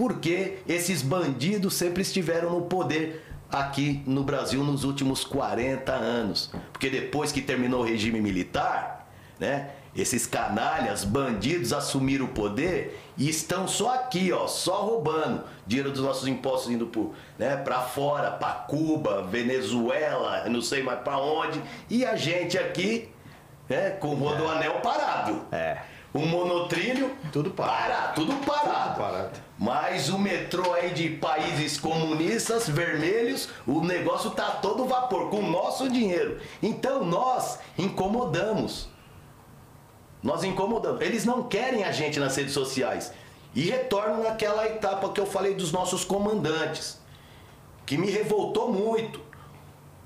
Porque 0.00 0.56
esses 0.66 1.02
bandidos 1.02 1.74
sempre 1.74 2.00
estiveram 2.00 2.52
no 2.52 2.62
poder 2.62 3.22
aqui 3.52 4.02
no 4.06 4.24
Brasil 4.24 4.64
nos 4.64 4.82
últimos 4.82 5.24
40 5.24 5.92
anos. 5.92 6.50
Porque 6.72 6.88
depois 6.88 7.30
que 7.30 7.42
terminou 7.42 7.82
o 7.82 7.84
regime 7.84 8.18
militar, 8.18 9.06
né? 9.38 9.72
Esses 9.94 10.26
canalhas, 10.26 11.04
bandidos 11.04 11.74
assumiram 11.74 12.24
o 12.24 12.28
poder 12.28 12.98
e 13.18 13.28
estão 13.28 13.68
só 13.68 13.92
aqui, 13.94 14.32
ó, 14.32 14.46
só 14.46 14.84
roubando 14.84 15.44
dinheiro 15.66 15.90
dos 15.90 16.00
nossos 16.02 16.26
impostos 16.26 16.70
indo 16.70 16.86
por, 16.86 17.12
né, 17.38 17.56
para 17.58 17.82
fora, 17.82 18.30
para 18.30 18.52
Cuba, 18.52 19.22
Venezuela, 19.24 20.48
não 20.48 20.62
sei 20.62 20.82
mais 20.82 21.00
para 21.00 21.18
onde, 21.18 21.60
e 21.90 22.06
a 22.06 22.16
gente 22.16 22.56
aqui, 22.56 23.10
né, 23.68 23.90
com 23.90 24.14
o 24.14 24.14
rodoanel 24.14 24.80
parado. 24.80 25.42
É. 25.52 25.82
O 26.14 26.20
monotrilho, 26.20 27.10
Tudo 27.30 27.50
parado. 27.50 28.14
tudo 28.14 28.32
parado. 28.46 28.94
Tudo 28.94 28.96
parado. 28.96 29.49
Mas 29.60 30.08
o 30.08 30.18
metrô 30.18 30.72
aí 30.72 30.88
de 30.94 31.10
países 31.10 31.78
comunistas 31.78 32.66
vermelhos, 32.66 33.50
o 33.66 33.82
negócio 33.82 34.30
tá 34.30 34.52
todo 34.52 34.86
vapor, 34.86 35.28
com 35.28 35.40
o 35.40 35.50
nosso 35.50 35.86
dinheiro. 35.90 36.40
Então 36.62 37.04
nós 37.04 37.58
incomodamos. 37.76 38.88
Nós 40.22 40.44
incomodamos. 40.44 41.02
Eles 41.02 41.26
não 41.26 41.42
querem 41.42 41.84
a 41.84 41.92
gente 41.92 42.18
nas 42.18 42.34
redes 42.36 42.54
sociais. 42.54 43.12
E 43.54 43.60
retorno 43.68 44.22
naquela 44.22 44.64
etapa 44.64 45.12
que 45.12 45.20
eu 45.20 45.26
falei 45.26 45.52
dos 45.52 45.70
nossos 45.70 46.06
comandantes, 46.06 46.98
que 47.84 47.98
me 47.98 48.10
revoltou 48.10 48.72
muito. 48.72 49.20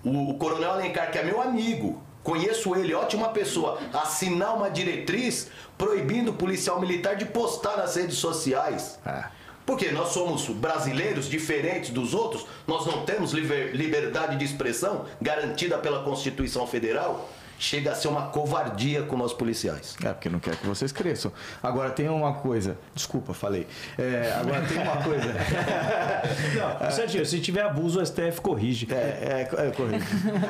O, 0.05 0.31
o 0.31 0.35
Coronel 0.35 0.73
Alencar, 0.73 1.13
que 1.13 1.19
é 1.19 1.23
meu 1.23 1.41
amigo, 1.41 2.03
conheço 2.25 2.75
ele, 2.75 2.93
ótima 2.93 3.29
pessoa, 3.29 3.79
assinar 3.93 4.57
uma 4.57 4.69
diretriz 4.69 5.49
proibindo 5.79 6.33
o 6.33 6.35
policial 6.35 6.81
militar 6.81 7.15
de 7.15 7.27
postar 7.27 7.77
nas 7.77 7.95
redes 7.95 8.17
sociais. 8.17 8.99
É. 9.07 9.34
Porque 9.67 9.91
nós 9.91 10.09
somos 10.11 10.47
brasileiros 10.49 11.29
diferentes 11.29 11.91
dos 11.91 12.13
outros, 12.13 12.45
nós 12.67 12.85
não 12.87 13.05
temos 13.05 13.33
liber- 13.33 13.75
liberdade 13.75 14.37
de 14.37 14.45
expressão 14.45 15.07
garantida 15.23 15.79
pela 15.79 16.03
Constituição 16.03 16.67
Federal. 16.67 17.31
Chega 17.59 17.93
a 17.93 17.95
ser 17.95 18.09
uma 18.09 18.29
covardia 18.29 19.03
com 19.03 19.17
nós 19.17 19.33
policiais. 19.33 19.97
É, 20.05 20.09
porque 20.13 20.29
não 20.29 20.39
quer 20.39 20.57
que 20.57 20.67
vocês 20.67 20.93
cresçam. 20.93 21.33
Agora 21.63 21.91
tem 21.91 22.09
uma 22.09 22.35
coisa. 22.35 22.77
Desculpa, 22.95 23.33
falei. 23.33 23.67
É, 23.99 24.35
agora 24.41 24.63
tem 24.67 24.79
uma 24.83 24.97
coisa. 24.99 25.25
Não, 26.81 26.91
Serginho, 26.91 27.25
se 27.27 27.41
tiver 27.41 27.63
abuso, 27.63 28.01
o 28.01 28.07
STF 28.07 28.41
corrige. 28.41 28.87
É, 28.91 29.49
é, 29.57 29.67
é 29.69 29.71
corrido. 29.71 30.05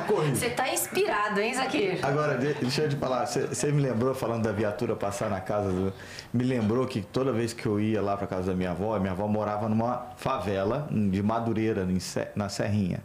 Corrido. 0.07 0.35
Você 0.35 0.49
tá 0.49 0.69
inspirado, 0.73 1.39
hein, 1.39 1.53
Zaquir? 1.53 1.99
Agora, 2.03 2.37
de- 2.37 2.53
deixa 2.55 2.83
eu 2.83 2.89
te 2.89 2.95
falar, 2.95 3.25
você 3.25 3.71
me 3.71 3.81
lembrou, 3.81 4.13
falando 4.13 4.43
da 4.43 4.51
viatura 4.51 4.95
passar 4.95 5.29
na 5.29 5.39
casa 5.41 5.69
do. 5.71 5.93
Me 6.33 6.43
lembrou 6.43 6.85
que 6.87 7.01
toda 7.01 7.31
vez 7.31 7.53
que 7.53 7.65
eu 7.65 7.79
ia 7.79 8.01
lá 8.01 8.15
para 8.17 8.27
casa 8.27 8.51
da 8.51 8.53
minha 8.57 8.71
avó, 8.71 8.97
minha 8.99 9.11
avó 9.11 9.27
morava 9.27 9.67
numa 9.69 10.07
favela 10.17 10.87
de 10.91 11.21
Madureira, 11.21 11.87
na 12.35 12.49
Serrinha. 12.49 12.99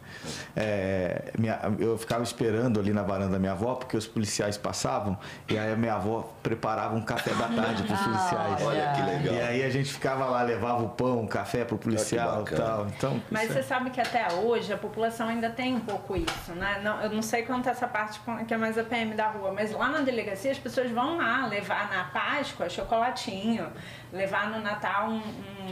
É, 0.55 1.31
minha- 1.37 1.59
eu 1.79 1.97
ficava 1.97 2.23
esperando 2.23 2.79
ali 2.79 2.91
na 2.93 3.03
varanda 3.03 3.31
da 3.33 3.39
minha 3.39 3.51
avó, 3.53 3.75
porque 3.75 3.90
os 3.97 4.07
policiais 4.07 4.57
passavam, 4.57 5.17
e 5.47 5.57
aí 5.57 5.71
a 5.71 5.75
minha 5.75 5.95
avó 5.95 6.29
preparava 6.43 6.95
um 6.95 7.01
café 7.01 7.31
da 7.33 7.47
tarde 7.47 7.83
para 7.83 7.93
os 7.95 8.01
Ah, 8.01 8.03
policiais. 8.03 8.61
Olha 8.63 8.91
que 8.93 9.01
legal. 9.01 9.33
E 9.35 9.41
aí 9.41 9.63
a 9.63 9.69
gente 9.69 9.91
ficava 9.93 10.25
lá, 10.25 10.41
levava 10.43 10.83
o 10.83 10.89
pão, 10.89 11.23
o 11.23 11.27
café 11.27 11.63
pro 11.65 11.77
policial 11.77 12.43
e 12.49 12.55
tal. 12.55 12.87
Então, 12.87 13.21
Mas 13.29 13.51
você 13.51 13.59
é- 13.59 13.63
sabe 13.63 13.89
que 13.89 14.01
até 14.01 14.31
hoje 14.33 14.71
a 14.73 14.77
população 14.77 15.27
ainda 15.27 15.49
tem 15.49 15.75
um 15.75 15.79
pouco 15.79 16.15
isso, 16.15 16.53
né? 16.55 16.79
Não, 16.83 17.01
eu 17.01 17.09
não 17.09 17.21
sei 17.21 17.43
quanto 17.43 17.69
essa 17.69 17.87
parte 17.87 18.19
que 18.47 18.53
é 18.53 18.57
mais 18.57 18.77
a 18.77 18.83
PM 18.83 19.13
da 19.13 19.27
rua, 19.29 19.51
mas 19.51 19.71
lá 19.71 19.87
na 19.89 20.01
delegacia 20.01 20.51
as 20.51 20.57
pessoas 20.59 20.89
vão 20.91 21.17
lá 21.17 21.45
levar 21.47 21.89
na 21.89 22.05
Páscoa 22.05 22.69
chocolatinho, 22.69 23.67
levar 24.11 24.49
no 24.49 24.59
Natal 24.61 25.09
um, 25.09 25.21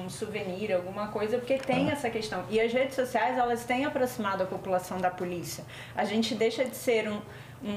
um 0.05 0.09
souvenir, 0.09 0.71
alguma 0.73 1.07
coisa, 1.07 1.37
porque 1.37 1.57
tem 1.57 1.89
essa 1.91 2.09
questão. 2.09 2.43
E 2.49 2.59
as 2.59 2.71
redes 2.71 2.95
sociais, 2.95 3.37
elas 3.37 3.65
têm 3.65 3.85
aproximado 3.85 4.43
a 4.43 4.45
população 4.45 4.97
da 4.97 5.09
polícia. 5.09 5.63
A 5.95 6.05
gente 6.05 6.35
deixa 6.35 6.63
de 6.65 6.75
ser 6.75 7.09
um, 7.09 7.19
um, 7.63 7.71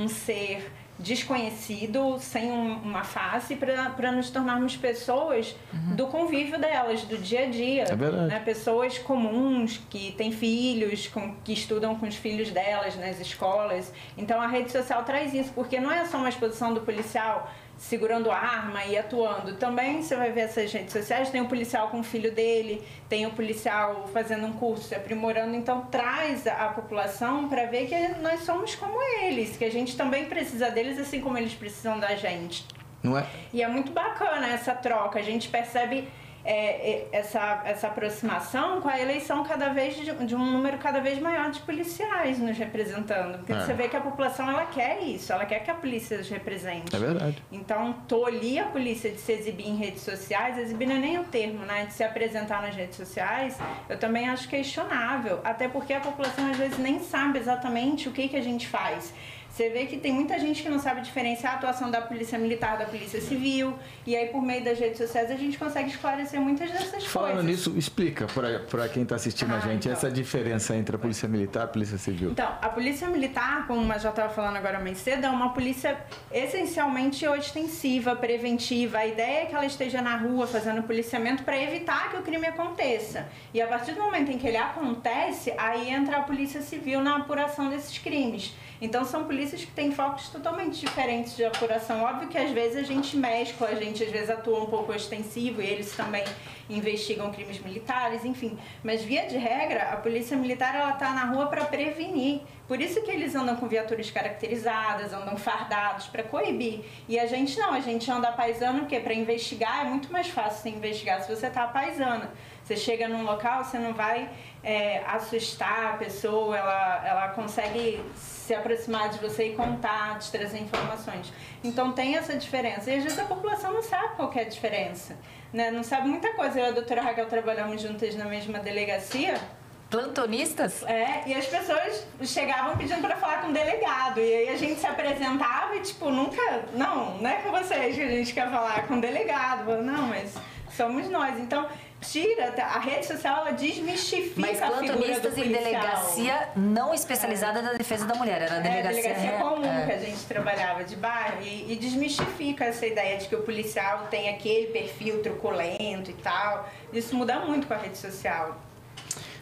um, 0.00 0.02
um 0.04 0.08
ser 0.08 0.70
desconhecido, 0.98 2.18
sem 2.18 2.50
um- 2.50 2.74
uma 2.82 3.04
face, 3.04 3.56
para 3.56 4.10
nos 4.12 4.30
tornarmos 4.30 4.76
pessoas 4.76 5.54
do 5.94 6.06
convívio 6.08 6.58
delas, 6.58 7.02
do 7.02 7.16
dia 7.18 7.44
a 7.44 7.46
dia. 7.46 7.84
É 7.84 7.94
verdade. 7.96 8.26
né? 8.28 8.40
Pessoas 8.40 8.98
comuns 8.98 9.80
que 9.90 10.12
têm 10.12 10.32
filhos, 10.32 11.06
com- 11.08 11.34
que 11.44 11.52
estudam 11.52 11.94
com 11.94 12.06
os 12.06 12.16
filhos 12.16 12.50
delas 12.50 12.96
nas 12.96 13.20
escolas. 13.20 13.92
Então 14.16 14.40
a 14.40 14.46
rede 14.46 14.72
social 14.72 15.04
traz 15.04 15.32
isso, 15.34 15.52
porque 15.54 15.78
não 15.78 15.90
é 15.92 16.04
só 16.04 16.16
uma 16.18 16.28
exposição 16.28 16.74
do 16.74 16.80
policial 16.80 17.48
segurando 17.78 18.30
arma 18.30 18.84
e 18.84 18.98
atuando. 18.98 19.54
Também 19.54 20.02
você 20.02 20.16
vai 20.16 20.32
ver 20.32 20.42
essas 20.42 20.70
redes 20.72 20.92
sociais, 20.92 21.30
tem 21.30 21.40
o 21.40 21.46
policial 21.46 21.88
com 21.88 22.00
o 22.00 22.04
filho 22.04 22.32
dele, 22.32 22.82
tem 23.08 23.24
o 23.24 23.30
policial 23.30 24.08
fazendo 24.12 24.46
um 24.46 24.52
curso, 24.52 24.88
se 24.88 24.94
aprimorando. 24.94 25.54
Então 25.54 25.82
traz 25.82 26.46
a, 26.46 26.66
a 26.66 26.68
população 26.70 27.48
para 27.48 27.66
ver 27.66 27.86
que 27.86 28.20
nós 28.20 28.40
somos 28.40 28.74
como 28.74 29.00
eles, 29.22 29.56
que 29.56 29.64
a 29.64 29.70
gente 29.70 29.96
também 29.96 30.26
precisa 30.26 30.70
deles 30.70 30.98
assim 30.98 31.20
como 31.20 31.38
eles 31.38 31.54
precisam 31.54 31.98
da 31.98 32.16
gente. 32.16 32.66
Não 33.02 33.16
é? 33.16 33.24
E 33.52 33.62
é 33.62 33.68
muito 33.68 33.92
bacana 33.92 34.48
essa 34.48 34.74
troca. 34.74 35.20
A 35.20 35.22
gente 35.22 35.48
percebe 35.48 36.08
é, 36.50 36.90
é, 36.90 37.08
essa, 37.12 37.62
essa 37.66 37.88
aproximação 37.88 38.80
com 38.80 38.88
a 38.88 38.98
eleição 38.98 39.44
cada 39.44 39.68
vez 39.68 39.94
de, 39.96 40.10
de 40.24 40.34
um 40.34 40.44
número 40.44 40.78
cada 40.78 40.98
vez 40.98 41.18
maior 41.18 41.50
de 41.50 41.60
policiais 41.60 42.38
nos 42.38 42.56
representando. 42.56 43.36
Porque 43.38 43.52
É. 43.52 43.60
você 43.60 43.74
vê 43.74 43.86
que 43.86 43.96
a 43.96 44.00
população 44.00 44.48
ela 44.48 44.64
quer 44.64 45.02
isso, 45.02 45.30
ela 45.30 45.44
quer 45.44 45.58
que 45.60 45.70
a 45.70 45.74
polícia 45.74 46.18
os 46.18 46.28
represente. 46.30 46.96
É 46.96 46.98
verdade. 46.98 47.42
Então, 47.52 47.92
tolir 48.08 48.62
a 48.62 48.68
polícia 48.68 49.10
de 49.10 49.20
se 49.20 49.30
exibir 49.32 49.68
em 49.68 49.76
redes 49.76 50.00
sociais, 50.02 50.56
exibir 50.56 50.88
não 50.88 50.96
é 50.96 50.98
nem 50.98 51.18
o 51.18 51.24
termo, 51.24 51.66
né? 51.66 51.84
De 51.84 51.92
se 51.92 52.02
apresentar 52.02 52.62
nas 52.62 52.74
redes 52.74 52.96
sociais, 52.96 53.58
eu 53.86 53.98
também 53.98 54.26
acho 54.28 54.48
questionável. 54.48 55.40
Até 55.44 55.68
porque 55.68 55.92
a 55.92 56.00
população 56.00 56.50
às 56.50 56.56
vezes 56.56 56.78
nem 56.78 56.98
sabe 57.00 57.38
exatamente 57.38 58.08
o 58.08 58.12
que, 58.12 58.26
que 58.26 58.36
a 58.36 58.42
gente 58.42 58.66
faz. 58.66 59.12
Você 59.50 59.70
vê 59.70 59.86
que 59.86 59.96
tem 59.96 60.12
muita 60.12 60.38
gente 60.38 60.62
que 60.62 60.68
não 60.68 60.78
sabe 60.78 61.00
diferenciar 61.00 61.54
a 61.54 61.56
atuação 61.56 61.90
da 61.90 62.00
polícia 62.00 62.38
militar 62.38 62.78
da 62.78 62.84
polícia 62.84 63.20
civil. 63.20 63.76
E 64.06 64.14
aí, 64.14 64.28
por 64.28 64.40
meio 64.40 64.62
das 64.62 64.78
redes 64.78 64.98
sociais, 64.98 65.30
a 65.32 65.34
gente 65.36 65.58
consegue 65.58 65.88
esclarecer 65.90 66.40
muitas 66.40 66.70
dessas 66.70 67.04
Falando 67.06 67.36
coisas. 67.38 67.50
nisso, 67.50 67.74
explica 67.76 68.26
para 68.70 68.88
quem 68.88 69.02
está 69.02 69.16
assistindo 69.16 69.52
a 69.52 69.56
Ah, 69.56 69.60
gente 69.60 69.88
então. 69.88 69.92
essa 69.92 70.08
diferença 70.10 70.76
entre 70.76 70.94
a 70.94 70.98
polícia 70.98 71.28
militar 71.28 71.62
e 71.62 71.64
a 71.64 71.66
polícia 71.68 71.98
civil. 71.98 72.30
Então, 72.30 72.46
a 72.62 72.68
polícia 72.68 73.08
militar, 73.08 73.66
como 73.66 73.92
eu 73.92 73.98
já 73.98 74.10
estava 74.10 74.32
falando 74.32 74.56
agora 74.56 74.78
mais 74.78 74.98
cedo, 74.98 75.24
é 75.26 75.30
uma 75.30 75.52
polícia 75.52 75.98
essencialmente 76.30 77.26
ostensiva, 77.26 78.14
preventiva. 78.14 78.98
A 78.98 79.06
ideia 79.06 79.42
é 79.42 79.46
que 79.46 79.54
ela 79.56 79.66
esteja 79.66 80.00
na 80.00 80.16
rua 80.16 80.46
fazendo 80.46 80.82
policiamento 80.84 81.42
para 81.42 81.60
evitar 81.60 82.10
que 82.10 82.16
o 82.16 82.22
crime 82.22 82.46
aconteça. 82.46 83.26
E 83.52 83.60
a 83.60 83.66
partir 83.66 83.92
do 83.92 84.00
momento 84.02 84.30
em 84.30 84.38
que 84.38 84.46
ele 84.46 84.56
acontece, 84.56 85.52
aí 85.58 85.90
entra 85.90 86.18
a 86.18 86.22
polícia 86.22 86.62
civil 86.62 87.00
na 87.00 87.16
apuração 87.16 87.68
desses 87.70 87.98
crimes. 87.98 88.54
Então 88.80 89.04
são 89.04 89.24
polícias 89.24 89.64
que 89.64 89.72
têm 89.72 89.92
focos 89.92 90.28
totalmente 90.28 90.80
diferentes 90.80 91.36
de 91.36 91.44
apuração. 91.44 92.02
Óbvio 92.02 92.28
que 92.28 92.38
às 92.38 92.50
vezes 92.50 92.76
a 92.76 92.82
gente 92.82 93.16
mescla, 93.16 93.68
a 93.68 93.74
gente 93.74 94.02
às 94.04 94.10
vezes 94.10 94.30
atua 94.30 94.62
um 94.62 94.66
pouco 94.66 94.92
ostensivo 94.92 95.60
e 95.60 95.66
eles 95.66 95.94
também 95.96 96.24
investigam 96.70 97.30
crimes 97.32 97.58
militares, 97.60 98.24
enfim. 98.24 98.58
Mas 98.82 99.02
via 99.02 99.26
de 99.26 99.36
regra, 99.36 99.90
a 99.90 99.96
polícia 99.96 100.36
militar 100.36 100.74
ela 100.74 100.92
tá 100.92 101.12
na 101.12 101.24
rua 101.24 101.46
para 101.46 101.64
prevenir. 101.64 102.42
Por 102.66 102.80
isso 102.80 103.02
que 103.02 103.10
eles 103.10 103.34
andam 103.34 103.56
com 103.56 103.66
viaturas 103.66 104.10
caracterizadas, 104.10 105.12
andam 105.12 105.36
fardados 105.38 106.06
para 106.06 106.22
coibir. 106.22 106.84
E 107.08 107.18
a 107.18 107.26
gente 107.26 107.58
não, 107.58 107.72
a 107.72 107.80
gente 107.80 108.10
anda 108.10 108.30
paisano 108.30 108.80
porque 108.80 109.00
para 109.00 109.14
investigar 109.14 109.86
é 109.86 109.88
muito 109.88 110.12
mais 110.12 110.28
fácil 110.28 110.62
você 110.62 110.68
investigar 110.68 111.22
se 111.22 111.34
você 111.34 111.48
tá 111.48 111.66
paisana. 111.66 112.30
Você 112.68 112.76
chega 112.76 113.08
num 113.08 113.24
local, 113.24 113.64
você 113.64 113.78
não 113.78 113.94
vai 113.94 114.28
é, 114.62 115.02
assustar 115.06 115.94
a 115.94 115.96
pessoa, 115.96 116.54
ela, 116.54 117.02
ela 117.02 117.28
consegue 117.28 117.98
se 118.14 118.54
aproximar 118.54 119.08
de 119.08 119.18
você 119.20 119.52
e 119.52 119.54
contar, 119.54 120.18
te 120.18 120.30
trazer 120.30 120.58
informações. 120.58 121.32
Então 121.64 121.92
tem 121.92 122.16
essa 122.16 122.36
diferença. 122.36 122.90
E 122.90 122.96
às 122.96 123.04
vezes 123.04 123.18
a 123.18 123.24
população 123.24 123.72
não 123.72 123.82
sabe 123.82 124.16
qual 124.16 124.30
é 124.34 124.40
a 124.42 124.44
diferença. 124.44 125.16
Né? 125.50 125.70
Não 125.70 125.82
sabe 125.82 126.08
muita 126.08 126.34
coisa. 126.34 126.60
Eu 126.60 126.66
e 126.66 126.68
a 126.68 126.72
doutora 126.72 127.00
Raquel 127.00 127.24
trabalhamos 127.24 127.80
juntas 127.80 128.14
na 128.14 128.26
mesma 128.26 128.58
delegacia. 128.58 129.40
Plantonistas? 129.88 130.82
É, 130.82 131.22
e 131.26 131.32
as 131.32 131.46
pessoas 131.46 132.06
chegavam 132.22 132.76
pedindo 132.76 133.00
para 133.00 133.16
falar 133.16 133.40
com 133.40 133.48
o 133.48 133.52
delegado. 133.54 134.20
E 134.20 134.34
aí 134.34 134.48
a 134.50 134.56
gente 134.58 134.78
se 134.78 134.86
apresentava 134.86 135.74
e, 135.74 135.80
tipo, 135.80 136.10
nunca. 136.10 136.66
Não, 136.74 137.16
não 137.16 137.30
é 137.30 137.36
com 137.36 137.50
vocês 137.50 137.96
que 137.96 138.02
a 138.02 138.10
gente 138.10 138.34
quer 138.34 138.50
falar, 138.50 138.86
com 138.86 138.98
o 138.98 139.00
delegado. 139.00 139.80
Não, 139.82 140.08
mas 140.08 140.34
somos 140.70 141.08
nós. 141.08 141.38
Então, 141.38 141.66
tira. 142.00 142.54
A 142.62 142.78
rede 142.78 143.06
social, 143.06 143.42
ela 143.46 143.52
desmistifica 143.52 144.40
Mas 144.40 144.62
a 144.62 144.66
plantonistas 144.68 145.36
em 145.36 145.48
delegacia 145.48 146.48
não 146.56 146.94
especializada 146.94 147.62
da 147.62 147.72
defesa 147.72 148.06
da 148.06 148.14
mulher. 148.14 148.42
Era 148.42 148.56
É, 148.56 148.60
delegacia, 148.60 149.02
delegacia 149.14 149.38
comum 149.38 149.64
é. 149.64 149.86
que 149.86 149.92
a 149.92 149.98
gente 149.98 150.24
trabalhava 150.26 150.84
de 150.84 150.96
bairro 150.96 151.42
e, 151.42 151.72
e 151.72 151.76
desmistifica 151.76 152.64
essa 152.64 152.86
ideia 152.86 153.18
de 153.18 153.28
que 153.28 153.34
o 153.34 153.42
policial 153.42 154.06
tem 154.10 154.28
aquele 154.28 154.68
perfil 154.68 155.22
truculento 155.22 156.10
e 156.10 156.14
tal. 156.14 156.68
Isso 156.92 157.14
muda 157.14 157.40
muito 157.40 157.66
com 157.66 157.74
a 157.74 157.78
rede 157.78 157.98
social. 157.98 158.60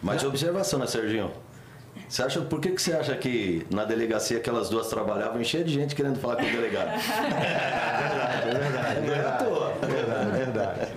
Mas 0.01 0.23
observação, 0.23 0.79
né, 0.79 0.87
Serginho? 0.87 1.31
Você 2.07 2.23
acha, 2.23 2.39
por 2.41 2.61
que, 2.61 2.71
que 2.71 2.81
você 2.81 2.93
acha 2.93 3.15
que 3.17 3.65
na 3.69 3.83
delegacia 3.83 4.37
aquelas 4.37 4.69
duas 4.69 4.87
trabalhavam 4.87 5.43
cheia 5.43 5.63
de 5.63 5.73
gente 5.73 5.93
querendo 5.95 6.19
falar 6.19 6.37
com 6.37 6.43
o 6.43 6.49
delegado? 6.49 6.91
É 8.47 8.49
verdade, 8.49 8.49
é 8.49 8.59
verdade. 8.59 9.01
Não 9.01 9.13
é 9.13 9.19
à 9.19 9.31
toa. 9.33 9.73
É 9.81 9.85
verdade, 9.85 10.29
é 10.29 10.45
verdade. 10.45 10.91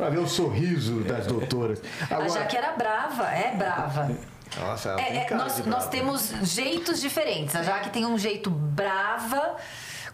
Pra 0.00 0.08
ver 0.08 0.18
o 0.20 0.26
sorriso 0.26 1.00
das 1.04 1.26
doutoras. 1.26 1.78
A 2.10 2.26
Jaque 2.26 2.56
era 2.56 2.72
brava, 2.72 3.26
é 3.34 3.50
brava. 3.54 4.10
Nossa, 4.58 4.88
ela 4.88 5.00
É, 5.02 5.04
tem 5.04 5.18
é, 5.18 5.24
cara 5.26 5.42
nós, 5.42 5.56
de 5.56 5.68
nós 5.68 5.68
brava. 5.84 5.88
temos 5.90 6.28
jeitos 6.54 7.02
diferentes. 7.02 7.54
A 7.54 7.62
Jaque 7.62 7.90
tem 7.90 8.06
um 8.06 8.16
jeito 8.16 8.48
brava, 8.48 9.56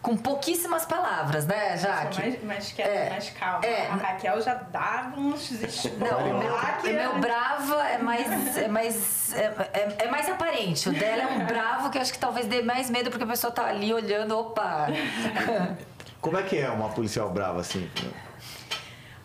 com 0.02 0.16
pouquíssimas 0.16 0.84
palavras, 0.84 1.46
né, 1.46 1.76
Jaque? 1.76 2.18
mais, 2.20 2.42
mais 2.42 2.72
quieta, 2.72 2.90
É, 2.90 3.10
mais 3.10 3.30
calma. 3.30 3.64
é. 3.64 3.86
A 3.86 3.94
Raquel 3.94 4.42
já 4.42 4.54
dava 4.54 5.20
uns 5.20 5.52
Não, 5.52 6.18
o 6.18 6.38
meu, 6.40 6.52
o 6.54 6.82
meu 7.12 7.18
brava 7.20 7.86
é 7.88 7.98
mais, 7.98 8.56
é, 8.56 8.66
mais, 8.66 9.32
é, 9.34 9.44
é- 9.72 9.96
é 10.00 10.10
mais 10.10 10.28
aparente. 10.28 10.88
O 10.88 10.92
dela 10.92 11.22
é 11.22 11.26
um 11.28 11.46
bravo 11.46 11.90
que 11.90 11.98
eu 11.98 12.02
acho 12.02 12.12
que 12.12 12.18
talvez 12.18 12.48
dê 12.48 12.60
mais 12.60 12.90
medo 12.90 13.08
porque 13.08 13.22
a 13.22 13.28
pessoa 13.28 13.52
tá 13.52 13.66
ali 13.66 13.94
olhando, 13.94 14.36
opa. 14.36 14.88
Como 16.20 16.36
é 16.36 16.42
que 16.42 16.58
é 16.58 16.68
uma 16.70 16.88
policial 16.88 17.30
brava 17.30 17.60
assim? 17.60 17.88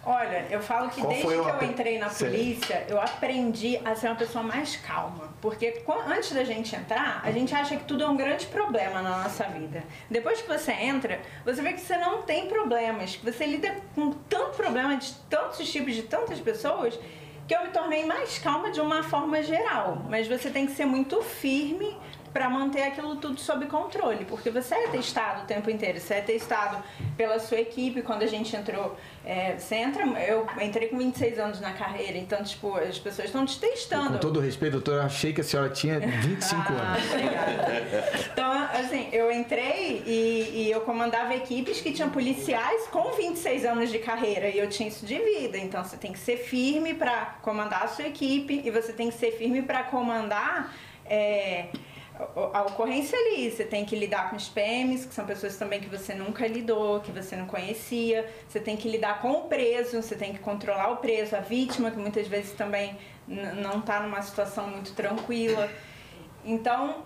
Olha, 0.04 0.48
eu 0.50 0.60
falo 0.62 0.90
que 0.90 1.00
Qual 1.00 1.10
desde 1.10 1.28
que 1.28 1.34
eu 1.34 1.64
entrei 1.64 2.00
na 2.00 2.10
polícia, 2.10 2.86
eu 2.90 3.00
aprendi 3.00 3.80
a 3.86 3.96
ser 3.96 4.08
uma 4.08 4.16
pessoa 4.16 4.44
mais 4.44 4.76
calma. 4.76 5.32
Porque 5.40 5.84
antes 6.08 6.32
da 6.32 6.44
gente 6.44 6.76
entrar, 6.76 7.22
a 7.24 7.32
gente 7.32 7.54
acha 7.54 7.76
que 7.78 7.84
tudo 7.84 8.04
é 8.04 8.08
um 8.08 8.18
grande 8.18 8.48
problema 8.48 9.02
na 9.02 9.24
nossa 9.24 9.44
vida. 9.46 9.84
Depois 10.10 10.42
que 10.42 10.48
você 10.48 10.72
entra, 10.72 11.20
você 11.46 11.62
vê 11.62 11.74
que 11.74 11.82
você 11.82 11.98
não 11.98 12.24
tem 12.24 12.48
problemas, 12.48 13.16
que 13.16 13.24
você 13.24 13.46
lida 13.46 13.76
com 13.94 14.12
tanto 14.28 14.58
problema 14.58 14.98
de 14.98 15.14
tantos 15.30 15.72
tipos, 15.72 15.94
de 15.94 16.04
tantas 16.04 16.40
pessoas, 16.40 16.98
que 17.48 17.56
eu 17.56 17.64
me 17.64 17.70
tornei 17.70 18.06
mais 18.06 18.40
calma 18.40 18.72
de 18.72 18.82
uma 18.82 19.04
forma 19.04 19.44
geral. 19.44 19.98
Mas 20.10 20.28
você 20.28 20.50
tem 20.50 20.66
que 20.66 20.74
ser 20.74 20.86
muito 20.86 21.22
firme 21.22 21.96
para 22.34 22.50
manter 22.50 22.84
aquilo 22.84 23.16
tudo 23.18 23.40
sob 23.40 23.66
controle, 23.66 24.24
porque 24.26 24.50
você 24.50 24.74
é 24.74 24.88
testado 24.88 25.44
o 25.44 25.46
tempo 25.46 25.70
inteiro, 25.70 26.00
você 26.00 26.16
é 26.16 26.22
testado 26.22 26.82
pela 27.18 27.40
sua 27.40 27.60
equipe. 27.60 28.02
Quando 28.02 28.24
a 28.24 28.28
gente 28.28 28.56
entrou, 28.56 28.98
é, 29.26 29.58
você 29.58 29.76
entra, 29.76 30.06
eu 30.22 30.48
entrei 30.62 30.88
com 30.88 30.98
26 30.98 31.38
anos 31.40 31.60
na 31.60 31.74
carreira, 31.74 32.18
então, 32.18 32.42
tipo, 32.44 32.76
as 32.78 32.98
pessoas 32.98 33.28
estão 33.28 33.46
te 33.46 33.60
testando. 33.60 34.14
Com 34.14 34.18
todo 34.20 34.40
respeito, 34.40 34.74
doutor, 34.74 34.96
eu 34.96 35.02
achei 35.02 35.34
que 35.34 35.42
a 35.42 35.44
senhora 35.44 35.70
tinha 35.70 36.00
25 36.00 36.62
Ah, 36.72 36.94
anos. 36.94 37.12
obrigada. 37.12 38.12
Então, 38.32 38.52
assim, 38.80 39.10
eu 39.12 39.32
entrei 39.32 40.02
e, 40.06 40.64
e 40.68 40.72
eu 40.72 40.82
comandava 40.82 41.36
equipes 41.36 41.82
que 41.82 41.92
tinham 41.92 42.10
policiais 42.10 42.88
com 42.88 43.12
26 43.12 43.66
anos 43.66 43.90
de 43.92 44.00
carreira 44.00 44.48
e 44.48 44.58
eu 44.58 44.70
tinha 44.70 44.88
isso 44.88 45.06
de 45.06 45.20
vida. 45.20 45.58
Então, 45.58 45.84
você 45.84 45.98
tem 45.98 46.14
que 46.14 46.20
ser 46.20 46.38
firme 46.38 46.94
para 46.94 47.36
comandar 47.42 47.84
a 47.84 47.88
sua 47.88 48.06
equipe 48.08 48.62
e 48.64 48.72
você 48.72 48.94
tem 48.94 49.10
que 49.10 49.18
ser 49.18 49.32
firme 49.34 49.62
para 49.62 49.84
comandar. 49.84 50.74
é, 51.06 51.66
a 52.54 52.62
ocorrência 52.64 53.18
ali, 53.18 53.50
você 53.50 53.64
tem 53.64 53.86
que 53.86 53.96
lidar 53.96 54.30
com 54.30 54.36
os 54.36 54.48
PMs, 54.48 55.06
que 55.06 55.14
são 55.14 55.26
pessoas 55.26 55.58
também 55.58 55.80
que 55.80 55.90
você 55.90 56.14
nunca 56.14 56.48
lidou, 56.48 57.00
que 57.00 57.12
você 57.12 57.36
não 57.36 57.46
conhecia, 57.48 58.30
você 58.48 58.60
tem 58.60 58.78
que 58.78 58.90
lidar 58.90 59.22
com 59.22 59.32
o 59.32 59.42
preso, 59.44 60.02
você 60.02 60.16
tem 60.16 60.34
que 60.34 60.40
controlar 60.40 60.90
o 60.92 60.98
preso, 60.98 61.36
a 61.36 61.40
vítima, 61.40 61.90
que 61.90 61.98
muitas 61.98 62.28
vezes 62.28 62.52
também 62.52 62.98
não 63.28 63.80
está 63.80 64.02
numa 64.02 64.22
situação 64.22 64.68
muito 64.68 64.94
tranquila. 64.94 65.70
Então, 66.46 67.06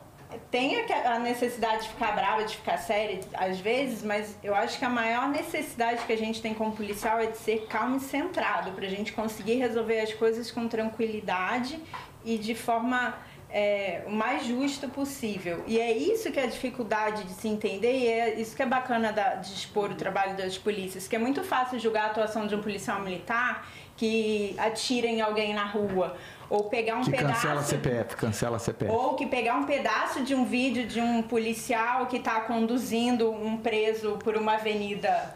tem 0.49 0.75
a 0.79 1.15
a 1.15 1.19
necessidade 1.19 1.83
de 1.83 1.89
ficar 1.89 2.13
brava, 2.13 2.43
de 2.43 2.57
ficar 2.57 2.77
séria, 2.77 3.19
às 3.33 3.59
vezes, 3.59 4.03
mas 4.03 4.37
eu 4.43 4.53
acho 4.55 4.77
que 4.77 4.85
a 4.85 4.89
maior 4.89 5.29
necessidade 5.29 6.03
que 6.05 6.11
a 6.11 6.17
gente 6.17 6.41
tem 6.41 6.53
como 6.53 6.75
policial 6.75 7.19
é 7.19 7.27
de 7.27 7.37
ser 7.37 7.67
calmo 7.67 7.97
e 7.97 7.99
centrado, 7.99 8.71
pra 8.71 8.87
gente 8.87 9.13
conseguir 9.13 9.55
resolver 9.55 9.99
as 9.99 10.13
coisas 10.13 10.51
com 10.51 10.67
tranquilidade 10.67 11.79
e 12.23 12.37
de 12.37 12.55
forma 12.55 13.15
é, 13.49 14.01
o 14.07 14.11
mais 14.11 14.45
justa 14.45 14.87
possível. 14.87 15.63
E 15.67 15.79
é 15.79 15.91
isso 15.91 16.31
que 16.31 16.39
é 16.39 16.43
a 16.43 16.47
dificuldade 16.47 17.23
de 17.23 17.31
se 17.31 17.47
entender 17.47 17.93
e 17.93 18.07
é 18.07 18.39
isso 18.39 18.55
que 18.55 18.61
é 18.61 18.65
bacana 18.65 19.11
da- 19.13 19.35
de 19.35 19.53
expor 19.53 19.91
o 19.91 19.95
trabalho 19.95 20.35
das 20.35 20.57
polícias, 20.57 21.07
que 21.07 21.15
é 21.15 21.19
muito 21.19 21.43
fácil 21.43 21.79
julgar 21.79 22.03
a 22.03 22.07
atuação 22.07 22.47
de 22.47 22.55
um 22.55 22.61
policial 22.61 23.01
militar 23.01 23.67
que 23.95 24.53
atira 24.57 25.07
em 25.07 25.21
alguém 25.21 25.53
na 25.53 25.63
rua 25.63 26.17
ou 26.49 26.65
pegar 26.65 26.97
um 26.97 27.01
Que 27.03 27.11
pedaço 27.11 27.33
cancela 27.33 27.61
a 27.61 27.63
CPF, 27.63 28.15
cancela 28.17 28.55
a 28.57 28.59
CPF. 28.59 28.91
ou 28.91 29.13
que 29.15 29.25
pegar 29.25 29.55
um 29.55 29.63
pedaço 29.63 30.21
de 30.21 30.35
um 30.35 30.43
vídeo 30.45 30.85
de 30.85 30.99
um 30.99 31.21
policial 31.23 32.05
que 32.07 32.17
está 32.17 32.41
conduzindo 32.41 33.31
um 33.31 33.55
preso 33.57 34.17
por 34.23 34.35
uma 34.35 34.55
avenida 34.55 35.33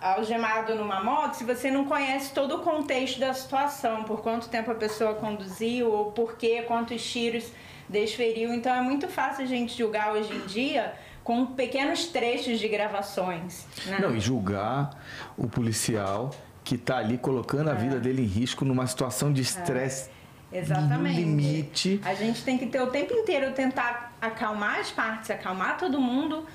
algemado 0.00 0.74
numa 0.74 1.02
moto, 1.02 1.34
se 1.34 1.44
você 1.44 1.70
não 1.70 1.84
conhece 1.84 2.32
todo 2.32 2.56
o 2.56 2.58
contexto 2.60 3.20
da 3.20 3.32
situação, 3.32 4.04
por 4.04 4.20
quanto 4.20 4.48
tempo 4.48 4.70
a 4.70 4.74
pessoa 4.74 5.14
conduziu, 5.14 5.90
ou 5.90 6.12
por 6.12 6.36
quê, 6.36 6.62
quantos 6.66 7.02
tiros 7.02 7.52
desferiu. 7.88 8.52
Então 8.52 8.74
é 8.74 8.80
muito 8.80 9.08
fácil 9.08 9.44
a 9.44 9.46
gente 9.46 9.76
julgar 9.76 10.12
hoje 10.12 10.34
em 10.34 10.46
dia 10.46 10.94
com 11.24 11.44
pequenos 11.46 12.06
trechos 12.06 12.58
de 12.58 12.68
gravações. 12.68 13.66
Né? 13.86 13.98
Não, 14.00 14.14
e 14.14 14.20
julgar 14.20 14.90
o 15.36 15.46
policial 15.48 16.30
que 16.64 16.74
está 16.74 16.98
ali 16.98 17.18
colocando 17.18 17.70
a 17.70 17.74
vida 17.74 17.98
dele 17.98 18.22
em 18.22 18.26
risco 18.26 18.64
numa 18.64 18.86
situação 18.86 19.32
de 19.32 19.42
estresse 19.42 20.10
Exatamente. 20.52 21.20
no 21.20 21.26
limite. 21.26 22.00
A 22.04 22.14
gente 22.14 22.42
tem 22.42 22.58
que 22.58 22.66
ter 22.66 22.80
o 22.80 22.88
tempo 22.88 23.12
inteiro 23.12 23.52
tentar 23.52 24.12
acalmar 24.20 24.80
as 24.80 24.90
partes, 24.90 25.30
acalmar 25.30 25.78
todo 25.78 26.00
mundo, 26.00 26.46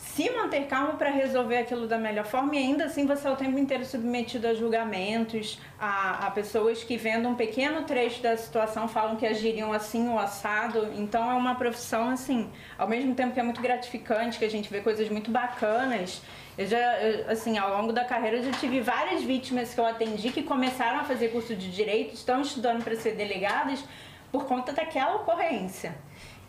se 0.00 0.30
manter 0.30 0.66
calmo 0.66 0.94
para 0.94 1.10
resolver 1.10 1.58
aquilo 1.58 1.86
da 1.86 1.98
melhor 1.98 2.24
forma 2.24 2.56
e 2.56 2.58
ainda 2.58 2.86
assim 2.86 3.06
você 3.06 3.28
é 3.28 3.30
o 3.30 3.36
tempo 3.36 3.58
inteiro 3.58 3.84
submetido 3.84 4.48
a 4.48 4.54
julgamentos, 4.54 5.60
a, 5.78 6.26
a 6.26 6.30
pessoas 6.30 6.82
que 6.82 6.96
vendo 6.96 7.28
um 7.28 7.34
pequeno 7.34 7.82
trecho 7.82 8.22
da 8.22 8.34
situação 8.34 8.88
falam 8.88 9.16
que 9.16 9.26
agiriam 9.26 9.74
assim 9.74 10.08
ou 10.08 10.18
assado. 10.18 10.90
Então 10.96 11.30
é 11.30 11.34
uma 11.34 11.54
profissão 11.54 12.08
assim, 12.08 12.50
ao 12.78 12.88
mesmo 12.88 13.14
tempo 13.14 13.34
que 13.34 13.40
é 13.40 13.42
muito 13.42 13.60
gratificante, 13.60 14.38
que 14.38 14.44
a 14.44 14.50
gente 14.50 14.70
vê 14.70 14.80
coisas 14.80 15.06
muito 15.10 15.30
bacanas. 15.30 16.22
Eu 16.56 16.66
já, 16.66 17.02
eu, 17.02 17.30
assim, 17.30 17.58
ao 17.58 17.76
longo 17.76 17.92
da 17.92 18.04
carreira 18.04 18.38
eu 18.38 18.44
já 18.44 18.52
tive 18.52 18.80
várias 18.80 19.22
vítimas 19.22 19.74
que 19.74 19.80
eu 19.80 19.86
atendi 19.86 20.30
que 20.32 20.42
começaram 20.42 21.00
a 21.00 21.04
fazer 21.04 21.28
curso 21.28 21.54
de 21.54 21.70
direito, 21.70 22.14
estão 22.14 22.40
estudando 22.40 22.82
para 22.82 22.96
ser 22.96 23.16
delegadas 23.16 23.84
por 24.32 24.46
conta 24.46 24.72
daquela 24.72 25.16
ocorrência. 25.16 25.94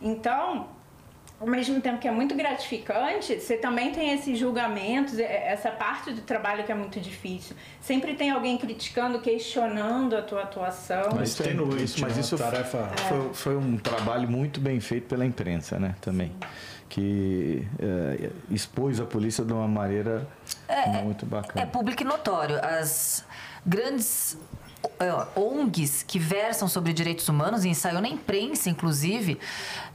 Então, 0.00 0.68
ao 1.42 1.46
mesmo 1.48 1.80
tempo 1.80 1.98
que 1.98 2.06
é 2.06 2.10
muito 2.12 2.36
gratificante, 2.36 3.40
você 3.40 3.56
também 3.56 3.90
tem 3.90 4.12
esses 4.12 4.38
julgamentos, 4.38 5.18
é- 5.18 5.48
essa 5.52 5.72
parte 5.72 6.12
do 6.12 6.20
trabalho 6.20 6.62
que 6.62 6.70
é 6.70 6.74
muito 6.74 7.00
difícil. 7.00 7.56
Sempre 7.80 8.14
tem 8.14 8.30
alguém 8.30 8.56
criticando, 8.56 9.18
questionando 9.20 10.16
a 10.16 10.22
tua 10.22 10.44
atuação. 10.44 11.08
Mas 11.16 11.30
Isso 11.30 11.42
é- 11.42 11.46
extenuante, 11.46 11.82
isso- 11.84 12.00
mas 12.00 12.14
né? 12.14 12.20
isso 12.20 12.38
tarefa... 12.38 12.88
Foi, 13.08 13.34
foi 13.34 13.56
um 13.56 13.76
trabalho 13.76 14.28
muito 14.30 14.60
bem 14.60 14.78
feito 14.78 15.08
pela 15.08 15.26
imprensa, 15.26 15.80
né? 15.80 15.96
Também. 16.00 16.32
Que 16.88 17.66
eh, 17.80 18.30
expôs 18.50 19.00
a 19.00 19.04
polícia 19.04 19.44
de 19.44 19.52
uma 19.52 19.66
maneira 19.66 20.28
muito 21.02 21.24
É 21.24 21.28
bacana. 21.28 21.66
público 21.66 22.02
e 22.02 22.06
notório. 22.06 22.56
As 22.64 23.24
grandes 23.66 24.38
é, 24.98 25.38
ONGs 25.38 26.02
que 26.02 26.18
versam 26.18 26.66
sobre 26.66 26.92
direitos 26.92 27.28
humanos, 27.28 27.64
e 27.64 27.68
ensaiou 27.68 28.00
na 28.02 28.08
imprensa, 28.08 28.68
inclusive, 28.68 29.38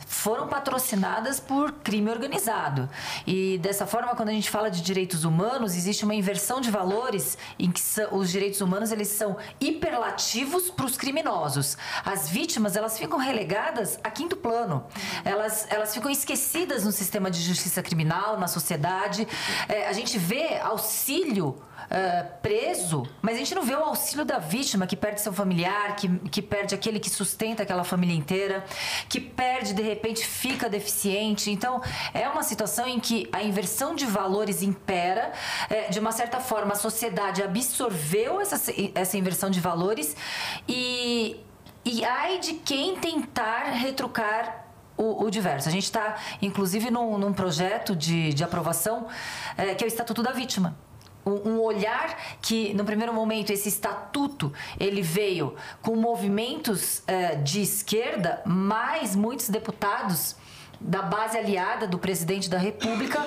foram 0.07 0.47
patrocinadas 0.47 1.39
por 1.39 1.73
crime 1.73 2.09
organizado. 2.09 2.89
E 3.25 3.57
dessa 3.57 3.85
forma, 3.85 4.15
quando 4.15 4.29
a 4.29 4.31
gente 4.31 4.49
fala 4.49 4.71
de 4.71 4.81
direitos 4.81 5.25
humanos, 5.25 5.75
existe 5.75 6.05
uma 6.05 6.15
inversão 6.15 6.61
de 6.61 6.71
valores 6.71 7.37
em 7.59 7.69
que 7.69 7.81
os 8.11 8.31
direitos 8.31 8.61
humanos 8.61 8.91
eles 8.91 9.09
são 9.09 9.35
hiperlativos 9.59 10.69
para 10.69 10.85
os 10.85 10.95
criminosos. 10.95 11.77
As 12.05 12.29
vítimas 12.29 12.77
elas 12.77 12.97
ficam 12.97 13.19
relegadas 13.19 13.99
a 14.01 14.09
quinto 14.09 14.37
plano. 14.37 14.85
Elas, 15.25 15.67
elas 15.69 15.93
ficam 15.93 16.09
esquecidas 16.09 16.85
no 16.85 16.91
sistema 16.91 17.29
de 17.29 17.41
justiça 17.41 17.83
criminal, 17.83 18.39
na 18.39 18.47
sociedade. 18.47 19.27
É, 19.67 19.87
a 19.87 19.93
gente 19.93 20.17
vê 20.17 20.57
auxílio 20.59 21.61
é, 21.89 22.23
preso, 22.41 23.07
mas 23.21 23.35
a 23.35 23.39
gente 23.39 23.55
não 23.55 23.63
vê 23.63 23.73
o 23.73 23.83
auxílio 23.83 24.25
da 24.25 24.39
vítima 24.39 24.85
que 24.85 24.95
perde 24.95 25.21
seu 25.21 25.31
familiar, 25.31 25.95
que, 25.95 26.07
que 26.29 26.41
perde 26.41 26.75
aquele 26.75 26.99
que 26.99 27.09
sustenta 27.09 27.63
aquela 27.63 27.83
família 27.83 28.15
inteira, 28.15 28.65
que 29.07 29.19
perde, 29.19 29.73
de 29.73 29.81
repente, 29.81 29.96
fica 30.25 30.69
deficiente. 30.69 31.51
Então, 31.51 31.81
é 32.13 32.27
uma 32.29 32.43
situação 32.43 32.87
em 32.87 32.99
que 32.99 33.27
a 33.31 33.43
inversão 33.43 33.95
de 33.95 34.05
valores 34.05 34.61
impera. 34.61 35.31
É, 35.69 35.89
de 35.89 35.99
uma 35.99 36.11
certa 36.11 36.39
forma, 36.39 36.73
a 36.73 36.75
sociedade 36.75 37.43
absorveu 37.43 38.41
essa, 38.41 38.59
essa 38.95 39.17
inversão 39.17 39.49
de 39.49 39.59
valores 39.59 40.15
e, 40.67 41.37
e 41.83 42.03
ai 42.05 42.39
de 42.39 42.53
quem 42.53 42.95
tentar 42.95 43.71
retrucar 43.71 44.65
o, 44.97 45.25
o 45.25 45.29
diverso. 45.29 45.69
A 45.69 45.71
gente 45.71 45.83
está, 45.83 46.15
inclusive, 46.41 46.89
num, 46.89 47.17
num 47.17 47.33
projeto 47.33 47.95
de, 47.95 48.33
de 48.33 48.43
aprovação 48.43 49.07
é, 49.57 49.75
que 49.75 49.83
é 49.83 49.87
o 49.87 49.89
Estatuto 49.89 50.23
da 50.23 50.31
Vítima 50.31 50.75
um 51.27 51.57
um 51.57 51.61
olhar 51.61 52.37
que 52.41 52.73
no 52.73 52.85
primeiro 52.85 53.13
momento 53.13 53.51
esse 53.51 53.69
estatuto 53.69 54.51
ele 54.79 55.01
veio 55.01 55.55
com 55.81 55.95
movimentos 55.95 57.03
eh, 57.07 57.35
de 57.35 57.61
esquerda 57.61 58.41
mas 58.45 59.15
muitos 59.15 59.49
deputados 59.49 60.35
da 60.79 61.01
base 61.01 61.37
aliada 61.37 61.87
do 61.87 61.97
presidente 61.97 62.49
da 62.49 62.57
república 62.57 63.25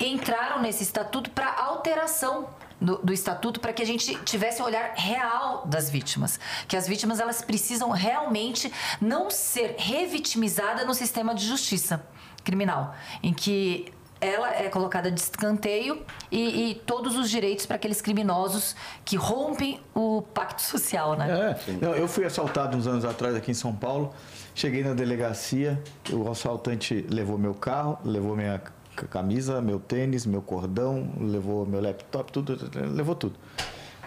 entraram 0.00 0.62
nesse 0.62 0.82
estatuto 0.82 1.30
para 1.30 1.52
alteração 1.52 2.48
do, 2.80 2.98
do 2.98 3.12
estatuto 3.12 3.60
para 3.60 3.72
que 3.72 3.82
a 3.82 3.86
gente 3.86 4.16
tivesse 4.24 4.60
um 4.62 4.64
olhar 4.64 4.94
real 4.94 5.66
das 5.66 5.90
vítimas. 5.90 6.38
Que 6.66 6.76
as 6.76 6.86
vítimas 6.86 7.20
elas 7.20 7.42
precisam 7.42 7.90
realmente 7.90 8.72
não 9.00 9.30
ser 9.30 9.76
revitimizadas 9.78 10.86
no 10.86 10.94
sistema 10.94 11.34
de 11.34 11.46
justiça 11.46 12.04
criminal 12.42 12.94
em 13.22 13.32
que 13.32 13.92
ela 14.24 14.54
é 14.54 14.68
colocada 14.68 15.10
de 15.10 15.20
escanteio 15.20 16.02
e, 16.30 16.70
e 16.70 16.74
todos 16.74 17.16
os 17.16 17.30
direitos 17.30 17.66
para 17.66 17.76
aqueles 17.76 18.00
criminosos 18.00 18.74
que 19.04 19.16
rompem 19.16 19.80
o 19.94 20.22
pacto 20.22 20.62
social, 20.62 21.16
né? 21.16 21.56
É, 21.82 22.00
eu 22.00 22.08
fui 22.08 22.24
assaltado 22.24 22.76
uns 22.76 22.86
anos 22.86 23.04
atrás 23.04 23.34
aqui 23.34 23.50
em 23.50 23.54
São 23.54 23.74
Paulo. 23.74 24.14
Cheguei 24.54 24.84
na 24.84 24.94
delegacia, 24.94 25.82
o 26.12 26.30
assaltante 26.30 27.04
levou 27.10 27.36
meu 27.36 27.54
carro, 27.54 27.98
levou 28.04 28.36
minha 28.36 28.62
camisa, 29.10 29.60
meu 29.60 29.80
tênis, 29.80 30.24
meu 30.24 30.40
cordão, 30.40 31.10
levou 31.20 31.66
meu 31.66 31.80
laptop, 31.80 32.32
tudo, 32.32 32.58
levou 32.92 33.14
tudo. 33.14 33.34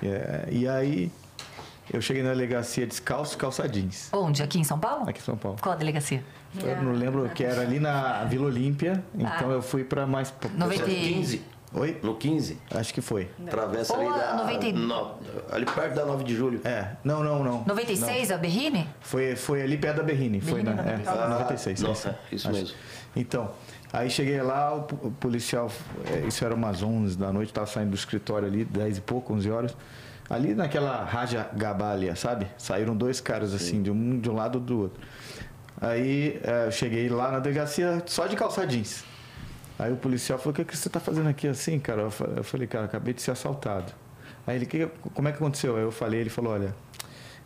É, 0.01 0.47
e 0.51 0.67
aí 0.67 1.11
eu 1.91 2.01
cheguei 2.01 2.21
na 2.23 2.29
delegacia 2.29 2.85
descalço, 2.85 3.37
calça 3.37 3.67
jeans, 3.67 4.09
Onde? 4.13 4.41
Aqui 4.43 4.59
em 4.59 4.63
São 4.63 4.79
Paulo? 4.79 5.09
aqui 5.09 5.19
em 5.19 5.23
São 5.23 5.37
Paulo. 5.37 5.57
Qual 5.61 5.73
a 5.73 5.77
delegacia? 5.77 6.23
Eu 6.63 6.81
não 6.81 6.93
lembro 6.93 7.27
que 7.29 7.43
era 7.43 7.61
ali 7.61 7.79
na 7.79 8.23
Vila 8.25 8.45
Olímpia, 8.47 9.03
então 9.13 9.49
Ah. 9.49 9.53
eu 9.53 9.61
fui 9.61 9.83
para 9.83 10.05
mais. 10.07 10.33
Noventa 10.57 10.83
No 10.85 10.91
e- 10.91 11.13
15. 11.13 11.41
Oi? 11.73 11.99
No 12.01 12.15
15. 12.15 12.57
Acho 12.71 12.93
que 12.93 13.01
foi. 13.01 13.29
Travessa 13.49 13.93
Ou 13.93 13.99
ali 14.09 14.19
da. 14.19 14.35
90 14.35 14.71
no- 14.71 15.11
ali 15.51 15.65
perto 15.65 15.95
da 15.95 16.05
9 16.05 16.23
de 16.23 16.33
julho. 16.33 16.61
É, 16.63 16.91
não, 17.03 17.21
não, 17.23 17.43
não. 17.43 17.63
96, 17.65 18.31
a 18.31 18.37
Berrine? 18.37 18.87
Foi, 19.01 19.35
foi 19.35 19.61
ali 19.61 19.77
perto 19.77 19.97
da 19.97 20.03
Berrine, 20.03 20.39
foi 20.39 20.63
na 20.63 20.71
é, 20.71 21.01
Ah, 21.05 21.27
96. 21.29 21.81
nossa, 21.81 22.17
é 22.31 22.35
isso 22.35 22.47
Acho. 22.47 22.57
mesmo. 22.57 22.75
Então, 23.15 23.51
aí 23.91 24.09
cheguei 24.09 24.41
lá, 24.41 24.73
o 24.75 24.83
policial, 25.19 25.69
é, 26.05 26.25
isso 26.25 26.43
era 26.45 26.55
umas 26.55 26.81
11 26.81 27.17
da 27.17 27.33
noite, 27.33 27.49
estava 27.49 27.67
saindo 27.67 27.89
do 27.89 27.95
escritório 27.97 28.47
ali, 28.47 28.63
10 28.63 28.97
e 28.99 29.01
pouco, 29.01 29.33
11 29.33 29.51
horas. 29.51 29.75
Ali 30.29 30.53
naquela 30.53 31.03
Raja 31.05 31.49
Gabalia, 31.55 32.15
sabe? 32.15 32.47
Saíram 32.57 32.95
dois 32.95 33.21
caras 33.21 33.53
assim, 33.53 33.81
de 33.81 33.89
um, 33.91 34.19
de 34.19 34.29
um 34.29 34.33
lado 34.35 34.59
do 34.59 34.81
outro. 34.81 35.01
Aí 35.79 36.39
é, 36.43 36.65
eu 36.67 36.71
cheguei 36.71 37.07
lá 37.07 37.31
na 37.31 37.39
delegacia 37.39 38.01
só 38.07 38.27
de 38.27 38.35
calça 38.35 38.65
jeans. 38.65 39.03
Aí 39.79 39.91
o 39.93 39.95
policial 39.95 40.37
falou: 40.39 40.51
O 40.51 40.55
que, 40.55 40.65
que 40.65 40.75
você 40.75 40.87
está 40.89 40.99
fazendo 40.99 41.29
aqui 41.29 41.47
assim, 41.47 41.79
cara? 41.79 42.09
Eu 42.35 42.43
falei: 42.43 42.67
Cara, 42.67 42.85
acabei 42.85 43.13
de 43.13 43.21
ser 43.21 43.31
assaltado. 43.31 43.91
Aí 44.45 44.55
ele: 44.55 44.65
"Que- 44.65 44.89
Como 45.13 45.27
é 45.27 45.31
que 45.31 45.37
aconteceu? 45.37 45.75
Aí 45.77 45.83
eu 45.83 45.91
falei: 45.91 46.19
Ele 46.19 46.29
falou: 46.29 46.53
Olha, 46.53 46.75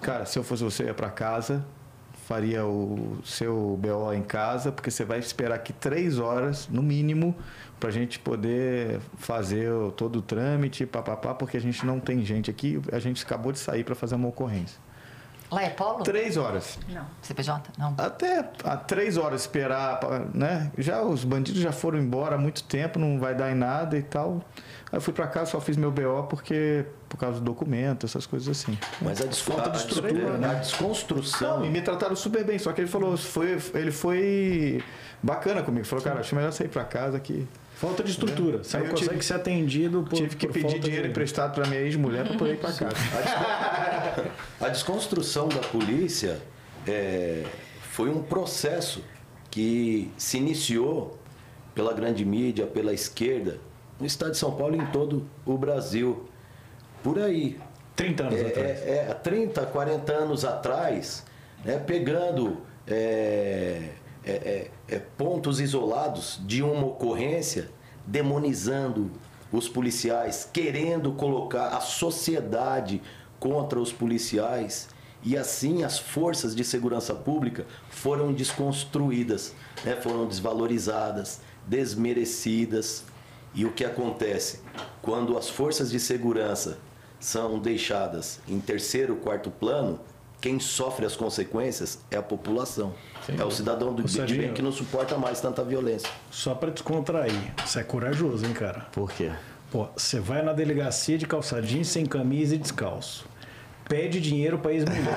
cara, 0.01 0.25
se 0.25 0.39
eu 0.39 0.43
fosse 0.43 0.63
você, 0.63 0.83
eu 0.83 0.87
ia 0.87 0.93
para 0.93 1.09
casa, 1.09 1.63
faria 2.25 2.65
o 2.65 3.19
seu 3.25 3.77
BO 3.81 4.13
em 4.13 4.23
casa, 4.23 4.71
porque 4.71 4.89
você 4.89 5.03
vai 5.03 5.19
esperar 5.19 5.55
aqui 5.55 5.73
três 5.73 6.17
horas, 6.19 6.69
no 6.69 6.81
mínimo, 6.81 7.35
para 7.81 7.89
a 7.89 7.91
gente 7.91 8.19
poder 8.19 8.99
fazer 9.17 9.67
todo 9.97 10.19
o 10.19 10.21
trâmite, 10.21 10.85
papapá, 10.85 11.33
porque 11.33 11.57
a 11.57 11.59
gente 11.59 11.83
não 11.83 11.99
tem 11.99 12.23
gente 12.23 12.49
aqui, 12.49 12.79
a 12.91 12.99
gente 12.99 13.25
acabou 13.25 13.51
de 13.51 13.57
sair 13.57 13.83
para 13.83 13.95
fazer 13.95 14.13
uma 14.13 14.27
ocorrência. 14.27 14.79
Lá 15.49 15.63
é 15.63 15.69
Polo? 15.69 16.03
Três 16.03 16.37
horas. 16.37 16.79
Não. 16.87 17.05
CPJ? 17.21 17.71
Não. 17.77 17.93
Até 17.97 18.47
há 18.63 18.77
três 18.77 19.17
horas 19.17 19.41
esperar, 19.41 19.99
pra- 19.99 20.19
né? 20.33 20.71
Já 20.77 21.01
os 21.01 21.25
bandidos 21.25 21.59
já 21.59 21.73
foram 21.73 21.97
embora 21.99 22.35
há 22.35 22.37
muito 22.37 22.63
tempo, 22.63 22.97
não 22.99 23.19
vai 23.19 23.35
dar 23.35 23.51
em 23.51 23.55
nada 23.55 23.97
e 23.97 24.03
tal. 24.03 24.41
Aí 24.89 24.97
eu 24.97 25.01
fui 25.01 25.11
para 25.11 25.27
casa, 25.27 25.51
só 25.51 25.59
fiz 25.59 25.75
meu 25.75 25.91
BO 25.91 26.23
porque 26.29 26.85
por 27.09 27.17
causa 27.17 27.39
do 27.39 27.43
documento, 27.43 28.05
essas 28.05 28.25
coisas 28.25 28.47
assim. 28.47 28.77
Mas 29.01 29.19
a, 29.21 29.25
desfalta 29.25 29.63
Falta 29.63 29.77
de 29.77 29.85
estrutura, 29.87 30.35
a, 30.35 30.37
né? 30.37 30.51
a 30.51 30.53
desconstrução. 30.53 31.59
Não, 31.59 31.65
e 31.65 31.69
me 31.69 31.81
trataram 31.81 32.15
super 32.15 32.45
bem, 32.45 32.57
só 32.57 32.71
que 32.71 32.79
ele 32.79 32.87
falou, 32.89 33.17
foi, 33.17 33.57
ele 33.73 33.91
foi 33.91 34.81
bacana 35.21 35.63
comigo. 35.63 35.85
Falou, 35.85 36.03
cara, 36.05 36.21
acho 36.21 36.33
melhor 36.33 36.53
sair 36.53 36.69
para 36.69 36.85
casa 36.85 37.19
que 37.19 37.45
Falta 37.81 38.03
de 38.03 38.11
estrutura. 38.11 38.63
Você 38.63 38.77
Aí 38.77 38.83
não 38.83 38.91
consegue 38.91 39.09
tive- 39.11 39.23
ser 39.23 39.33
atendido 39.33 40.03
por 40.07 40.15
tive 40.15 40.35
que 40.35 40.45
por 40.45 40.53
pedir 40.53 40.79
dinheiro 40.79 41.03
de... 41.05 41.09
emprestado 41.09 41.55
para 41.55 41.67
minha 41.67 41.81
ex-mulher 41.81 42.27
para 42.27 42.37
poder 42.37 42.53
ir 42.53 42.57
para 42.57 42.71
casa. 42.73 42.95
A 44.61 44.67
desconstrução 44.69 45.49
da 45.49 45.57
polícia 45.59 46.39
é, 46.87 47.43
foi 47.91 48.09
um 48.09 48.21
processo 48.21 49.03
que 49.49 50.11
se 50.15 50.37
iniciou 50.37 51.17
pela 51.73 51.91
grande 51.93 52.23
mídia, 52.23 52.67
pela 52.67 52.93
esquerda, 52.93 53.57
no 53.99 54.05
estado 54.05 54.31
de 54.31 54.37
São 54.37 54.51
Paulo 54.55 54.75
e 54.75 54.79
em 54.79 54.85
todo 54.87 55.25
o 55.45 55.57
Brasil. 55.57 56.29
Por 57.03 57.17
aí. 57.17 57.59
30 57.95 58.23
anos 58.23 58.39
É, 58.39 58.45
atrás. 58.47 58.69
é, 58.69 59.05
é, 59.07 59.11
há 59.11 59.15
30, 59.15 59.65
40 59.65 60.13
anos 60.13 60.45
atrás, 60.45 61.25
né, 61.65 61.77
pegando 61.77 62.57
é, 62.87 63.89
é, 64.23 64.31
é, 64.31 64.95
é, 64.95 64.99
pontos 64.99 65.59
isolados 65.59 66.39
de 66.45 66.61
uma 66.61 66.85
ocorrência, 66.85 67.69
demonizando 68.05 69.11
os 69.51 69.67
policiais, 69.67 70.47
querendo 70.51 71.11
colocar 71.13 71.69
a 71.69 71.81
sociedade 71.81 73.01
contra 73.39 73.79
os 73.79 73.91
policiais. 73.91 74.89
E 75.23 75.37
assim 75.37 75.83
as 75.83 75.99
forças 75.99 76.55
de 76.55 76.63
segurança 76.63 77.13
pública 77.13 77.65
foram 77.89 78.33
desconstruídas, 78.33 79.53
né, 79.83 79.95
foram 79.95 80.27
desvalorizadas, 80.27 81.41
desmerecidas. 81.67 83.03
E 83.53 83.65
o 83.65 83.71
que 83.71 83.83
acontece? 83.83 84.61
Quando 85.01 85.37
as 85.37 85.49
forças 85.49 85.91
de 85.91 85.99
segurança 85.99 86.79
são 87.19 87.59
deixadas 87.59 88.39
em 88.47 88.59
terceiro, 88.59 89.15
quarto 89.17 89.51
plano, 89.51 89.99
quem 90.41 90.59
sofre 90.59 91.05
as 91.05 91.15
consequências 91.15 91.99
é 92.09 92.17
a 92.17 92.21
população. 92.23 92.93
é 93.37 93.45
o 93.45 93.51
cidadão 93.51 93.93
do 93.93 94.01
Ô, 94.01 94.05
de 94.05 94.11
Serginho. 94.11 94.41
bem 94.41 94.53
que 94.53 94.61
não 94.61 94.71
suporta 94.71 95.15
mais 95.15 95.39
tanta 95.39 95.63
violência. 95.63 96.09
Só 96.31 96.55
pra 96.55 96.71
descontrair. 96.71 97.53
Você 97.63 97.79
é 97.79 97.83
corajoso, 97.83 98.43
hein, 98.45 98.53
cara? 98.53 98.87
Por 98.91 99.11
quê? 99.11 99.31
Pô, 99.71 99.87
você 99.95 100.19
vai 100.19 100.41
na 100.41 100.51
delegacia 100.51 101.15
de 101.17 101.27
calçadinho, 101.27 101.85
sem 101.85 102.07
camisa 102.07 102.55
e 102.55 102.57
descalço. 102.57 103.29
Pede 103.87 104.19
dinheiro 104.19 104.57
pra 104.57 104.73
ex-mulher. 104.73 105.13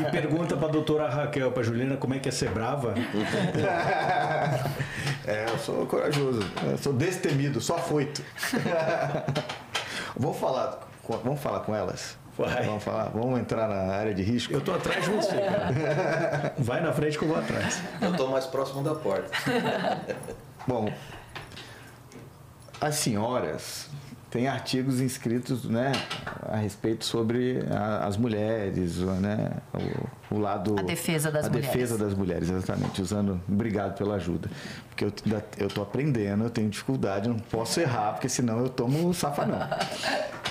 e 0.00 0.10
pergunta 0.10 0.56
pra 0.56 0.68
doutora 0.68 1.08
Raquel, 1.08 1.52
pra 1.52 1.62
Juliana, 1.62 1.96
como 1.96 2.14
é 2.14 2.18
que 2.18 2.28
é 2.28 2.32
ser 2.32 2.48
brava. 2.50 2.94
É, 5.26 5.44
eu 5.50 5.58
sou 5.58 5.84
corajoso, 5.86 6.40
eu 6.70 6.78
sou 6.78 6.92
destemido, 6.92 7.60
só 7.60 7.76
foito. 7.76 8.22
vamos 10.16 10.38
falar, 10.38 10.88
vamos 11.22 11.40
falar 11.40 11.60
com 11.60 11.74
elas? 11.74 12.16
Vai. 12.38 12.64
Vamos 12.66 12.84
falar, 12.84 13.10
vamos 13.10 13.40
entrar 13.40 13.68
na 13.68 13.92
área 13.94 14.14
de 14.14 14.22
risco. 14.22 14.52
Eu 14.52 14.60
tô 14.60 14.72
atrás 14.72 15.04
de 15.04 15.10
você, 15.10 15.36
cara. 15.40 16.54
Vai 16.56 16.80
na 16.80 16.92
frente 16.92 17.18
que 17.18 17.24
eu 17.24 17.28
vou 17.28 17.36
atrás. 17.36 17.82
Eu 18.00 18.12
estou 18.12 18.28
mais 18.28 18.46
próximo 18.46 18.80
da 18.80 18.94
porta. 18.94 19.28
Bom, 20.64 20.88
as 22.80 22.94
senhoras 22.94 23.90
têm 24.30 24.46
artigos 24.46 25.00
inscritos, 25.00 25.64
né, 25.64 25.92
a 26.42 26.56
respeito 26.56 27.04
sobre 27.04 27.60
a- 27.70 28.06
as 28.06 28.16
mulheres, 28.16 28.98
né, 28.98 29.50
o, 30.30 30.34
o 30.36 30.38
lado 30.38 30.76
A 30.78 30.82
defesa 30.82 31.30
das 31.30 31.46
a 31.46 31.48
mulheres. 31.48 31.70
defesa 31.70 31.96
das 31.98 32.14
mulheres, 32.14 32.50
exatamente. 32.50 33.00
Usando, 33.00 33.40
obrigado 33.48 33.96
pela 33.96 34.16
ajuda, 34.16 34.50
porque 34.90 35.04
eu 35.58 35.68
tô 35.68 35.80
aprendendo, 35.82 36.44
eu 36.44 36.50
tenho 36.50 36.68
dificuldade, 36.68 37.28
eu 37.28 37.34
não 37.34 37.40
posso 37.40 37.80
errar, 37.80 38.12
porque 38.12 38.28
senão 38.28 38.58
eu 38.60 38.68
tomo 38.68 39.08
um 39.08 39.12
safanão. 39.12 39.60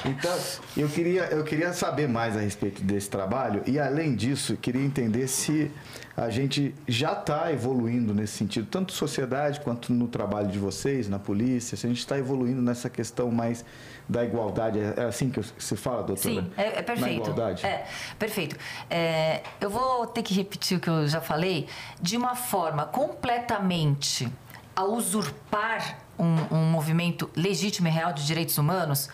Então, 0.05 0.35
eu 0.75 0.87
queria, 0.87 1.23
eu 1.25 1.43
queria 1.43 1.73
saber 1.73 2.07
mais 2.07 2.35
a 2.35 2.39
respeito 2.39 2.81
desse 2.83 3.09
trabalho 3.09 3.61
e, 3.65 3.79
além 3.79 4.15
disso, 4.15 4.55
queria 4.57 4.81
entender 4.83 5.27
se 5.27 5.71
a 6.17 6.31
gente 6.31 6.73
já 6.87 7.13
está 7.13 7.53
evoluindo 7.53 8.11
nesse 8.11 8.33
sentido, 8.33 8.67
tanto 8.71 8.91
sociedade 8.91 9.59
quanto 9.59 9.93
no 9.93 10.07
trabalho 10.07 10.47
de 10.47 10.57
vocês, 10.57 11.07
na 11.07 11.19
polícia, 11.19 11.77
se 11.77 11.85
a 11.85 11.89
gente 11.89 11.99
está 11.99 12.17
evoluindo 12.17 12.59
nessa 12.59 12.89
questão 12.89 13.29
mais 13.29 13.63
da 14.09 14.25
igualdade. 14.25 14.79
É 14.79 15.03
assim 15.03 15.29
que 15.29 15.39
se 15.59 15.75
fala, 15.75 16.01
doutora? 16.01 16.17
Sim, 16.17 16.51
é, 16.57 16.79
é 16.79 16.81
perfeito. 16.81 17.01
Na 17.01 17.11
igualdade? 17.11 17.63
É, 17.63 17.85
perfeito. 18.17 18.55
É, 18.89 19.43
eu 19.61 19.69
vou 19.69 20.07
ter 20.07 20.23
que 20.23 20.33
repetir 20.33 20.79
o 20.79 20.81
que 20.81 20.89
eu 20.89 21.07
já 21.07 21.21
falei, 21.21 21.67
de 22.01 22.17
uma 22.17 22.33
forma 22.33 22.85
completamente 22.85 24.27
a 24.75 24.85
usurpar 24.85 25.99
um, 26.17 26.55
um 26.55 26.71
movimento 26.71 27.29
legítimo 27.35 27.87
e 27.89 27.91
real 27.91 28.11
de 28.11 28.25
direitos 28.25 28.57
humanos, 28.57 29.07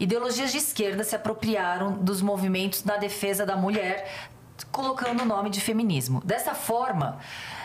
ideologias 0.00 0.50
de 0.50 0.58
esquerda 0.58 1.04
se 1.04 1.14
apropriaram 1.14 1.92
dos 1.92 2.20
movimentos 2.20 2.82
na 2.82 2.96
defesa 2.96 3.46
da 3.46 3.56
mulher, 3.56 4.28
colocando 4.70 5.22
o 5.22 5.26
nome 5.26 5.50
de 5.50 5.60
feminismo. 5.60 6.20
Dessa 6.24 6.54
forma, 6.54 7.18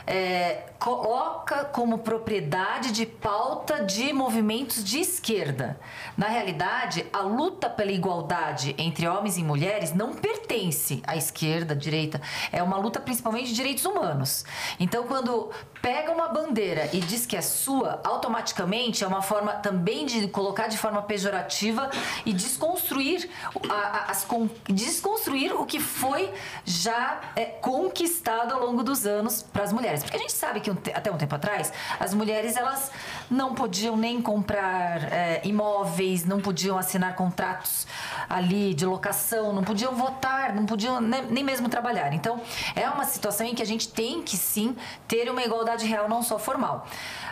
é, 0.05 0.63
coloca 0.79 1.63
como 1.65 1.99
propriedade 1.99 2.91
de 2.91 3.05
pauta 3.05 3.83
de 3.85 4.11
movimentos 4.11 4.83
de 4.83 4.99
esquerda. 4.99 5.79
Na 6.17 6.27
realidade, 6.27 7.05
a 7.13 7.19
luta 7.21 7.69
pela 7.69 7.91
igualdade 7.91 8.75
entre 8.77 9.07
homens 9.07 9.37
e 9.37 9.43
mulheres 9.43 9.93
não 9.93 10.13
pertence 10.13 11.01
à 11.07 11.15
esquerda, 11.15 11.73
à 11.73 11.77
direita. 11.77 12.21
É 12.51 12.61
uma 12.61 12.77
luta 12.77 12.99
principalmente 12.99 13.47
de 13.47 13.53
direitos 13.53 13.85
humanos. 13.85 14.43
Então, 14.79 15.05
quando 15.07 15.49
pega 15.81 16.11
uma 16.11 16.27
bandeira 16.29 16.89
e 16.93 16.99
diz 16.99 17.25
que 17.25 17.35
é 17.37 17.41
sua, 17.41 18.01
automaticamente 18.03 19.03
é 19.03 19.07
uma 19.07 19.21
forma 19.21 19.53
também 19.53 20.05
de 20.05 20.27
colocar 20.27 20.67
de 20.67 20.77
forma 20.77 21.01
pejorativa 21.01 21.89
e 22.25 22.33
desconstruir, 22.33 23.29
a- 23.69 23.73
a- 23.73 24.05
as, 24.11 24.23
con- 24.25 24.49
desconstruir 24.67 25.53
o 25.53 25.65
que 25.65 25.79
foi 25.79 26.31
já 26.65 27.21
é, 27.35 27.45
conquistado 27.45 28.53
ao 28.53 28.65
longo 28.65 28.83
dos 28.83 29.05
anos 29.05 29.41
para 29.43 29.63
as 29.63 29.71
mulheres. 29.73 29.92
Mulheres. 29.93 30.03
Porque 30.03 30.17
a 30.17 30.19
gente 30.19 30.33
sabe 30.33 30.59
que 30.59 30.71
um 30.71 30.77
até 30.93 31.11
um 31.11 31.17
tempo 31.17 31.35
atrás, 31.35 31.71
as 31.99 32.13
mulheres 32.13 32.55
elas 32.55 32.91
não 33.29 33.53
podiam 33.53 33.95
nem 33.95 34.21
comprar 34.21 35.11
é, 35.11 35.41
imóveis, 35.43 36.25
não 36.25 36.39
podiam 36.39 36.77
assinar 36.77 37.15
contratos 37.15 37.87
ali 38.29 38.73
de 38.73 38.85
locação, 38.85 39.53
não 39.53 39.63
podiam 39.63 39.95
votar, 39.95 40.53
não 40.53 40.65
podiam 40.65 40.99
nem, 40.99 41.23
nem 41.25 41.43
mesmo 41.43 41.69
trabalhar. 41.69 42.13
Então, 42.13 42.41
é 42.75 42.89
uma 42.89 43.05
situação 43.05 43.45
em 43.45 43.55
que 43.55 43.61
a 43.61 43.65
gente 43.65 43.87
tem 43.89 44.21
que 44.21 44.37
sim 44.37 44.75
ter 45.07 45.29
uma 45.29 45.43
igualdade 45.43 45.85
real, 45.85 46.09
não 46.09 46.21
só 46.21 46.39
formal. 46.39 46.87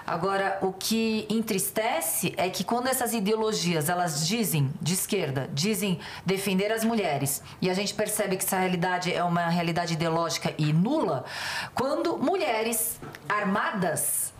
Agora, 0.05 0.57
o 0.61 0.73
que 0.73 1.27
entristece 1.29 2.33
é 2.35 2.49
que 2.49 2.63
quando 2.63 2.87
essas 2.87 3.13
ideologias 3.13 3.87
elas 3.87 4.27
dizem 4.27 4.71
de 4.81 4.93
esquerda, 4.93 5.49
dizem 5.53 5.99
defender 6.25 6.71
as 6.71 6.83
mulheres, 6.83 7.43
e 7.61 7.69
a 7.69 7.73
gente 7.73 7.93
percebe 7.93 8.35
que 8.35 8.43
essa 8.43 8.57
realidade 8.57 9.13
é 9.13 9.23
uma 9.23 9.47
realidade 9.47 9.93
ideológica 9.93 10.53
e 10.57 10.73
nula, 10.73 11.23
quando 11.75 12.17
mulheres 12.17 12.50
armadas, 13.27 14.33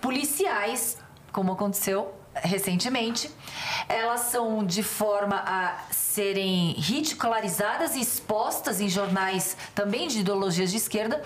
policiais, 0.00 0.98
como 1.32 1.52
aconteceu 1.52 2.14
recentemente, 2.34 3.30
elas 3.88 4.20
são 4.20 4.64
de 4.64 4.82
forma 4.82 5.36
a 5.36 5.78
serem 5.90 6.72
ridicularizadas 6.72 7.94
e 7.94 8.00
expostas 8.00 8.80
em 8.80 8.88
jornais 8.88 9.56
também 9.74 10.08
de 10.08 10.20
ideologias 10.20 10.70
de 10.70 10.76
esquerda, 10.76 11.22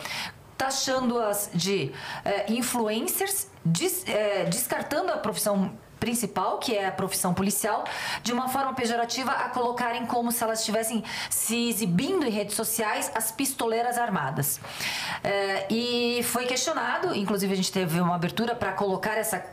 taxando-as 0.57 1.51
de 1.55 1.93
eh, 2.25 2.53
influencers, 2.53 3.49
des, 3.65 4.05
eh, 4.07 4.45
descartando 4.45 5.11
a 5.11 5.17
profissão 5.17 5.73
principal, 6.01 6.59
que 6.59 6.75
é 6.75 6.89
a 6.89 6.93
profissão 6.93 7.33
policial, 7.33 7.85
de 8.23 8.33
uma 8.33 8.49
forma 8.49 8.75
pejorativa 8.75 9.31
a 9.31 9.51
colocarem 9.51 10.07
como 10.07 10.33
se 10.33 10.43
elas 10.43 10.61
estivessem 10.61 11.05
se 11.29 11.69
exibindo 11.69 12.27
em 12.27 12.31
redes 12.31 12.57
sociais 12.57 13.13
as 13.15 13.31
pistoleiras 13.31 13.99
armadas. 13.99 14.59
É, 15.23 15.67
e 15.71 16.23
foi 16.25 16.47
questionado, 16.47 17.15
inclusive 17.15 17.53
a 17.53 17.57
gente 17.57 17.71
teve 17.71 18.01
uma 18.01 18.15
abertura 18.15 18.55
para 18.55 18.73
colocar 18.73 19.17
essa 19.17 19.45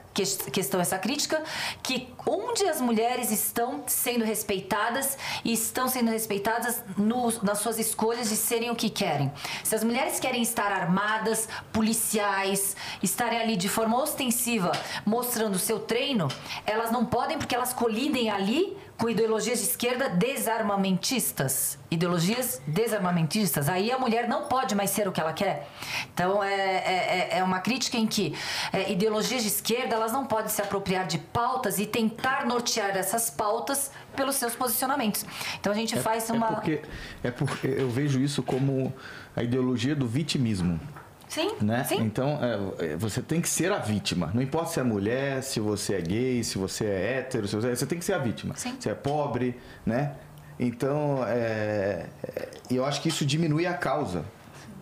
questão, 0.52 0.80
essa 0.80 0.98
crítica, 0.98 1.44
que 1.82 2.10
onde 2.26 2.68
as 2.68 2.82
mulheres 2.82 3.32
estão 3.32 3.84
sendo 3.88 4.26
respeitadas 4.26 5.18
e 5.44 5.54
estão 5.54 5.88
sendo 5.88 6.10
respeitadas 6.12 6.84
no, 6.98 7.32
nas 7.44 7.60
suas 7.60 7.80
escolhas 7.80 8.30
de 8.30 8.36
serem 8.36 8.70
o 8.70 8.76
que 8.76 8.90
querem. 8.90 9.32
Se 9.64 9.76
as 9.76 9.84
mulheres 9.84 10.20
querem 10.20 10.42
estar 10.42 10.72
armadas, 10.72 11.48
policiais, 11.72 12.76
estarem 13.02 13.40
ali 13.40 13.56
de 13.56 13.70
forma 13.70 13.98
ostensiva 14.02 14.72
mostrando 15.06 15.56
o 15.56 15.60
seu 15.60 15.80
treino, 15.80 16.28
elas 16.66 16.92
não 16.92 17.06
podem 17.06 17.38
porque 17.38 17.56
elas 17.56 17.74
colidem 17.74 18.30
ali 18.30 18.78
com 18.98 19.10
ideologias 19.10 19.60
de 19.60 19.66
esquerda 19.66 20.10
desarmamentistas. 20.10 21.78
Ideologias 21.90 22.62
desarmamentistas. 22.66 23.70
Aí 23.70 23.92
a 23.92 24.00
mulher 24.00 24.28
não 24.28 24.48
pode 24.48 24.74
mais 24.74 24.90
ser 24.90 25.08
o 25.08 25.12
que 25.12 25.22
ela 25.22 25.34
quer. 25.34 25.70
Então 26.14 26.44
é, 26.44 26.54
é, 26.54 27.30
é, 27.32 27.38
é 27.38 27.44
uma 27.44 27.60
crítica 27.60 27.96
em 27.96 28.08
que 28.08 28.36
é, 28.74 28.92
ideologias 28.92 29.44
de 29.44 29.50
esquerda 29.50 29.96
elas 29.96 30.12
não 30.12 30.26
podem 30.26 30.50
se 30.50 30.62
apropriar 30.62 31.06
de 31.06 31.20
pautas 31.20 31.80
e 31.80 31.86
tentar 31.86 32.46
nortear 32.46 32.98
essas 32.98 33.30
pautas 33.30 33.92
pelos 34.16 34.36
seus 34.36 34.56
posicionamentos. 34.56 35.26
Então 35.60 35.72
a 35.72 35.76
gente 35.76 35.96
é, 35.96 36.02
faz 36.02 36.30
é 36.30 36.34
uma. 36.34 36.48
É 36.48 36.52
porque, 36.52 36.82
é 37.24 37.32
porque 37.32 37.68
eu 37.68 37.90
vejo 37.90 38.20
isso 38.20 38.42
como 38.42 38.92
a 39.36 39.44
ideologia 39.44 39.96
do 39.96 40.08
vitimismo. 40.08 40.80
Sim, 41.28 41.52
né? 41.62 41.84
sim. 41.84 42.02
Então, 42.02 42.40
é, 42.80 42.96
você 42.96 43.22
tem 43.22 43.42
que 43.42 43.50
ser 43.50 43.72
a 43.72 43.80
vítima. 43.80 44.32
Não 44.34 44.42
importa 44.42 44.72
se 44.72 44.80
é 44.80 44.84
mulher, 44.84 45.44
se 45.44 45.60
você 45.60 45.96
é 45.96 46.02
gay, 46.02 46.44
se 46.44 46.58
você 46.58 46.86
é 46.86 47.18
hétero, 47.18 47.48
se 47.48 47.56
você, 47.56 47.70
é, 47.70 47.76
você 47.76 47.86
tem 47.86 48.00
que 48.00 48.06
ser 48.06 48.14
a 48.14 48.18
vítima. 48.18 48.56
Sim. 48.56 48.76
Se 48.80 48.90
é 48.90 48.94
pobre, 48.94 49.60
né? 49.86 50.14
Então, 50.60 51.24
é, 51.28 52.08
é, 52.36 52.50
eu 52.72 52.86
acho 52.86 53.02
que 53.02 53.10
isso 53.10 53.26
diminui 53.26 53.66
a 53.66 53.74
causa. 53.74 54.26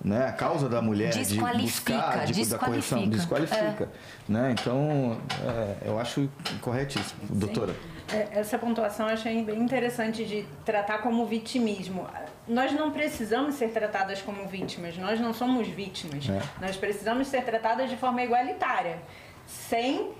Né? 0.03 0.27
A 0.27 0.31
causa 0.31 0.69
da 0.69 0.83
mulher 0.83 1.09
de 1.09 1.39
buscar 1.61 2.25
de, 2.25 2.45
da 2.45 2.59
correção 2.59 3.07
desqualifica. 3.09 3.89
É. 4.29 4.31
Né? 4.31 4.51
Então, 4.51 5.17
é, 5.43 5.87
eu 5.87 5.99
acho 5.99 6.29
corretíssimo, 6.61 7.21
doutora. 7.27 7.75
É, 8.13 8.39
essa 8.39 8.59
pontuação 8.59 9.07
eu 9.07 9.13
achei 9.13 9.43
bem 9.43 9.59
interessante 9.59 10.23
de 10.23 10.45
tratar 10.63 10.99
como 10.99 11.25
vitimismo 11.25 12.05
nós 12.47 12.71
não 12.71 12.91
precisamos 12.91 13.55
ser 13.55 13.69
tratadas 13.69 14.21
como 14.21 14.47
vítimas, 14.47 14.97
nós 14.97 15.19
não 15.19 15.33
somos 15.33 15.67
vítimas. 15.67 16.29
É. 16.29 16.41
Nós 16.61 16.77
precisamos 16.77 17.27
ser 17.27 17.43
tratadas 17.43 17.89
de 17.89 17.97
forma 17.97 18.23
igualitária, 18.23 18.99
sem 19.45 20.11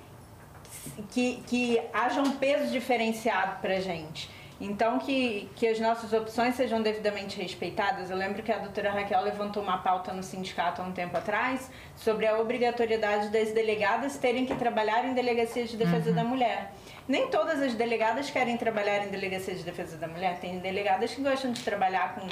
que, 1.12 1.44
que 1.48 1.82
haja 1.94 2.22
um 2.22 2.32
peso 2.32 2.72
diferenciado 2.72 3.60
para 3.62 3.80
gente. 3.80 4.30
Então, 4.60 5.00
que, 5.00 5.50
que 5.56 5.68
as 5.68 5.80
nossas 5.82 6.14
opções 6.14 6.56
sejam 6.56 6.82
devidamente 6.82 7.40
respeitadas. 7.40 8.10
Eu 8.10 8.16
lembro 8.16 8.42
que 8.42 8.52
a 8.52 8.58
doutora 8.58 8.90
Raquel 8.90 9.22
levantou 9.22 9.62
uma 9.62 9.80
pauta 9.80 10.14
no 10.14 10.24
sindicato 10.24 10.82
há 10.82 10.86
um 10.86 10.94
tempo 10.94 11.18
atrás 11.18 11.70
sobre 11.96 12.26
a 12.26 12.40
obrigatoriedade 12.40 13.30
das 13.30 13.52
delegadas 13.52 14.18
terem 14.18 14.46
que 14.46 14.56
trabalhar 14.56 15.04
em 15.06 15.14
delegacias 15.14 15.70
de 15.70 15.78
defesa 15.78 16.10
uhum. 16.10 16.16
da 16.16 16.24
mulher. 16.24 16.72
Nem 17.08 17.30
todas 17.30 17.62
as 17.62 17.76
delegadas 17.76 18.30
querem 18.32 18.58
trabalhar 18.58 19.06
em 19.06 19.10
delegacia 19.10 19.54
de 19.54 19.64
defesa 19.64 19.96
da 19.98 20.08
mulher. 20.08 20.40
Tem 20.40 20.58
delegadas 20.60 21.14
que 21.14 21.22
gostam 21.22 21.52
de 21.52 21.62
trabalhar 21.64 22.16
com 22.16 22.28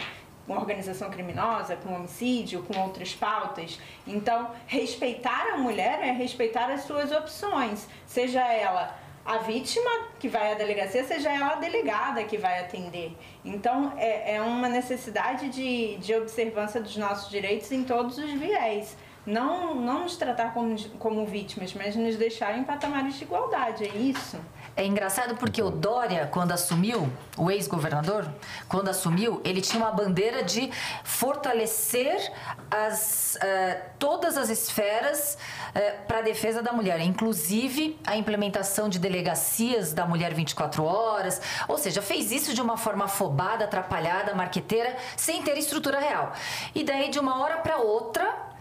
com 0.45 0.53
organização 0.53 1.09
criminosa, 1.09 1.75
com 1.77 1.93
homicídio, 1.93 2.63
com 2.63 2.79
outras 2.79 3.13
pautas. 3.13 3.79
Então, 4.05 4.51
respeitar 4.67 5.53
a 5.53 5.57
mulher 5.57 5.99
é 6.01 6.11
respeitar 6.11 6.69
as 6.69 6.81
suas 6.81 7.11
opções, 7.11 7.87
seja 8.05 8.41
ela 8.41 8.97
a 9.25 9.37
vítima 9.37 9.89
que 10.19 10.27
vai 10.27 10.51
à 10.51 10.55
delegacia, 10.55 11.05
seja 11.05 11.31
ela 11.31 11.53
a 11.53 11.55
delegada 11.55 12.25
que 12.25 12.37
vai 12.37 12.59
atender. 12.59 13.15
Então, 13.45 13.93
é, 13.95 14.35
é 14.35 14.41
uma 14.41 14.67
necessidade 14.67 15.47
de, 15.47 15.95
de 15.97 16.13
observância 16.13 16.81
dos 16.81 16.97
nossos 16.97 17.29
direitos 17.29 17.71
em 17.71 17.85
todos 17.85 18.17
os 18.17 18.31
viés 18.31 18.97
não, 19.25 19.75
não 19.75 20.03
nos 20.03 20.17
tratar 20.17 20.53
como, 20.53 20.75
como 20.99 21.25
vítimas, 21.25 21.73
mas 21.73 21.95
nos 21.95 22.17
deixar 22.17 22.57
em 22.57 22.63
patamares 22.63 23.15
de 23.15 23.23
igualdade, 23.23 23.85
é 23.85 23.95
isso. 23.95 24.37
É 24.75 24.83
engraçado 24.85 25.35
porque 25.35 25.61
o 25.61 25.69
Dória, 25.69 26.27
quando 26.31 26.51
assumiu, 26.51 27.07
o 27.37 27.51
ex-governador, 27.51 28.27
quando 28.67 28.89
assumiu, 28.89 29.39
ele 29.43 29.61
tinha 29.61 29.83
uma 29.83 29.91
bandeira 29.91 30.41
de 30.41 30.71
fortalecer 31.03 32.31
as, 32.71 33.35
uh, 33.35 33.81
todas 33.99 34.35
as 34.35 34.49
esferas 34.49 35.37
uh, 35.69 36.07
para 36.07 36.19
a 36.19 36.21
defesa 36.23 36.63
da 36.63 36.73
mulher, 36.73 36.99
inclusive 37.01 37.99
a 38.05 38.17
implementação 38.17 38.89
de 38.89 38.97
delegacias 38.97 39.93
da 39.93 40.07
mulher 40.07 40.33
24 40.33 40.83
horas, 40.83 41.39
ou 41.67 41.77
seja, 41.77 42.01
fez 42.01 42.31
isso 42.31 42.51
de 42.51 42.61
uma 42.61 42.75
forma 42.75 43.05
afobada, 43.05 43.65
atrapalhada, 43.65 44.33
marqueteira, 44.33 44.97
sem 45.15 45.43
ter 45.43 45.55
estrutura 45.55 45.99
real. 45.99 46.33
E 46.73 46.83
daí, 46.83 47.09
de 47.09 47.19
uma 47.19 47.39
hora 47.43 47.57
para 47.57 47.77
outra, 47.77 48.52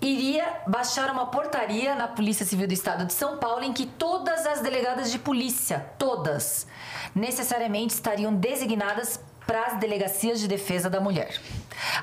iria 0.00 0.60
baixar 0.66 1.10
uma 1.10 1.26
portaria 1.26 1.94
na 1.94 2.08
Polícia 2.08 2.46
Civil 2.46 2.66
do 2.66 2.72
Estado 2.72 3.04
de 3.04 3.12
São 3.12 3.38
Paulo 3.38 3.64
em 3.64 3.72
que 3.72 3.86
todas 3.86 4.46
as 4.46 4.60
delegadas 4.60 5.10
de 5.10 5.18
polícia, 5.18 5.86
todas, 5.98 6.66
necessariamente 7.14 7.94
estariam 7.94 8.34
designadas 8.34 9.20
para 9.46 9.66
as 9.66 9.80
delegacias 9.80 10.38
de 10.38 10.46
defesa 10.46 10.88
da 10.88 11.00
mulher. 11.00 11.40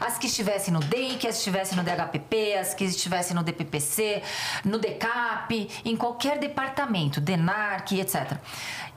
As 0.01 0.17
que 0.17 0.27
estivessem 0.27 0.73
no 0.73 0.81
DEIC, 0.81 1.27
as 1.27 1.35
que 1.35 1.39
estivessem 1.39 1.77
no 1.77 1.83
DHPP, 1.83 2.55
as 2.55 2.73
que 2.73 2.83
estivessem 2.83 3.35
no 3.35 3.41
DPPC, 3.41 4.21
no 4.65 4.77
DECAP, 4.77 5.69
em 5.85 5.95
qualquer 5.95 6.39
departamento, 6.39 7.21
DENARC, 7.21 7.93
etc. 7.93 8.33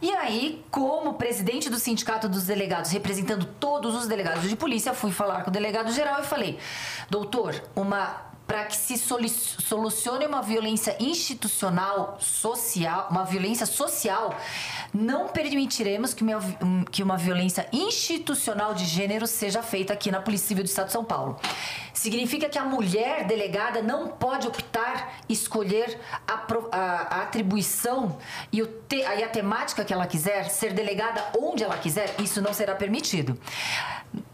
E 0.03 0.11
aí, 0.11 0.65
como 0.71 1.15
presidente 1.15 1.71
do 1.71 1.79
Sindicato 1.79 2.29
dos 2.29 2.45
Delegados, 2.45 2.91
representando 2.91 3.45
todos 3.45 3.95
os 3.95 4.09
delegados 4.09 4.49
de 4.49 4.57
polícia, 4.57 4.95
fui 4.95 5.13
falar 5.13 5.45
com 5.45 5.51
o 5.51 5.53
delegado 5.53 5.93
geral 5.93 6.21
e 6.21 6.25
falei: 6.25 6.59
doutor, 7.09 7.63
uma 7.77 8.30
para 8.51 8.65
que 8.65 8.77
se 8.77 8.99
solucione 8.99 10.27
uma 10.27 10.43
violência 10.43 10.97
institucional, 10.99 12.17
social, 12.19 13.07
uma 13.09 13.25
violência 13.25 13.65
social, 13.65 14.35
não 14.93 15.29
permitiremos 15.29 16.13
que 16.13 16.25
uma, 17.05 17.17
violência 17.17 17.69
institucional 17.73 18.75
de 18.75 18.87
gênero 18.87 19.25
seja 19.29 19.63
feita 19.63 19.93
aqui 19.93 20.11
na 20.11 20.21
Polícia 20.21 20.49
Civil 20.49 20.65
do 20.65 20.67
Estado 20.67 20.87
de 20.87 20.93
São 20.93 21.05
Paulo. 21.05 21.39
Significa 21.95 22.49
que 22.49 22.59
a 22.59 22.65
mulher 22.65 23.25
delegada 23.25 23.83
não 23.83 24.09
pode 24.09 24.49
optar, 24.49 25.21
escolher 25.29 26.01
a, 26.27 26.45
a, 26.73 26.81
a 27.19 27.23
atribuição 27.23 28.19
e, 28.51 28.63
o 28.63 28.67
te, 28.67 28.97
e 28.97 29.23
a 29.23 29.29
temática 29.29 29.85
que 29.85 29.93
ela 29.93 30.09
quiser, 30.09 30.51
ser 30.51 30.73
delegada 30.73 31.25
onde 31.39 31.63
ela 31.63 31.79
quiser, 31.79 32.17
isso 32.19 32.43
não 32.43 32.53
será 32.53 32.75
permitido. 32.75 33.39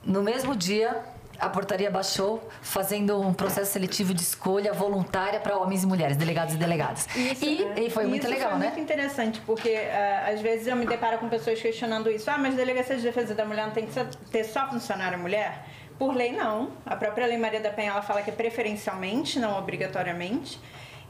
No 0.02 0.22
mesmo 0.22 0.56
dia, 0.56 1.04
a 1.38 1.48
portaria 1.48 1.90
baixou, 1.90 2.48
fazendo 2.62 3.20
um 3.20 3.32
processo 3.32 3.72
seletivo 3.72 4.14
de 4.14 4.22
escolha 4.22 4.72
voluntária 4.72 5.40
para 5.40 5.56
homens 5.56 5.82
e 5.82 5.86
mulheres, 5.86 6.16
delegados 6.16 6.54
e 6.54 6.56
delegadas. 6.56 7.06
Isso, 7.16 7.44
e, 7.44 7.62
é. 7.62 7.80
e, 7.84 7.90
foi 7.90 8.06
muito 8.06 8.28
legal, 8.28 8.50
foi 8.50 8.58
né? 8.58 8.66
muito 8.66 8.80
interessante, 8.80 9.40
porque 9.44 9.74
uh, 9.74 10.32
às 10.32 10.40
vezes 10.40 10.66
eu 10.66 10.76
me 10.76 10.86
deparo 10.86 11.18
com 11.18 11.28
pessoas 11.28 11.60
questionando 11.60 12.10
isso. 12.10 12.30
Ah, 12.30 12.38
mas 12.38 12.54
delegacia 12.54 12.96
de 12.96 13.02
defesa 13.02 13.34
da 13.34 13.44
mulher 13.44 13.66
não 13.66 13.72
tem 13.72 13.86
que 13.86 14.04
ter 14.30 14.44
só 14.44 14.68
funcionária 14.68 15.18
mulher? 15.18 15.64
Por 15.98 16.14
lei, 16.14 16.32
não. 16.32 16.72
A 16.84 16.94
própria 16.94 17.26
Lei 17.26 17.38
Maria 17.38 17.60
da 17.60 17.70
Penha 17.70 17.90
ela 17.90 18.02
fala 18.02 18.22
que 18.22 18.30
é 18.30 18.32
preferencialmente, 18.32 19.38
não 19.38 19.58
obrigatoriamente. 19.58 20.58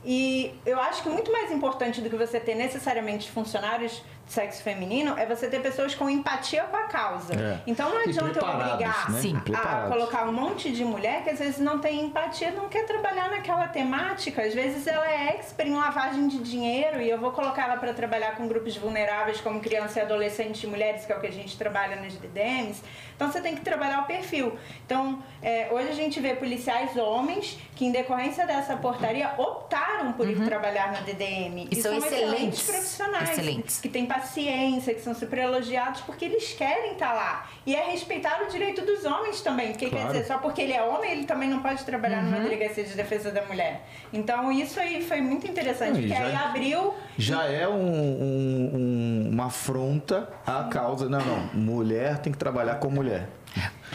E 0.04 0.54
eu 0.64 0.80
acho 0.80 1.02
que 1.02 1.08
muito 1.08 1.32
mais 1.32 1.50
importante 1.50 2.00
do 2.00 2.08
que 2.08 2.16
você 2.16 2.38
ter 2.38 2.54
necessariamente 2.54 3.28
funcionários 3.28 4.02
sexo 4.26 4.62
feminino 4.62 5.16
é 5.16 5.24
você 5.24 5.48
ter 5.48 5.60
pessoas 5.62 5.94
com 5.94 6.10
empatia 6.10 6.64
com 6.64 6.76
a 6.76 6.84
causa. 6.84 7.34
É. 7.34 7.60
Então 7.66 7.88
não 7.90 8.00
E 8.04 8.08
adianta 8.08 8.38
eu 8.38 8.48
obrigar 8.48 9.10
né? 9.10 9.20
Sim. 9.20 9.36
a 9.36 9.40
Preparados. 9.40 9.88
colocar 9.94 10.28
um 10.28 10.32
monte 10.32 10.70
de 10.72 10.84
mulher 10.84 11.22
que 11.22 11.30
às 11.30 11.38
vezes 11.38 11.58
não 11.58 11.78
tem 11.78 12.04
empatia, 12.06 12.50
não 12.50 12.68
quer 12.68 12.84
trabalhar 12.86 13.30
naquela 13.30 13.68
temática. 13.68 14.42
Às 14.42 14.52
vezes 14.54 14.86
ela 14.86 15.06
é 15.08 15.28
expert 15.36 15.68
em 15.68 15.74
lavagem 15.76 16.26
de 16.28 16.38
dinheiro 16.38 17.00
e 17.00 17.08
eu 17.08 17.18
vou 17.18 17.30
colocar 17.30 17.64
ela 17.64 17.76
para 17.76 17.94
trabalhar 17.94 18.36
com 18.36 18.48
grupos 18.48 18.76
vulneráveis 18.76 19.40
como 19.40 19.60
criança 19.60 20.00
e 20.00 20.02
adolescente 20.02 20.64
e 20.64 20.66
mulheres, 20.66 21.04
que 21.04 21.12
é 21.12 21.16
o 21.16 21.20
que 21.20 21.26
a 21.28 21.32
gente 21.32 21.56
trabalha 21.56 21.96
nas 21.96 22.14
DDMs. 22.14 22.82
Então 23.14 23.30
você 23.30 23.40
tem 23.40 23.54
que 23.54 23.62
trabalhar 23.62 24.00
o 24.00 24.04
perfil. 24.04 24.58
Então, 24.84 25.22
é, 25.42 25.68
hoje 25.70 25.88
a 25.88 25.94
gente 25.94 26.20
vê 26.20 26.34
policiais 26.34 26.96
homens 26.96 27.58
que, 27.74 27.86
em 27.86 27.90
decorrência 27.92 28.46
dessa 28.46 28.76
portaria, 28.76 29.30
optaram 29.38 30.12
por 30.12 30.28
ir 30.28 30.44
trabalhar 30.44 30.92
na 30.92 31.00
DDM. 31.00 31.60
Uhum. 31.62 31.68
E 31.70 31.76
são 31.76 31.96
excelentes. 31.96 32.62
profissionais. 32.62 33.30
Excelentes. 33.30 33.80
Que 33.80 33.88
têm 33.88 34.04
paciência, 34.20 34.94
que 34.94 35.00
são 35.00 35.14
super 35.14 35.38
elogiados 35.38 36.00
porque 36.02 36.24
eles 36.24 36.52
querem 36.52 36.92
estar 36.92 37.12
lá. 37.12 37.46
E 37.66 37.74
é 37.74 37.90
respeitar 37.90 38.42
o 38.42 38.48
direito 38.50 38.82
dos 38.84 39.04
homens 39.04 39.40
também. 39.40 39.68
Porque 39.72 39.88
Claro. 39.90 40.06
quer 40.06 40.12
dizer, 40.12 40.26
só 40.26 40.38
porque 40.38 40.62
ele 40.62 40.72
é 40.72 40.82
homem, 40.82 41.10
ele 41.12 41.24
também 41.24 41.48
não 41.48 41.60
pode 41.60 41.82
trabalhar 41.84 42.18
Uhum. 42.22 42.30
numa 42.30 42.40
delegacia 42.40 42.84
de 42.84 42.94
defesa 42.94 43.30
da 43.30 43.42
mulher. 43.44 43.86
Então, 44.12 44.50
isso 44.52 44.78
aí 44.80 45.02
foi 45.02 45.20
muito 45.20 45.46
interessante, 45.46 45.92
Não, 45.92 46.00
e 46.00 46.08
porque 46.08 46.18
já- 46.22 46.26
aí 46.26 46.36
abriu. 46.36 46.94
Já 47.18 47.44
é 47.44 47.68
um- 47.68 47.72
um- 47.74 48.70
um- 48.74 49.28
uma 49.32 49.46
afronta 49.46 50.28
à 50.46 50.64
causa. 50.64 51.08
Não, 51.08 51.20
não. 51.20 51.46
Mulher 51.54 52.18
tem 52.18 52.32
que 52.32 52.38
trabalhar 52.38 52.76
com 52.76 52.88
mulher. 52.90 53.28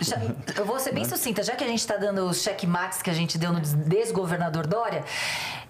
Já- 0.01 0.17
eu 0.57 0.65
vou 0.65 0.79
ser 0.79 0.91
bem 0.91 1.05
sucinta, 1.05 1.43
já 1.43 1.55
que 1.55 1.63
a 1.63 1.67
gente 1.67 1.79
está 1.79 1.95
dando 1.95 2.25
os 2.27 2.41
checkmates 2.41 3.01
que 3.01 3.09
a 3.11 3.13
gente 3.13 3.37
deu 3.37 3.53
no 3.53 3.59
desgovernador 3.59 4.65
Dória, 4.65 5.03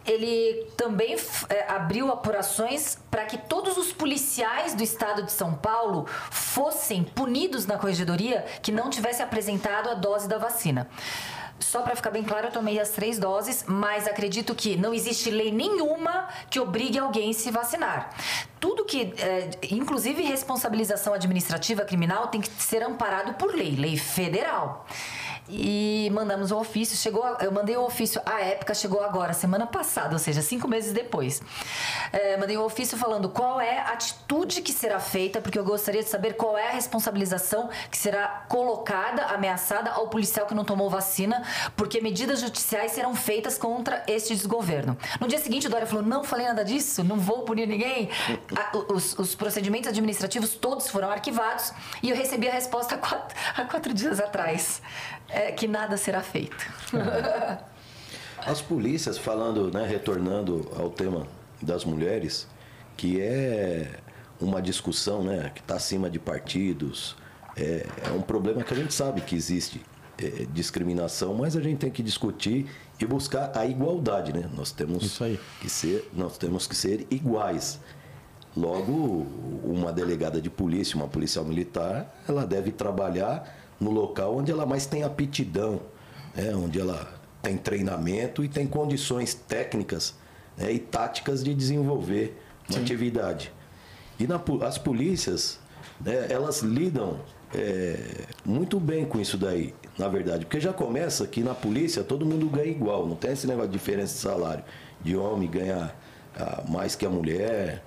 ele 0.06 0.68
também 0.76 1.16
é, 1.50 1.72
abriu 1.72 2.12
apurações 2.12 2.98
para 3.10 3.26
que 3.26 3.38
todos 3.38 3.78
os 3.78 3.94
policiais 3.94 4.74
do 4.74 4.84
estado 4.84 5.24
de 5.24 5.32
São 5.32 5.54
Paulo 5.54 6.06
fossem 6.30 7.04
punidos 7.04 7.66
na 7.66 7.78
corregedoria 7.78 8.46
que 8.62 8.72
não 8.72 8.90
tivesse 8.90 9.22
apresentado 9.22 9.90
a 9.90 9.94
dose 9.94 10.28
da 10.28 10.38
vacina. 10.38 10.90
Só 11.62 11.82
para 11.84 11.96
ficar 11.96 12.10
bem 12.10 12.24
claro, 12.24 12.48
eu 12.48 12.52
tomei 12.52 12.80
as 12.80 12.90
três 12.90 13.20
doses, 13.20 13.64
mas 13.68 14.08
acredito 14.08 14.56
que 14.56 14.76
não 14.76 14.94
existe 14.94 15.30
lei 15.30 15.52
nenhuma 15.52 16.28
que 16.50 16.60
obrigue 16.60 16.98
alguém 16.98 17.30
a 17.30 17.34
se 17.34 17.52
vacinar. 17.52 18.10
Tudo 18.60 18.84
que, 18.84 19.14
é, 19.20 19.52
inclusive 19.70 20.24
responsabilização 20.24 21.14
administrativa 21.14 21.86
criminal, 21.86 22.28
tem 22.28 22.42
que 22.42 22.50
ser 22.50 22.82
amparado 22.82 23.36
por 23.36 23.54
lei, 23.54 23.76
lei 23.76 23.96
federal. 23.96 24.88
E 25.54 26.10
mandamos 26.14 26.50
o 26.52 26.58
ofício, 26.58 26.96
chegou, 26.96 27.26
eu 27.42 27.52
mandei 27.52 27.76
o 27.76 27.84
ofício 27.84 28.22
à 28.26 28.40
época, 28.40 28.74
chegou 28.74 29.04
agora, 29.04 29.34
semana 29.34 29.68
passada, 29.68 30.14
ou 30.14 30.20
seja, 30.20 30.42
cinco 30.42 30.66
meses 30.66 30.94
depois. 30.94 31.42
É, 32.14 32.38
mandei 32.38 32.56
o 32.58 32.64
ofício 32.64 32.98
falando 32.98 33.28
qual 33.28 33.60
é 33.60 33.80
a 33.80 33.90
atitude 33.90 34.62
que 34.62 34.72
será 34.72 34.98
feita, 35.02 35.42
porque 35.42 35.60
eu 35.60 35.66
gostaria 35.66 36.02
de 36.02 36.08
saber 36.10 36.36
qual 36.36 36.58
é 36.58 36.70
a 36.70 36.72
responsabilização 36.72 37.70
que 37.90 37.98
será 37.98 38.46
colocada, 38.48 39.26
ameaçada 39.26 39.92
ao 39.92 40.08
policial 40.08 40.46
que 40.48 40.54
não 40.54 40.64
tomou 40.64 40.90
vacina, 40.90 41.44
porque 41.76 42.00
medidas 42.00 42.40
judiciais 42.40 42.94
serão 42.94 43.14
feitas 43.14 43.58
contra 43.58 44.04
este 44.08 44.34
desgoverno. 44.34 44.98
No 45.20 45.28
dia 45.28 45.38
seguinte, 45.40 45.68
o 45.68 45.70
Dória 45.70 45.86
falou: 45.86 46.02
não 46.04 46.24
falei 46.24 46.48
nada 46.48 46.64
disso, 46.64 47.04
não 47.04 47.18
vou 47.18 47.42
punir 47.44 47.68
ninguém. 47.68 48.10
A- 48.56 48.78
os, 48.94 49.20
os 49.20 49.36
procedimentos 49.36 49.90
administrativos 49.90 50.52
todos 50.56 50.88
foram 50.88 51.12
arquivados 51.12 51.74
e 52.02 52.10
eu 52.10 52.16
recebi 52.16 52.48
a 52.48 52.54
resposta 52.54 52.96
há 52.96 52.98
quatro, 53.00 53.38
há 53.58 53.66
quatro 53.66 53.94
dias 53.94 54.20
atrás, 54.22 54.82
é, 55.32 55.52
que 55.52 55.68
nada 55.68 55.98
será 55.98 56.22
feito. 56.22 56.66
As 58.38 58.62
polícias, 58.62 59.18
falando, 59.18 59.72
né, 59.72 59.86
retornando 59.86 60.72
ao 60.76 60.90
tema 60.90 61.28
das 61.62 61.86
mulheres, 61.86 62.48
que 62.98 63.22
é 63.22 64.00
uma 64.40 64.62
discussão 64.62 65.24
né, 65.24 65.52
que 65.54 65.62
está 65.62 65.76
acima 65.76 66.10
de 66.10 66.18
partidos, 66.18 67.16
é, 67.56 67.86
é 68.08 68.12
um 68.12 68.22
problema 68.22 68.64
que 68.64 68.74
a 68.74 68.78
gente 68.78 68.94
sabe 68.94 69.22
que 69.22 69.36
existe 69.36 69.82
é, 70.18 70.46
discriminação, 70.52 71.34
mas 71.34 71.56
a 71.56 71.62
gente 71.62 71.78
tem 71.78 71.92
que 71.92 72.02
discutir 72.02 72.68
e 73.00 73.06
buscar 73.06 73.52
a 73.56 73.66
igualdade, 73.66 74.32
né? 74.34 74.50
Nós 74.56 74.72
temos 74.72 75.04
Isso 75.04 75.24
aí. 75.24 75.40
que 75.60 75.70
ser, 75.70 76.10
nós 76.14 76.38
temos 76.38 76.68
que 76.68 76.76
ser 76.76 77.08
iguais. 77.10 77.80
Logo, 78.56 79.26
uma 79.64 79.92
delegada 79.94 80.42
de 80.42 80.50
polícia, 80.50 80.96
uma 80.96 81.08
policial 81.08 81.46
militar, 81.46 82.14
ela 82.28 82.46
deve 82.46 82.72
trabalhar 82.72 83.61
no 83.82 83.90
local 83.92 84.38
onde 84.38 84.52
ela 84.52 84.66
mais 84.66 84.86
tem 84.86 85.04
aptidão, 85.04 85.82
né? 86.36 86.56
onde 86.56 86.80
ela 86.80 87.20
tem 87.42 87.58
treinamento 87.58 88.44
e 88.44 88.48
tem 88.48 88.68
condições 88.68 89.34
técnicas 89.34 90.14
né? 90.56 90.72
e 90.72 90.80
táticas 90.80 91.44
de 91.44 91.54
desenvolver 91.54 92.40
uma 92.70 92.80
atividade. 92.80 93.52
E 94.20 94.28
na 94.28 94.40
as 94.66 94.78
polícias, 94.78 95.60
né, 96.00 96.28
elas 96.30 96.62
lidam 96.62 97.20
é, 97.54 98.26
muito 98.46 98.80
bem 98.80 99.04
com 99.04 99.20
isso 99.20 99.36
daí, 99.36 99.74
na 99.98 100.08
verdade. 100.08 100.46
Porque 100.46 100.60
já 100.60 100.72
começa 100.72 101.26
que 101.26 101.42
na 101.42 101.56
polícia 101.56 102.04
todo 102.04 102.24
mundo 102.24 102.48
ganha 102.48 102.70
igual, 102.70 103.08
não 103.08 103.16
tem 103.16 103.32
esse 103.32 103.48
negócio 103.48 103.72
de 103.72 103.78
diferença 103.78 104.14
de 104.14 104.20
salário. 104.20 104.64
De 105.02 105.16
homem 105.18 105.50
ganhar 105.50 106.00
ah, 106.36 106.64
mais 106.70 106.96
que 106.96 107.04
a 107.06 107.10
mulher. 107.10 107.84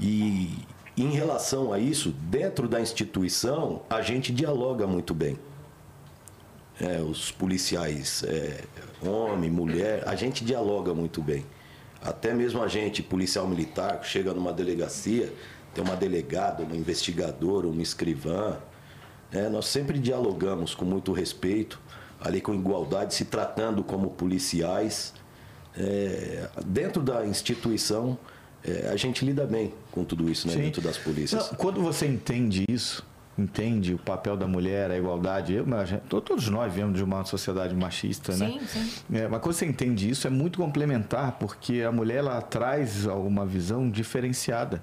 E 0.00 0.50
em 1.02 1.10
relação 1.10 1.72
a 1.72 1.78
isso, 1.78 2.10
dentro 2.10 2.68
da 2.68 2.80
instituição, 2.80 3.82
a 3.88 4.02
gente 4.02 4.32
dialoga 4.32 4.86
muito 4.86 5.14
bem. 5.14 5.38
É, 6.80 7.00
os 7.00 7.30
policiais, 7.30 8.22
é, 8.24 8.64
homem, 9.06 9.50
mulher, 9.50 10.02
a 10.06 10.14
gente 10.14 10.44
dialoga 10.44 10.94
muito 10.94 11.20
bem. 11.22 11.44
Até 12.00 12.32
mesmo 12.32 12.62
a 12.62 12.68
gente, 12.68 13.02
policial 13.02 13.46
militar, 13.46 14.00
que 14.00 14.06
chega 14.06 14.32
numa 14.32 14.52
delegacia, 14.52 15.32
tem 15.74 15.82
uma 15.82 15.96
delegada, 15.96 16.62
uma 16.62 16.76
investigadora, 16.76 17.66
uma 17.66 17.82
escrivã. 17.82 18.56
né? 19.32 19.48
nós 19.48 19.66
sempre 19.66 19.98
dialogamos 19.98 20.74
com 20.74 20.84
muito 20.84 21.12
respeito, 21.12 21.80
ali 22.20 22.40
com 22.40 22.54
igualdade, 22.54 23.14
se 23.14 23.24
tratando 23.24 23.82
como 23.82 24.10
policiais. 24.10 25.12
É, 25.76 26.48
dentro 26.64 27.02
da 27.02 27.26
instituição, 27.26 28.18
é, 28.64 28.88
a 28.92 28.96
gente 28.96 29.24
lida 29.24 29.46
bem 29.46 29.72
com 29.90 30.04
tudo 30.04 30.30
isso, 30.30 30.46
né? 30.48 30.54
Sim. 30.54 30.60
dentro 30.62 30.82
das 30.82 30.96
polícias. 30.98 31.48
Não, 31.50 31.56
quando 31.56 31.80
você 31.80 32.06
entende 32.06 32.64
isso, 32.68 33.04
entende 33.38 33.94
o 33.94 33.98
papel 33.98 34.36
da 34.36 34.46
mulher, 34.48 34.90
a 34.90 34.98
igualdade, 34.98 35.54
eu, 35.54 35.64
gente- 35.86 36.02
todos 36.08 36.48
nós 36.48 36.72
viemos 36.72 36.96
de 36.96 37.04
uma 37.04 37.24
sociedade 37.24 37.74
machista, 37.74 38.36
né? 38.36 38.58
Sim, 38.58 38.66
sim. 38.66 39.16
É, 39.16 39.28
mas 39.28 39.40
quando 39.40 39.54
você 39.54 39.64
entende 39.66 40.10
isso, 40.10 40.26
é 40.26 40.30
muito 40.30 40.58
complementar, 40.58 41.32
porque 41.38 41.82
a 41.82 41.92
mulher 41.92 42.16
ela 42.18 42.40
traz 42.42 43.06
uma 43.06 43.46
visão 43.46 43.88
diferenciada 43.88 44.80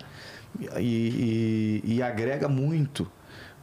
e, 0.79 1.81
e- 1.85 1.95
e 1.95 2.01
agrega 2.01 2.47
muito. 2.47 3.11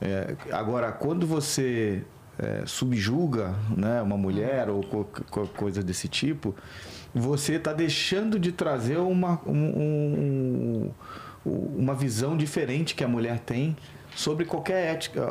É, 0.01 0.35
agora, 0.51 0.93
quando 0.93 1.27
você 1.27 2.03
é, 2.39 2.65
subjuga 2.67 3.55
né, 3.77 4.03
uma 4.03 4.17
mulher 4.17 4.69
ou 4.69 4.83
co- 4.83 5.05
co- 5.31 5.47
coisa 5.49 5.83
desse 5.83 6.09
tipo, 6.09 6.55
você 7.15 7.55
está 7.55 7.73
deixando 7.73 8.39
de 8.39 8.53
trazer 8.53 8.99
uma, 8.99 9.41
um- 9.47 10.91
um- 11.45 11.51
uma 11.77 11.95
visão 11.95 12.37
diferente 12.37 12.95
que 12.95 13.03
a 13.05 13.09
mulher 13.09 13.39
tem 13.41 13.77
sobre 14.15 14.45
qualquer 14.45 14.93
ética, 14.95 15.27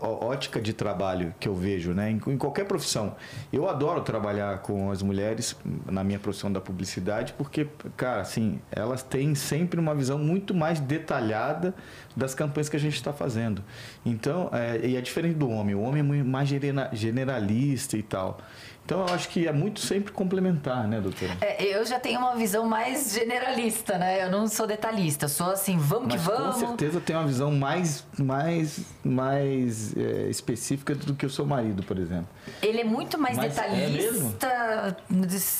ótica 0.00 0.58
de 0.58 0.72
trabalho 0.72 1.34
que 1.38 1.46
eu 1.46 1.54
vejo, 1.54 1.92
né? 1.92 2.10
Em, 2.10 2.18
qualquer 2.38 2.64
profissão. 2.64 3.14
Eu 3.52 3.68
adoro 3.68 4.00
trabalhar 4.00 4.60
com 4.60 4.90
as 4.90 5.02
mulheres 5.02 5.54
na 5.84 6.02
minha 6.02 6.18
profissão 6.18 6.50
da 6.50 6.58
publicidade, 6.58 7.34
porque, 7.36 7.66
cara, 7.98 8.22
assim, 8.22 8.58
elas 8.72 9.02
têm 9.02 9.34
sempre 9.34 9.78
uma 9.78 9.94
visão 9.94 10.18
muito 10.18 10.54
mais 10.54 10.80
detalhada 10.80 11.74
das 12.16 12.34
campanhas 12.34 12.70
que 12.70 12.76
a 12.76 12.80
gente 12.80 12.94
está 12.94 13.12
fazendo. 13.12 13.62
Então, 14.06 14.48
é, 14.54 14.80
e 14.86 14.96
é 14.96 15.02
diferente 15.02 15.34
do 15.36 15.50
homem. 15.50 15.74
O 15.74 15.82
homem 15.82 16.00
é 16.00 16.22
mais 16.24 16.48
genera- 16.48 16.88
generalista 16.94 17.94
e 17.98 18.02
tal. 18.02 18.38
Então, 18.84 19.06
eu 19.06 19.14
acho 19.14 19.30
que 19.30 19.48
é 19.48 19.52
muito 19.52 19.80
sempre 19.80 20.12
complementar, 20.12 20.86
né, 20.86 21.00
doutora? 21.00 21.32
É, 21.40 21.64
eu 21.74 21.86
já 21.86 21.98
tenho 21.98 22.18
uma 22.20 22.34
visão 22.36 22.66
mais 22.66 23.14
generalista, 23.14 23.96
né? 23.96 24.22
Eu 24.26 24.30
não 24.30 24.46
sou 24.46 24.66
detalhista, 24.66 25.26
sou 25.26 25.50
assim, 25.52 25.78
vamos 25.78 26.08
Mas 26.12 26.20
que 26.20 26.26
vamos. 26.30 26.54
com 26.56 26.66
certeza 26.68 27.00
tem 27.00 27.16
uma 27.16 27.26
visão 27.26 27.50
mais, 27.50 28.04
mais, 28.18 28.80
mais 29.02 29.96
é, 29.96 30.28
específica 30.28 30.94
do 30.94 31.14
que 31.14 31.24
o 31.24 31.30
seu 31.30 31.46
marido, 31.46 31.82
por 31.82 31.98
exemplo. 31.98 32.26
Ele 32.62 32.82
é 32.82 32.84
muito 32.84 33.16
mais 33.18 33.38
Mas 33.38 33.56
é 33.56 33.62
detalhista, 33.62 34.96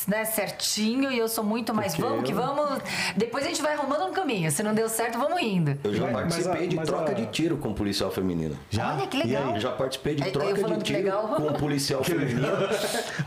né, 0.07 0.25
certinho, 0.27 1.11
e 1.11 1.19
eu 1.19 1.27
sou 1.27 1.43
muito 1.43 1.73
mais 1.73 1.95
Porque 1.95 2.07
vamos 2.07 2.25
que 2.27 2.33
eu- 2.33 2.37
vamos. 2.37 2.79
Depois 3.17 3.45
a 3.47 3.49
gente 3.49 3.63
vai 3.63 3.73
arrumando 3.73 4.05
um 4.07 4.13
caminho. 4.13 4.51
Se 4.51 4.63
não 4.63 4.75
deu 4.75 4.87
certo, 4.89 5.19
vamos 5.19 5.41
indo. 5.41 5.79
Eu 5.83 5.95
já 5.95 6.09
participei 6.09 6.65
a- 6.65 6.69
de 6.69 6.77
troca 6.83 7.13
a- 7.13 7.15
de 7.15 7.25
tiro 7.27 7.57
com 7.57 7.73
policial 7.73 8.11
feminino. 8.11 8.55
Olha 8.79 9.07
que 9.07 9.17
E 9.17 9.23
legal. 9.23 9.55
Eu 9.55 9.61
já 9.61 9.73
participei 9.73 10.15
de 10.15 10.27
eu 10.27 10.33
troca 10.33 10.55
de 10.55 10.63
que 10.75 10.83
tiro 10.83 10.99
legal. 10.99 11.29
com 11.29 11.43
um 11.43 11.53
policial 11.55 12.05
feminino. 12.05 12.47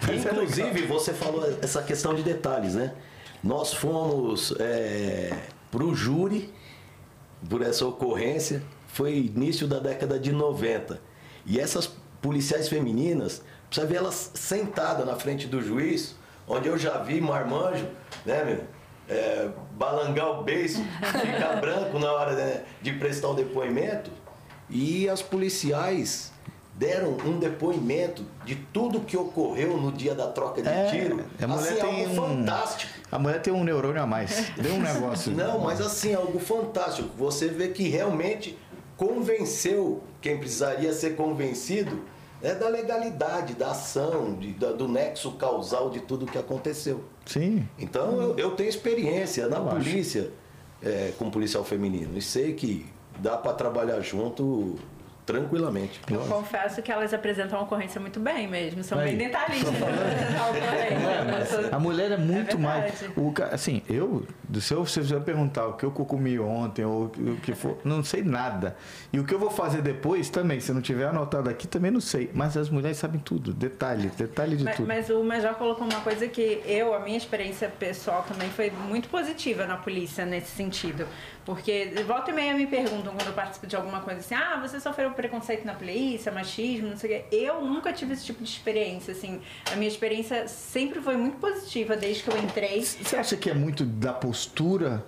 É 0.08 0.16
Inclusive, 0.16 0.82
você 0.84 1.14
falou 1.14 1.46
essa 1.62 1.82
questão 1.82 2.14
de 2.14 2.24
detalhes, 2.24 2.76
né? 2.76 2.94
Nós 3.44 3.74
fomos 3.74 4.54
para 5.72 5.84
o 5.84 5.94
júri 5.96 6.54
por 7.48 7.62
essa 7.62 7.86
ocorrência, 7.86 8.64
foi 8.88 9.18
início 9.18 9.68
da 9.68 9.80
década 9.80 10.20
de 10.20 10.32
90. 10.32 11.00
E 11.46 11.60
essas 11.60 11.90
policiais 12.22 12.68
femininas, 12.68 13.42
precisa 13.68 13.86
ver 13.86 13.98
elas 13.98 14.32
sentadas 14.34 15.06
na 15.06 15.16
frente 15.16 15.48
do 15.48 15.62
juiz, 15.62 16.16
onde 16.48 16.68
eu 16.68 16.78
já 16.78 16.98
vi 17.00 17.22
marmanjo, 17.22 17.86
né, 18.26 18.44
meu? 18.44 18.78
é, 19.10 19.50
balangar 19.72 20.40
o 20.40 20.44
beiço, 20.44 20.84
ficar 20.84 21.56
branco 21.62 21.98
na 21.98 22.12
hora 22.12 22.36
de, 22.36 22.92
de 22.92 23.00
prestar 23.00 23.30
o 23.30 23.34
depoimento. 23.34 24.12
E 24.70 25.08
as 25.08 25.22
policiais 25.22 26.32
deram 26.78 27.18
um 27.26 27.40
depoimento 27.40 28.24
de 28.46 28.56
tudo 28.56 29.00
que 29.02 29.18
ocorreu 29.18 29.78
no 29.78 29.92
dia 29.92 30.14
da 30.14 30.28
troca 30.28 30.62
de 30.62 30.70
É, 30.70 30.86
tiro. 30.92 31.26
a 31.42 31.48
mulher 31.48 31.72
assim, 31.74 31.82
tem 31.82 32.06
algo 32.06 32.12
um- 32.12 32.16
fantástico. 32.38 32.94
A 33.12 33.18
mulher 33.20 33.42
tem 33.42 33.52
um 33.54 33.64
neurônio 33.64 34.02
a 34.02 34.06
mais. 34.06 34.52
Deu 34.56 34.74
um 34.74 34.80
negócio. 34.82 35.32
Não, 35.34 35.60
mas 35.60 35.82
assim, 35.82 36.14
algo 36.14 36.38
fantástico. 36.40 37.10
Você 37.18 37.48
vê 37.48 37.70
que 37.70 37.88
realmente 37.90 38.58
convenceu 38.96 40.02
quem 40.22 40.38
precisaria 40.38 40.92
ser 40.94 41.16
convencido 41.16 42.02
é 42.42 42.54
da 42.54 42.68
legalidade, 42.70 43.54
da 43.56 43.72
ação, 43.72 44.36
de- 44.36 44.54
da- 44.54 44.72
do 44.72 44.88
nexo 44.88 45.32
causal 45.32 45.90
de 45.90 46.02
tudo 46.02 46.26
que 46.28 46.38
aconteceu. 46.38 47.04
Sim. 47.26 47.68
Então 47.80 48.22
eu, 48.22 48.38
eu 48.38 48.52
tenho 48.52 48.70
experiência 48.70 49.48
na 49.48 49.58
Eu 49.58 49.64
polícia 49.66 50.30
é, 50.84 51.12
com 51.18 51.32
policial 51.32 51.64
feminino 51.64 52.16
e 52.16 52.22
sei 52.22 52.54
que 52.54 52.86
dá 53.20 53.36
para 53.36 53.54
trabalhar 53.54 54.00
junto 54.02 54.76
tranquilamente. 55.28 56.00
Eu 56.10 56.22
confesso 56.22 56.82
que 56.82 56.90
elas 56.90 57.14
apresentam 57.14 57.60
a 57.60 57.64
ocorrência 57.64 58.00
muito 58.00 58.18
bem 58.18 58.48
mesmo, 58.48 58.82
são 58.82 58.98
Aí. 58.98 59.10
bem 59.10 59.28
detalhistas. 59.28 59.76
É, 60.78 61.74
a 61.74 61.80
mulher 61.80 62.12
é 62.12 62.18
muito 62.18 62.56
É 62.56 62.60
mais. 62.60 63.02
O, 63.16 63.34
assim, 63.52 63.82
eu, 63.90 64.26
se 64.60 64.74
você 64.74 65.20
perguntar 65.20 65.68
o 65.68 65.74
que 65.74 65.84
eu 65.84 65.92
comi 65.92 66.40
ontem, 66.40 66.86
ou 66.86 67.06
o 67.06 67.38
que 67.42 67.54
for, 67.54 67.78
não 67.84 68.04
sei 68.04 68.24
nada. 68.24 68.76
E 69.12 69.20
o 69.20 69.26
que 69.26 69.34
eu 69.34 69.40
vou 69.40 69.50
fazer 69.50 69.82
depois 69.82 70.30
também, 70.30 70.60
se 70.60 70.72
não 70.72 70.82
tiver 70.82 71.08
anotado 71.08 71.50
aqui, 71.50 71.68
também 71.68 71.92
não 71.92 72.00
sei. 72.00 72.30
Mas 72.34 72.56
as 72.56 72.70
mulheres 72.70 72.98
sabem 72.98 73.20
tudo, 73.20 73.54
detalhe, 73.54 74.10
detalhe 74.10 74.56
de 74.56 74.64
Mas, 74.64 74.76
tudo. 74.78 74.88
mas 74.88 75.10
o 75.10 75.24
Major 75.24 75.56
colocou 75.56 75.86
uma 75.86 76.00
coisa 76.02 76.28
que 76.28 76.62
eu, 76.66 76.94
a 76.94 77.00
minha 77.00 77.18
experiência 77.18 77.68
pessoal 77.68 78.24
também 78.28 78.50
foi 78.50 78.70
muito 78.72 79.10
positiva 79.10 79.66
na 79.66 79.76
polícia 79.78 80.26
nesse 80.26 80.52
sentido. 80.52 81.06
Porque 81.46 81.94
volta 82.06 82.32
e 82.32 82.34
meia 82.34 82.54
me 82.54 82.68
perguntam 82.68 83.14
quando 83.14 83.28
eu 83.28 83.34
participo 83.34 83.68
de 83.68 83.76
alguma 83.76 84.02
coisa 84.02 84.20
assim, 84.20 84.36
ah, 84.36 84.60
você 84.62 84.80
sofreu 84.82 85.12
preconceito 85.18 85.66
na 85.66 85.74
polícia, 85.74 86.32
machismo, 86.32 86.90
não 86.90 86.98
sei 86.98 87.10
o 87.10 87.24
quê. 87.24 87.26
Eu 87.36 87.62
nunca 87.62 87.92
tive 87.92 88.14
esse 88.14 88.24
tipo 88.24 88.42
de 88.42 88.50
experiência, 88.50 89.12
assim. 89.12 89.42
A 89.72 89.76
minha 89.76 89.90
experiência 89.90 90.48
sempre 90.48 91.02
foi 91.02 91.18
muito 91.18 91.38
positiva 91.38 91.98
desde 91.98 92.24
que 92.24 92.30
eu 92.30 92.38
entrei. 92.38 92.82
Você 92.82 93.18
acha 93.18 93.36
que 93.36 93.50
é 93.50 93.54
muito 93.54 93.84
da 93.84 94.14
postura 94.14 95.04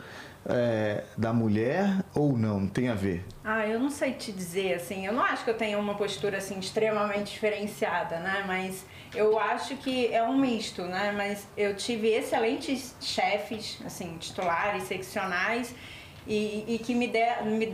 é, 0.46 1.04
da 1.18 1.32
mulher 1.32 2.04
ou 2.14 2.38
não? 2.38 2.68
Tem 2.68 2.90
a 2.90 2.96
ver? 2.96 3.24
Ah, 3.44 3.68
eu 3.68 3.80
não 3.80 3.90
sei 3.90 4.14
te 4.14 4.32
dizer, 4.32 4.74
assim, 4.74 5.06
eu 5.06 5.14
não 5.14 5.24
acho 5.24 5.44
que 5.44 5.50
eu 5.50 5.58
tenha 5.58 5.78
uma 5.78 5.96
postura, 5.96 6.38
assim, 6.38 6.58
extremamente 6.60 7.34
diferenciada, 7.34 8.20
né, 8.20 8.44
mas 8.48 8.86
eu 9.14 9.40
acho 9.40 9.76
que 9.78 10.14
é 10.14 10.24
um 10.24 10.38
misto, 10.38 10.84
né, 10.84 11.14
mas 11.16 11.48
eu 11.58 11.76
tive 11.76 12.08
excelentes 12.10 12.96
chefes, 13.02 13.80
assim, 13.86 14.18
titulares, 14.18 14.84
seccionais, 14.84 15.74
e, 16.30 16.64
e 16.76 16.78
que 16.80 16.94
me, 16.94 17.08
der, 17.08 17.44
me 17.44 17.66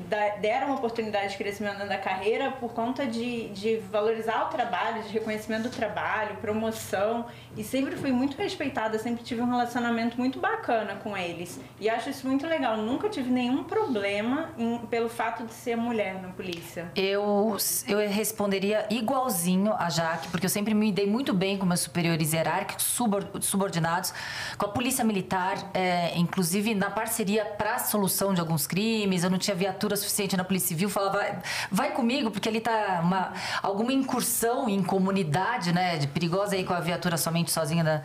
deram 0.42 0.74
oportunidade 0.74 1.34
de 1.34 1.38
crescimento 1.38 1.86
da 1.86 1.98
carreira 1.98 2.52
por 2.52 2.72
conta 2.74 3.06
de, 3.06 3.50
de 3.50 3.78
valorizar 3.92 4.46
o 4.46 4.50
trabalho, 4.50 5.04
de 5.04 5.10
reconhecimento 5.10 5.64
do 5.64 5.70
trabalho, 5.70 6.38
promoção. 6.38 7.26
E 7.58 7.64
sempre 7.64 7.96
fui 7.98 8.12
muito 8.12 8.38
respeitada, 8.38 8.98
sempre 8.98 9.24
tive 9.24 9.42
um 9.42 9.50
relacionamento 9.50 10.18
muito 10.18 10.40
bacana 10.40 10.96
com 11.04 11.16
eles. 11.18 11.60
E 11.80 11.90
acho 11.90 12.10
isso 12.10 12.26
muito 12.28 12.48
legal. 12.48 12.78
Nunca 12.78 13.10
tive 13.10 13.30
nenhum 13.30 13.64
problema 13.64 14.50
em- 14.58 14.80
pelo 14.90 15.10
fato 15.10 15.44
de 15.46 15.54
ser 15.54 15.76
mulher 15.76 16.22
na 16.22 16.30
polícia. 16.30 16.90
Eu, 16.96 17.58
eu 17.88 17.98
responderia 18.10 18.86
igualzinho 18.90 19.74
a 19.74 19.90
Jaque, 19.90 20.30
porque 20.30 20.46
eu 20.46 20.50
sempre 20.50 20.74
me 20.74 20.92
dei 20.92 21.08
muito 21.08 21.34
bem 21.34 21.58
com 21.58 21.66
meus 21.66 21.82
superiores 21.82 22.32
hierárquicos, 22.34 22.84
subor- 22.86 23.28
subordinados, 23.42 24.14
com 24.58 24.66
a 24.66 24.70
polícia 24.70 25.04
militar, 25.04 25.56
é, 25.74 26.18
inclusive 26.18 26.74
na 26.74 26.90
parceria 26.90 27.44
para 27.46 27.76
a 27.76 27.80
solução 27.80 28.34
de 28.34 28.45
alguns 28.46 28.66
crimes. 28.68 29.24
Eu 29.24 29.30
não 29.30 29.38
tinha 29.38 29.56
viatura 29.56 29.96
suficiente 29.96 30.38
na 30.38 30.44
polícia 30.44 30.70
civil, 30.70 30.90
falava, 30.90 31.18
vai, 31.18 31.40
vai 31.72 31.92
comigo, 31.92 32.32
porque 32.32 32.48
ali 32.48 32.62
tá 32.62 33.02
uma, 33.04 33.34
alguma 33.62 33.92
incursão 33.92 34.70
em 34.70 34.82
comunidade, 34.84 35.74
né, 35.74 35.98
de 35.98 36.08
perigosa 36.08 36.56
aí 36.56 36.64
com 36.64 36.74
a 36.74 36.80
viatura 36.80 37.18
somente 37.18 37.52
sozinha 37.52 37.84
da, 37.84 38.02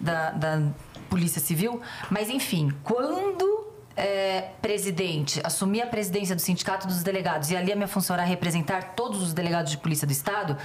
da, 0.00 0.30
da 0.30 0.62
polícia 1.10 1.40
civil. 1.40 1.80
Mas 2.10 2.30
enfim, 2.30 2.72
quando 2.82 3.71
é, 3.96 4.48
presidente, 4.60 5.40
assumi 5.44 5.80
a 5.80 5.86
presidência 5.86 6.34
do 6.34 6.40
Sindicato 6.40 6.86
dos 6.86 7.02
Delegados 7.02 7.50
e 7.50 7.56
ali 7.56 7.72
a 7.72 7.76
minha 7.76 7.88
função 7.88 8.14
era 8.14 8.24
representar 8.24 8.94
todos 8.94 9.22
os 9.22 9.32
delegados 9.32 9.70
de 9.70 9.78
polícia 9.78 10.06
do 10.06 10.12
Estado, 10.12 10.56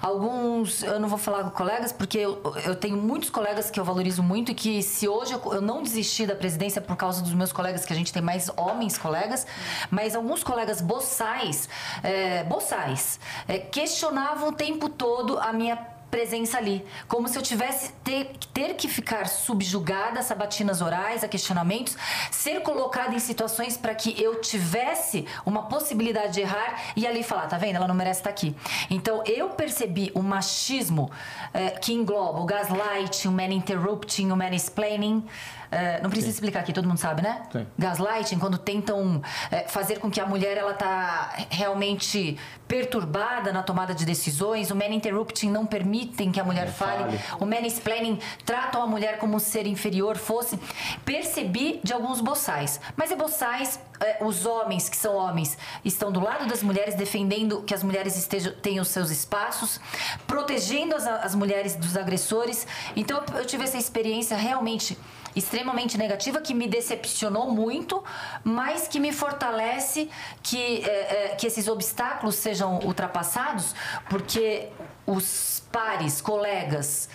alguns, 0.00 0.82
eu 0.82 0.98
não 0.98 1.08
vou 1.08 1.18
falar 1.18 1.44
com 1.44 1.50
colegas, 1.50 1.92
porque 1.92 2.18
eu, 2.18 2.40
eu 2.64 2.74
tenho 2.74 2.96
muitos 2.96 3.30
colegas 3.30 3.70
que 3.70 3.78
eu 3.78 3.84
valorizo 3.84 4.22
muito 4.22 4.52
e 4.52 4.54
que 4.54 4.82
se 4.82 5.08
hoje 5.08 5.32
eu, 5.32 5.52
eu 5.52 5.60
não 5.60 5.82
desisti 5.82 6.26
da 6.26 6.34
presidência 6.34 6.80
por 6.80 6.96
causa 6.96 7.22
dos 7.22 7.34
meus 7.34 7.52
colegas, 7.52 7.84
que 7.84 7.92
a 7.92 7.96
gente 7.96 8.12
tem 8.12 8.22
mais 8.22 8.50
homens 8.56 8.96
colegas, 8.96 9.46
mas 9.90 10.14
alguns 10.14 10.42
colegas 10.42 10.80
boçais, 10.80 11.68
é, 12.02 12.44
boçais, 12.44 13.20
é, 13.46 13.58
questionavam 13.58 14.48
o 14.48 14.52
tempo 14.52 14.88
todo 14.88 15.38
a 15.38 15.52
minha 15.52 15.89
presença 16.10 16.58
ali. 16.58 16.84
Como 17.06 17.28
se 17.28 17.38
eu 17.38 17.42
tivesse 17.42 17.92
ter, 18.04 18.32
ter 18.52 18.74
que 18.74 18.88
ficar 18.88 19.26
subjugada 19.28 20.20
a 20.20 20.22
sabatinas 20.22 20.80
orais, 20.80 21.22
a 21.22 21.28
questionamentos, 21.28 21.96
ser 22.30 22.60
colocada 22.62 23.14
em 23.14 23.18
situações 23.18 23.76
para 23.76 23.94
que 23.94 24.20
eu 24.20 24.40
tivesse 24.40 25.26
uma 25.46 25.64
possibilidade 25.64 26.34
de 26.34 26.40
errar 26.40 26.92
e 26.96 27.06
ali 27.06 27.22
falar, 27.22 27.46
tá 27.46 27.56
vendo? 27.56 27.76
Ela 27.76 27.88
não 27.88 27.94
merece 27.94 28.20
estar 28.20 28.30
aqui. 28.30 28.54
Então 28.90 29.22
eu 29.26 29.50
percebi 29.50 30.10
o 30.14 30.22
machismo 30.22 31.10
eh, 31.54 31.70
que 31.70 31.92
engloba 31.92 32.40
o 32.40 32.44
gaslighting, 32.44 33.28
o 33.28 33.32
man 33.32 33.52
interrupting, 33.52 34.30
o 34.30 34.36
man 34.36 34.54
explaining. 34.54 35.24
Não 36.02 36.10
precisa 36.10 36.32
explicar 36.32 36.60
aqui, 36.60 36.72
todo 36.72 36.88
mundo 36.88 36.98
sabe, 36.98 37.22
né? 37.22 37.42
Sim. 37.52 37.66
Gaslighting, 37.78 38.38
quando 38.38 38.58
tentam 38.58 39.22
eh, 39.50 39.66
fazer 39.68 39.98
com 40.00 40.10
que 40.10 40.20
a 40.20 40.26
mulher 40.26 40.56
ela 40.56 40.74
tá 40.74 41.32
realmente 41.48 42.36
perturbada 42.66 43.52
na 43.52 43.62
tomada 43.62 43.94
de 43.94 44.04
decisões. 44.04 44.70
O 44.70 44.76
man 44.76 44.86
interrupting 44.86 45.50
não 45.50 45.66
permitem 45.66 46.32
que 46.32 46.40
a 46.40 46.44
mulher 46.44 46.72
fale. 46.72 47.16
fale. 47.16 47.20
O 47.40 47.46
mansplaining 47.46 48.18
tratam 48.44 48.82
a 48.82 48.86
mulher 48.86 49.18
como 49.18 49.36
um 49.36 49.38
ser 49.38 49.66
inferior 49.66 50.16
fosse. 50.16 50.58
Percebi 51.04 51.80
de 51.82 51.92
alguns 51.92 52.20
boçais. 52.20 52.80
Mas 52.96 53.12
é 53.12 53.16
boçais, 53.16 53.80
eh, 54.00 54.18
os 54.22 54.46
homens 54.46 54.88
que 54.88 54.96
são 54.96 55.14
homens 55.14 55.56
estão 55.84 56.10
do 56.10 56.20
lado 56.20 56.46
das 56.46 56.62
mulheres, 56.62 56.94
defendendo 56.94 57.62
que 57.62 57.74
as 57.74 57.82
mulheres 57.82 58.16
estejam, 58.16 58.52
tenham 58.54 58.84
seus 58.84 59.10
espaços, 59.10 59.80
protegendo 60.26 60.94
as, 60.96 61.06
as 61.06 61.34
mulheres 61.34 61.76
dos 61.76 61.96
agressores. 61.96 62.66
Então 62.96 63.22
eu 63.34 63.44
tive 63.44 63.64
essa 63.64 63.76
experiência 63.76 64.36
realmente 64.36 64.98
extremamente 65.34 65.96
negativa 65.96 66.40
que 66.40 66.54
me 66.54 66.66
decepcionou 66.66 67.50
muito, 67.50 68.02
mas 68.42 68.88
que 68.88 68.98
me 68.98 69.12
fortalece 69.12 70.08
que, 70.42 70.56
eh, 70.56 70.86
eh, 70.86 71.36
que 71.36 71.46
esses 71.46 71.68
obstáculos 71.68 72.34
sejam 72.36 72.80
ultrapassados, 72.80 73.74
porque 74.08 74.68
os 75.06 75.62
pares, 75.70 76.20
colegas 76.20 77.08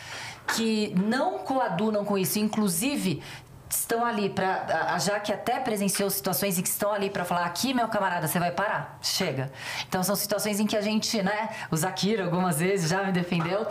que 0.53 0.93
não 0.95 1.39
coadunam 1.39 2.05
com 2.05 2.17
isso, 2.17 2.37
inclusive 2.37 3.21
estão 3.69 4.05
ali 4.05 4.29
para 4.29 4.93
a 4.93 4.99
Jaque 4.99 5.31
até 5.31 5.59
presenciou 5.59 6.09
situações 6.09 6.57
em 6.57 6.61
que 6.61 6.69
estão 6.69 6.93
ali 6.93 7.09
para 7.09 7.25
falar 7.25 7.45
aqui 7.45 7.73
meu 7.73 7.87
camarada 7.87 8.27
você 8.27 8.39
vai 8.39 8.51
parar 8.51 8.97
chega 9.01 9.51
então 9.87 10.03
são 10.03 10.15
situações 10.15 10.59
em 10.59 10.67
que 10.67 10.77
a 10.77 10.81
gente 10.81 11.21
né 11.21 11.49
o 11.71 11.75
Zakir 11.75 12.21
algumas 12.21 12.59
vezes 12.59 12.89
já 12.89 13.03
me 13.03 13.11
defendeu 13.11 13.65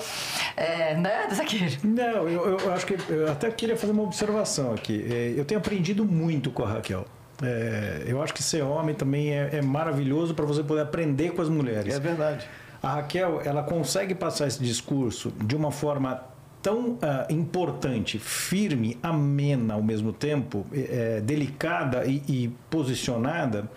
é, 0.57 0.95
né 0.97 1.28
Zakir 1.32 1.78
Não, 1.84 2.28
eu, 2.28 2.59
eu 2.59 2.72
acho 2.72 2.86
que 2.86 2.97
eu 3.09 3.30
até 3.30 3.51
queria 3.51 3.76
fazer 3.76 3.92
uma 3.92 4.03
observação 4.03 4.72
aqui. 4.72 5.07
É, 5.11 5.34
Eu 5.36 5.45
tenho 5.45 5.61
aprendido 5.61 6.05
muito 6.05 6.51
com 6.51 6.64
a 6.64 6.68
Raquel. 6.68 7.05
É, 7.42 8.05
eu 8.07 8.22
acho 8.22 8.32
que 8.32 8.42
ser 8.42 8.62
homem 8.62 8.95
também 8.95 9.32
é, 9.32 9.57
é 9.57 9.62
maravilhoso 9.62 10.34
para 10.34 10.45
você 10.45 10.62
poder 10.62 10.82
aprender 10.82 11.32
com 11.32 11.42
as 11.42 11.49
mulheres. 11.49 11.95
É 11.95 12.01
verdade. 12.01 12.49
A 12.82 12.95
Raquel, 12.95 13.40
ela 13.45 13.62
consegue 13.62 14.14
passar 14.14 14.47
esse 14.47 14.62
discurso 14.62 15.32
de 15.45 15.57
uma 15.57 15.70
forma 15.70 16.22
tão 16.64 16.96
ah, 17.02 17.26
importante, 17.28 18.18
firme, 18.18 18.96
amena 19.02 19.74
ao 19.74 19.82
mesmo 19.82 20.14
tempo, 20.14 20.64
eh, 20.72 21.20
delicada 21.22 22.06
e, 22.06 22.22
e 22.26 22.48
posicionada, 22.70 23.70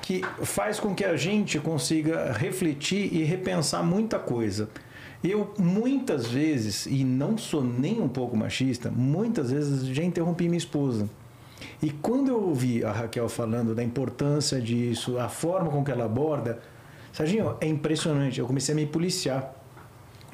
que 0.00 0.22
faz 0.44 0.78
com 0.78 0.94
que 0.94 1.04
a 1.04 1.16
gente 1.16 1.58
consiga 1.58 2.30
refletir 2.30 3.12
e 3.12 3.24
repensar 3.24 3.82
muita 3.82 4.16
coisa. 4.16 4.68
Eu 5.24 5.52
muitas 5.58 6.28
vezes, 6.28 6.86
e 6.86 7.02
não 7.02 7.36
sou 7.36 7.64
nem 7.64 8.00
um 8.00 8.08
pouco 8.08 8.36
machista, 8.36 8.92
muitas 8.92 9.50
vezes 9.50 9.84
já 9.88 10.04
interrompi 10.04 10.44
minha 10.44 10.58
esposa. 10.58 11.10
E 11.82 11.90
quando 11.90 12.28
eu 12.28 12.40
ouvi 12.40 12.84
a 12.84 12.92
Raquel 12.92 13.28
falando 13.28 13.74
da 13.74 13.82
importância 13.82 14.60
disso, 14.60 15.18
a 15.18 15.28
forma 15.28 15.68
com 15.68 15.82
que 15.82 15.90
ela 15.90 16.04
aborda, 16.04 16.60
Serginho, 17.12 17.56
é 17.60 17.66
impressionante. 17.68 18.40
Eu 18.40 18.46
comecei 18.46 18.72
a 18.72 18.76
me 18.76 18.86
policiar. 18.86 19.53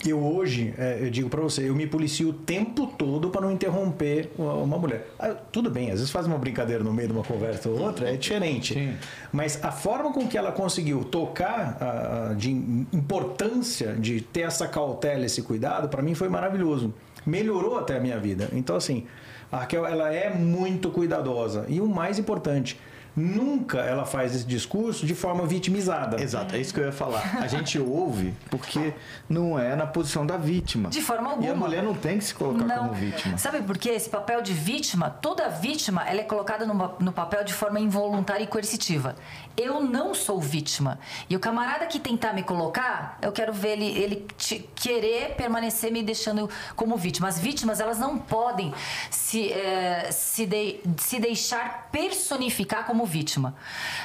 Eu 0.06 0.18
hoje, 0.18 0.74
é, 0.78 0.98
eu 1.00 1.10
digo 1.10 1.28
para 1.28 1.40
você, 1.40 1.68
eu 1.68 1.74
me 1.74 1.86
policio 1.86 2.30
o 2.30 2.32
tempo 2.32 2.86
todo 2.86 3.28
para 3.28 3.42
não 3.42 3.52
interromper 3.52 4.30
uma 4.38 4.78
mulher. 4.78 5.08
Ah, 5.18 5.34
tudo 5.52 5.70
bem, 5.70 5.90
às 5.90 5.98
vezes 5.98 6.10
faz 6.10 6.26
uma 6.26 6.38
brincadeira 6.38 6.82
no 6.82 6.92
meio 6.92 7.08
de 7.08 7.14
uma 7.14 7.24
conversa 7.24 7.68
ou 7.68 7.78
outra, 7.78 8.08
é 8.08 8.16
diferente. 8.16 8.74
Sim. 8.74 8.94
Mas 9.30 9.62
a 9.62 9.70
forma 9.70 10.12
com 10.12 10.26
que 10.26 10.38
ela 10.38 10.52
conseguiu 10.52 11.04
tocar 11.04 11.76
ah, 11.80 12.30
ah, 12.30 12.34
de 12.34 12.50
importância 12.50 13.94
de 13.94 14.20
ter 14.22 14.42
essa 14.42 14.66
cautela, 14.66 15.26
esse 15.26 15.42
cuidado, 15.42 15.88
para 15.88 16.00
mim 16.00 16.14
foi 16.14 16.28
maravilhoso. 16.28 16.94
Melhorou 17.26 17.78
até 17.78 17.98
a 17.98 18.00
minha 18.00 18.18
vida. 18.18 18.48
Então, 18.52 18.76
assim, 18.76 19.06
A 19.52 19.58
Raquel, 19.58 19.84
ela 19.84 20.12
é 20.14 20.30
muito 20.32 20.90
cuidadosa. 20.90 21.66
E 21.68 21.80
o 21.80 21.86
mais 21.86 22.18
importante, 22.18 22.78
nunca 23.20 23.78
ela 23.78 24.04
faz 24.04 24.34
esse 24.34 24.44
discurso 24.44 25.06
de 25.06 25.14
forma 25.14 25.46
vitimizada. 25.46 26.20
Exato, 26.20 26.56
é 26.56 26.58
isso 26.58 26.72
que 26.72 26.80
eu 26.80 26.86
ia 26.86 26.92
falar. 26.92 27.38
A 27.40 27.46
gente 27.48 27.78
ouve 27.78 28.34
porque 28.48 28.94
não 29.28 29.58
é 29.58 29.76
na 29.76 29.86
posição 29.86 30.24
da 30.26 30.36
vítima. 30.36 30.88
De 30.88 31.02
forma 31.02 31.30
alguma. 31.30 31.46
E 31.46 31.50
a 31.50 31.54
mulher 31.54 31.82
não 31.82 31.94
tem 31.94 32.18
que 32.18 32.24
se 32.24 32.34
colocar 32.34 32.64
Não. 32.64 32.88
como 32.88 32.94
vítima. 32.94 33.36
Sabe 33.36 33.62
por 33.62 33.76
quê? 33.76 33.90
Esse 33.90 34.08
papel 34.08 34.40
de 34.42 34.52
vítima, 34.52 35.10
toda 35.10 35.48
vítima, 35.48 36.08
ela 36.08 36.20
é 36.20 36.24
colocada 36.24 36.64
no, 36.64 36.74
no 36.98 37.12
papel 37.12 37.44
de 37.44 37.52
forma 37.52 37.78
involuntária 37.78 38.44
e 38.44 38.46
coercitiva. 38.46 39.14
Eu 39.56 39.82
não 39.82 40.14
sou 40.14 40.40
vítima. 40.40 40.98
E 41.28 41.36
o 41.36 41.40
camarada 41.40 41.86
que 41.86 41.98
tentar 41.98 42.32
me 42.32 42.42
colocar, 42.42 43.18
eu 43.20 43.30
quero 43.32 43.52
ver 43.52 43.72
ele, 43.72 43.86
ele 43.98 44.26
querer 44.74 45.34
permanecer 45.34 45.92
me 45.92 46.02
deixando 46.02 46.48
como 46.74 46.96
vítima. 46.96 47.28
As 47.28 47.38
vítimas, 47.38 47.78
elas 47.80 47.98
não 47.98 48.18
podem 48.18 48.72
se, 49.10 49.52
eh, 49.52 50.08
se, 50.12 50.46
de- 50.46 50.80
se 50.98 51.18
deixar 51.20 51.88
personificar 51.92 52.86
como 52.86 53.04
vítima. 53.04 53.54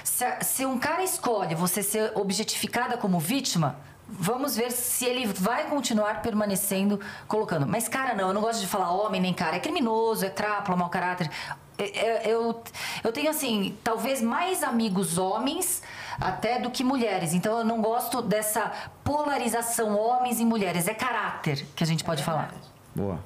Se, 0.04 0.26
se 0.41 0.66
um 0.66 0.78
cara 0.78 1.04
escolhe 1.04 1.56
você 1.56 1.82
ser 1.82 2.12
objetificada 2.16 2.98
como 2.98 3.20
vítima, 3.20 3.78
Vamos 4.08 4.56
ver 4.56 4.72
se 4.72 5.04
ele 5.04 5.26
vai 5.26 5.68
continuar 5.68 6.22
permanecendo 6.22 7.00
colocando. 7.28 7.66
Mas, 7.66 7.88
cara, 7.88 8.14
não, 8.14 8.28
eu 8.28 8.34
não 8.36 8.41
gosto 8.41 8.60
de 8.62 8.68
falar 8.68 8.91
homem 8.91 9.20
nem 9.20 9.34
cara. 9.34 9.56
É 9.56 9.60
criminoso, 9.60 10.24
é 10.24 10.30
trápula, 10.30 10.78
mau 10.78 10.89
caráter. 10.91 11.28
É- 11.78 11.99
é- 11.99 12.21
Eu, 12.26 12.61
eu 13.03 13.11
tenho, 13.11 13.30
assim, 13.30 13.78
talvez 13.84 14.21
mais 14.21 14.63
amigos 14.63 15.17
homens 15.17 15.82
até 16.19 16.59
do 16.59 16.69
que 16.71 16.84
mulheres. 16.84 17.34
Então, 17.34 17.59
eu 17.59 17.65
não 17.65 17.82
gosto 17.82 18.21
dessa 18.21 18.71
polarização 19.03 19.97
homens 19.97 20.39
e 20.39 20.45
mulheres. 20.45 20.88
É 20.88 20.93
caráter 20.93 21.65
que 21.76 21.84
a 21.84 21.88
gente 21.88 22.03
pode 22.03 22.23
falar. 22.23 22.53
Boa. 22.95 23.19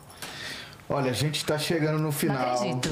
Olha, 0.90 1.12
a 1.12 1.14
gente 1.14 1.36
está 1.38 1.58
chegando 1.58 2.00
no 2.00 2.12
final. 2.12 2.54
acredito. 2.54 2.90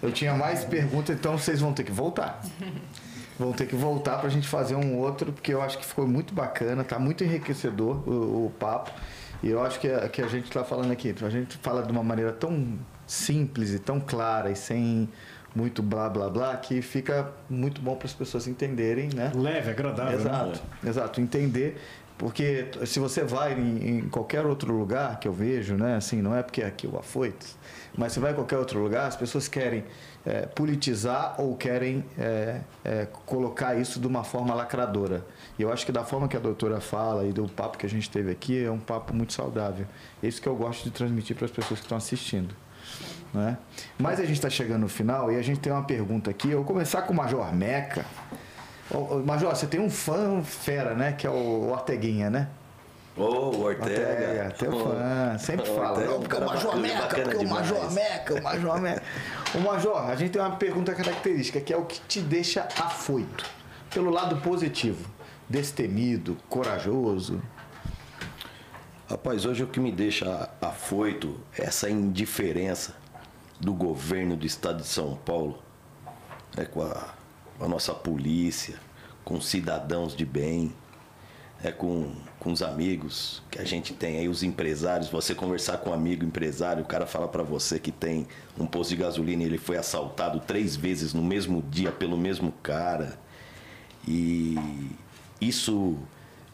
Eu 0.00 0.12
tinha 0.12 0.34
mais 0.34 0.64
perguntas, 0.64 1.16
então 1.16 1.36
vocês 1.36 1.60
vão 1.60 1.72
ter 1.72 1.84
que 1.84 1.92
voltar. 1.92 2.40
Vão 3.36 3.52
ter 3.52 3.66
que 3.66 3.74
voltar 3.74 4.18
para 4.18 4.28
a 4.28 4.30
gente 4.30 4.46
fazer 4.46 4.76
um 4.76 4.96
outro, 4.96 5.32
porque 5.32 5.52
eu 5.52 5.60
acho 5.60 5.76
que 5.76 5.84
ficou 5.84 6.06
muito 6.06 6.32
bacana, 6.32 6.84
tá 6.84 7.00
muito 7.00 7.24
enriquecedor 7.24 7.96
o, 8.08 8.46
o 8.46 8.50
papo. 8.60 8.92
E 9.42 9.48
eu 9.50 9.60
acho 9.60 9.80
que 9.80 9.90
a, 9.90 10.08
que 10.08 10.22
a 10.22 10.28
gente 10.28 10.44
está 10.44 10.62
falando 10.62 10.92
aqui, 10.92 11.12
a 11.20 11.28
gente 11.28 11.56
fala 11.58 11.82
de 11.82 11.90
uma 11.90 12.04
maneira 12.04 12.32
tão 12.32 12.78
simples 13.06 13.72
e 13.72 13.78
tão 13.78 14.00
clara 14.00 14.50
e 14.50 14.56
sem 14.56 15.08
muito 15.54 15.82
blá 15.82 16.08
blá 16.08 16.28
blá, 16.28 16.56
que 16.56 16.82
fica 16.82 17.32
muito 17.48 17.80
bom 17.80 17.94
para 17.94 18.06
as 18.06 18.12
pessoas 18.12 18.48
entenderem, 18.48 19.08
né? 19.14 19.30
Leve, 19.34 19.70
agradável. 19.70 20.12
né? 20.12 20.20
Exato, 20.20 20.62
exato. 20.84 21.20
Entender, 21.20 21.80
porque 22.18 22.66
se 22.86 22.98
você 22.98 23.22
vai 23.22 23.52
em, 23.58 23.88
em 23.88 24.08
qualquer 24.08 24.44
outro 24.44 24.72
lugar 24.76 25.20
que 25.20 25.28
eu 25.28 25.32
vejo, 25.32 25.76
né? 25.76 25.96
Assim, 25.96 26.20
não 26.20 26.34
é 26.34 26.42
porque 26.42 26.62
aqui 26.62 26.86
o 26.86 26.98
afoitos, 26.98 27.56
mas 27.96 28.12
você 28.12 28.20
vai 28.20 28.32
em 28.32 28.34
qualquer 28.34 28.58
outro 28.58 28.80
lugar, 28.82 29.06
as 29.06 29.16
pessoas 29.16 29.46
querem 29.46 29.84
é, 30.26 30.46
politizar 30.46 31.36
ou 31.38 31.56
querem 31.56 32.04
é, 32.18 32.60
é, 32.84 33.06
colocar 33.26 33.74
isso 33.76 34.00
de 34.00 34.06
uma 34.06 34.24
forma 34.24 34.54
lacradora. 34.54 35.24
E 35.58 35.62
eu 35.62 35.72
acho 35.72 35.86
que 35.86 35.92
da 35.92 36.02
forma 36.02 36.26
que 36.26 36.36
a 36.36 36.40
doutora 36.40 36.80
fala 36.80 37.24
e 37.24 37.32
do 37.32 37.46
papo 37.48 37.78
que 37.78 37.86
a 37.86 37.88
gente 37.88 38.10
teve 38.10 38.32
aqui, 38.32 38.64
é 38.64 38.70
um 38.70 38.78
papo 38.78 39.14
muito 39.14 39.32
saudável. 39.32 39.86
É 40.22 40.26
isso 40.26 40.40
que 40.42 40.48
eu 40.48 40.56
gosto 40.56 40.82
de 40.84 40.90
transmitir 40.90 41.36
para 41.36 41.44
as 41.44 41.50
pessoas 41.50 41.78
que 41.78 41.86
estão 41.86 41.98
assistindo. 41.98 42.54
Né? 43.34 43.58
Mas 43.98 44.20
a 44.20 44.22
gente 44.22 44.36
está 44.36 44.48
chegando 44.48 44.82
no 44.82 44.88
final 44.88 45.30
e 45.32 45.36
a 45.36 45.42
gente 45.42 45.58
tem 45.58 45.72
uma 45.72 45.82
pergunta 45.82 46.30
aqui. 46.30 46.50
Eu 46.50 46.58
vou 46.58 46.66
começar 46.66 47.02
com 47.02 47.12
o 47.12 47.16
Major 47.16 47.52
Meca. 47.52 48.06
Ô, 48.88 49.18
Major, 49.18 49.54
você 49.54 49.66
tem 49.66 49.80
um 49.80 49.90
fã 49.90 50.40
fera, 50.42 50.94
né? 50.94 51.12
Que 51.12 51.26
é 51.26 51.30
o 51.30 51.70
Orteguinha, 51.70 52.30
né? 52.30 52.48
Ô, 53.16 53.22
o 53.22 53.62
Ortega. 53.62 53.90
Ortega, 53.90 54.50
teu 54.56 54.72
fã. 54.72 55.36
Sempre 55.38 55.68
O 55.68 55.74
fala. 55.74 56.02
É 56.02 56.06
Não, 56.06 56.20
porque 56.20 56.36
o 56.36 56.38
cara 56.38 56.46
Major 56.46 56.76
Meca, 56.76 57.20
porque 57.20 57.36
o 57.36 57.48
Major. 57.48 57.92
Meca, 57.92 58.34
o 58.34 58.42
Major 58.42 58.80
Meca. 58.80 59.02
Ô, 59.52 59.58
Major, 59.58 60.10
a 60.10 60.14
gente 60.14 60.30
tem 60.30 60.40
uma 60.40 60.56
pergunta 60.56 60.94
característica, 60.94 61.60
que 61.60 61.72
é 61.72 61.76
o 61.76 61.84
que 61.84 62.00
te 62.02 62.20
deixa 62.20 62.68
afoito. 62.80 63.44
Pelo 63.92 64.10
lado 64.10 64.36
positivo. 64.42 65.10
Destemido, 65.48 66.36
corajoso. 66.48 67.42
Rapaz, 69.08 69.44
hoje 69.44 69.64
o 69.64 69.66
que 69.66 69.80
me 69.80 69.92
deixa 69.92 70.48
afoito 70.60 71.38
é 71.58 71.64
essa 71.64 71.90
indiferença 71.90 73.03
do 73.60 73.72
governo 73.72 74.36
do 74.36 74.46
estado 74.46 74.82
de 74.82 74.88
São 74.88 75.16
Paulo 75.16 75.62
né, 76.56 76.64
com, 76.64 76.82
a, 76.82 77.14
com 77.58 77.64
a 77.64 77.68
nossa 77.68 77.94
polícia, 77.94 78.76
com 79.24 79.34
os 79.34 79.46
cidadãos 79.46 80.16
de 80.16 80.24
bem, 80.24 80.72
né, 81.62 81.72
com, 81.72 82.12
com 82.38 82.52
os 82.52 82.62
amigos 82.62 83.42
que 83.50 83.58
a 83.58 83.64
gente 83.64 83.92
tem 83.92 84.18
aí, 84.18 84.28
os 84.28 84.42
empresários. 84.42 85.08
Você 85.08 85.34
conversar 85.34 85.78
com 85.78 85.90
um 85.90 85.92
amigo 85.94 86.24
empresário, 86.24 86.82
o 86.82 86.86
cara 86.86 87.06
fala 87.06 87.28
pra 87.28 87.42
você 87.42 87.78
que 87.78 87.92
tem 87.92 88.26
um 88.58 88.66
posto 88.66 88.90
de 88.90 88.96
gasolina 88.96 89.42
e 89.42 89.46
ele 89.46 89.58
foi 89.58 89.76
assaltado 89.76 90.40
três 90.40 90.76
vezes 90.76 91.14
no 91.14 91.22
mesmo 91.22 91.62
dia 91.62 91.90
pelo 91.90 92.16
mesmo 92.16 92.52
cara. 92.62 93.18
E 94.06 94.56
isso 95.40 95.98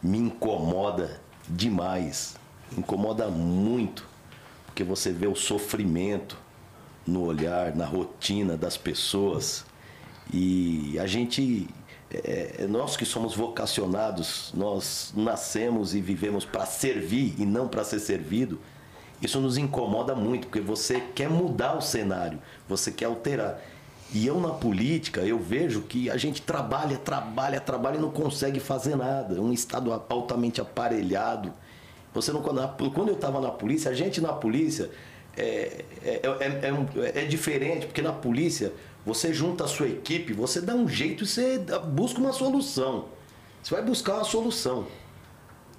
me 0.01 0.17
incomoda 0.17 1.21
demais, 1.47 2.37
incomoda 2.77 3.27
muito, 3.27 4.07
porque 4.65 4.83
você 4.83 5.11
vê 5.11 5.27
o 5.27 5.35
sofrimento 5.35 6.37
no 7.05 7.23
olhar, 7.23 7.75
na 7.75 7.85
rotina 7.85 8.55
das 8.55 8.77
pessoas. 8.77 9.65
E 10.33 10.97
a 10.99 11.07
gente, 11.07 11.67
é, 12.11 12.65
nós 12.69 12.95
que 12.95 13.05
somos 13.05 13.35
vocacionados, 13.35 14.51
nós 14.55 15.13
nascemos 15.15 15.93
e 15.93 16.01
vivemos 16.01 16.45
para 16.45 16.65
servir 16.65 17.35
e 17.37 17.45
não 17.45 17.67
para 17.67 17.83
ser 17.83 17.99
servido. 17.99 18.59
Isso 19.21 19.39
nos 19.39 19.57
incomoda 19.57 20.15
muito, 20.15 20.47
porque 20.47 20.61
você 20.61 20.99
quer 21.13 21.29
mudar 21.29 21.77
o 21.77 21.81
cenário, 21.81 22.39
você 22.67 22.91
quer 22.91 23.05
alterar. 23.05 23.61
E 24.13 24.27
eu 24.27 24.39
na 24.41 24.49
política, 24.49 25.21
eu 25.21 25.39
vejo 25.39 25.81
que 25.83 26.09
a 26.09 26.17
gente 26.17 26.41
trabalha, 26.41 26.97
trabalha, 26.97 27.61
trabalha 27.61 27.97
e 27.97 28.01
não 28.01 28.11
consegue 28.11 28.59
fazer 28.59 28.95
nada. 28.95 29.39
Um 29.39 29.53
estado 29.53 29.91
altamente 30.09 30.59
aparelhado. 30.59 31.53
Você 32.13 32.33
não, 32.33 32.41
quando 32.41 33.07
eu 33.07 33.13
estava 33.13 33.39
na 33.39 33.51
polícia, 33.51 33.89
a 33.89 33.93
gente 33.93 34.19
na 34.19 34.33
polícia 34.33 34.89
é, 35.37 35.83
é, 36.03 36.19
é, 36.23 36.67
é 36.67 36.73
um- 36.73 36.87
é 37.03 37.25
diferente, 37.25 37.85
porque 37.85 38.01
na 38.01 38.13
polícia 38.13 38.73
você 39.05 39.33
junta 39.33 39.63
a 39.63 39.67
sua 39.67 39.87
equipe, 39.87 40.33
você 40.33 40.61
dá 40.61 40.75
um 40.75 40.87
jeito 40.87 41.23
e 41.23 41.27
você 41.27 41.59
busca 41.93 42.19
uma 42.19 42.33
solução. 42.33 43.05
Você 43.63 43.73
vai 43.75 43.83
buscar 43.83 44.15
uma 44.15 44.23
solução. 44.23 44.87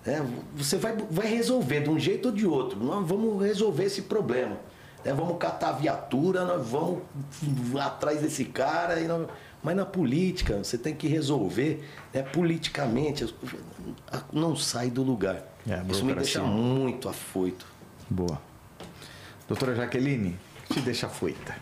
É, 0.05 0.20
você 0.57 0.76
vai, 0.76 0.96
vai 1.11 1.26
resolver 1.28 1.80
de 1.82 1.90
um 1.90 1.98
jeito 1.98 2.26
ou 2.26 2.34
de 2.34 2.46
outro. 2.46 2.82
Nós 2.82 3.07
vamos 3.07 3.40
resolver 3.44 3.84
esse 3.84 4.03
problema. 4.03 4.57
né? 5.05 5.12
vamos 5.12 5.36
catar 5.38 5.70
a 5.70 5.72
viatura, 5.72 6.44
nós 6.44 6.64
vamos 6.66 7.03
atrás 7.80 8.20
desse 8.20 8.44
cara. 8.44 9.00
E 9.00 9.07
nós- 9.09 9.26
Mas 9.62 9.76
na 9.76 9.84
política, 9.86 10.59
você 10.62 10.76
tem 10.76 10.92
que 10.94 11.07
resolver 11.07 11.84
né, 12.12 12.22
politicamente. 12.22 13.32
Não 14.32 14.57
sai 14.57 14.90
do 14.90 15.03
lugar. 15.05 15.42
É, 15.68 15.80
Isso 15.90 16.05
me 16.05 16.14
deixa 16.14 16.40
muito 16.42 17.09
afoito. 17.09 17.64
Boa. 18.11 18.40
Doutora 19.49 19.74
Jaqueline, 19.74 20.38
te 20.70 20.80
deixa 20.80 21.07
afoita. 21.07 21.55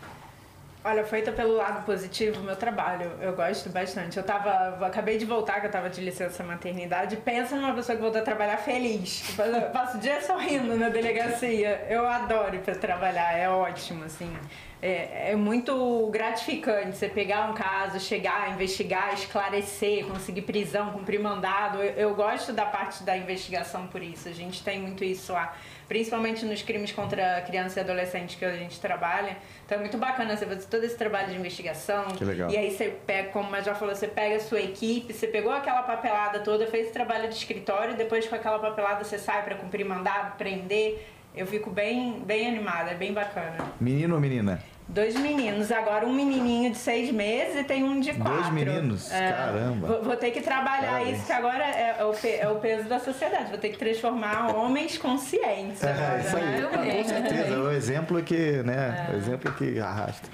Olha, 0.83 1.05
feita 1.05 1.31
pelo 1.31 1.57
lado 1.57 1.85
positivo, 1.85 2.41
meu 2.41 2.55
trabalho. 2.55 3.11
Eu 3.21 3.35
gosto 3.35 3.69
bastante. 3.69 4.17
Eu 4.17 4.23
tava. 4.23 4.83
acabei 4.83 5.15
de 5.15 5.25
voltar, 5.25 5.61
que 5.61 5.67
eu 5.67 5.71
tava 5.71 5.91
de 5.91 6.01
licença 6.01 6.43
maternidade. 6.43 7.17
Pensa 7.17 7.55
numa 7.55 7.73
pessoa 7.75 7.95
que 7.95 8.01
voltou 8.01 8.19
a 8.19 8.23
trabalhar 8.23 8.57
feliz. 8.57 9.37
Eu 9.37 9.69
passo 9.69 9.97
o 9.97 9.99
dia 9.99 10.19
sorrindo 10.25 10.75
na 10.75 10.89
delegacia. 10.89 11.85
Eu 11.87 12.07
adoro 12.07 12.57
pra 12.59 12.73
trabalhar, 12.73 13.37
é 13.37 13.47
ótimo, 13.47 14.05
assim. 14.05 14.35
É, 14.81 15.33
é 15.33 15.35
muito 15.35 16.09
gratificante 16.11 16.97
você 16.97 17.07
pegar 17.07 17.51
um 17.51 17.53
caso, 17.53 17.99
chegar, 17.99 18.51
investigar, 18.51 19.13
esclarecer, 19.13 20.07
conseguir 20.07 20.41
prisão, 20.41 20.91
cumprir 20.91 21.19
mandado. 21.19 21.77
Eu, 21.77 22.09
eu 22.09 22.15
gosto 22.15 22.51
da 22.51 22.65
parte 22.65 23.03
da 23.03 23.15
investigação 23.15 23.85
por 23.85 24.01
isso. 24.01 24.27
A 24.27 24.33
gente 24.33 24.63
tem 24.63 24.79
muito 24.79 25.03
isso 25.03 25.31
lá, 25.31 25.55
principalmente 25.91 26.45
nos 26.45 26.61
crimes 26.61 26.93
contra 26.93 27.41
criança 27.41 27.81
e 27.81 27.83
adolescente 27.83 28.37
que 28.37 28.45
a 28.45 28.55
gente 28.55 28.79
trabalha. 28.79 29.35
Então 29.65 29.77
é 29.77 29.81
muito 29.81 29.97
bacana 29.97 30.37
você 30.37 30.45
fazer 30.45 30.65
todo 30.67 30.85
esse 30.85 30.97
trabalho 30.97 31.27
de 31.27 31.35
investigação. 31.35 32.05
Que 32.15 32.23
legal. 32.23 32.49
E 32.49 32.55
aí 32.55 32.71
você 32.71 32.95
pega, 33.05 33.27
como 33.27 33.49
o 33.49 33.51
Major 33.51 33.75
falou, 33.75 33.93
você 33.93 34.07
pega 34.07 34.37
a 34.37 34.39
sua 34.39 34.61
equipe, 34.61 35.11
você 35.11 35.27
pegou 35.27 35.51
aquela 35.51 35.83
papelada 35.83 36.39
toda, 36.39 36.65
fez 36.67 36.85
esse 36.85 36.93
trabalho 36.93 37.27
de 37.27 37.35
escritório, 37.35 37.97
depois 37.97 38.25
com 38.25 38.33
aquela 38.33 38.57
papelada 38.57 39.03
você 39.03 39.19
sai 39.19 39.43
para 39.43 39.55
cumprir 39.55 39.85
mandado, 39.85 40.37
prender. 40.37 41.05
Eu 41.35 41.45
fico 41.45 41.69
bem, 41.69 42.21
bem 42.25 42.47
animada, 42.47 42.91
é 42.91 42.95
bem 42.95 43.11
bacana. 43.11 43.57
Menino 43.77 44.15
ou 44.15 44.21
menina? 44.21 44.63
Dois 44.93 45.15
meninos, 45.15 45.71
agora 45.71 46.05
um 46.05 46.13
menininho 46.13 46.69
de 46.71 46.77
seis 46.77 47.11
meses 47.13 47.55
e 47.61 47.63
tem 47.63 47.81
um 47.81 48.01
de 48.01 48.11
Dois 48.11 48.29
quatro. 48.39 48.51
meninos? 48.53 49.07
Caramba. 49.07 49.87
Vou, 49.87 50.03
vou 50.03 50.15
ter 50.17 50.31
que 50.31 50.41
trabalhar 50.41 51.01
isso, 51.09 51.25
que 51.25 51.31
agora 51.31 51.63
é, 51.63 51.95
é 51.99 52.03
o, 52.03 52.11
pe- 52.11 52.35
é 52.35 52.49
o 52.49 52.55
peso 52.55 52.89
da 52.89 52.99
sociedade. 52.99 53.49
Vou 53.51 53.57
ter 53.57 53.69
que 53.69 53.77
transformar 53.77 54.53
homens 54.53 54.97
conscientes 54.97 55.81
agora, 55.81 56.17
É, 56.17 56.19
isso 56.19 56.35
aí. 56.35 56.43
né? 56.43 56.61
Com 57.03 57.03
certeza. 57.07 57.53
É 57.55 57.57
o 57.57 57.71
exemplo 57.71 58.21
que, 58.21 58.63
né? 58.63 59.09
O 59.13 59.15
exemplo 59.15 59.51
que 59.53 59.79
arrasta. 59.79 60.27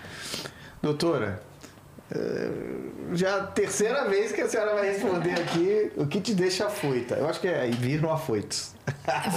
Doutora, 0.82 1.40
já 3.14 3.38
a 3.38 3.44
terceira 3.48 4.08
vez 4.08 4.32
que 4.32 4.42
a 4.42 4.48
senhora 4.48 4.74
vai 4.76 4.92
responder 4.92 5.34
aqui 5.34 5.92
o 5.96 6.08
que 6.08 6.22
te 6.22 6.34
deixa 6.34 6.68
afoita. 6.68 7.16
Eu 7.16 7.28
acho 7.28 7.40
que 7.40 7.48
é 7.48 7.68
vir 7.68 8.02
no 8.02 8.12
afoitos. 8.12 8.74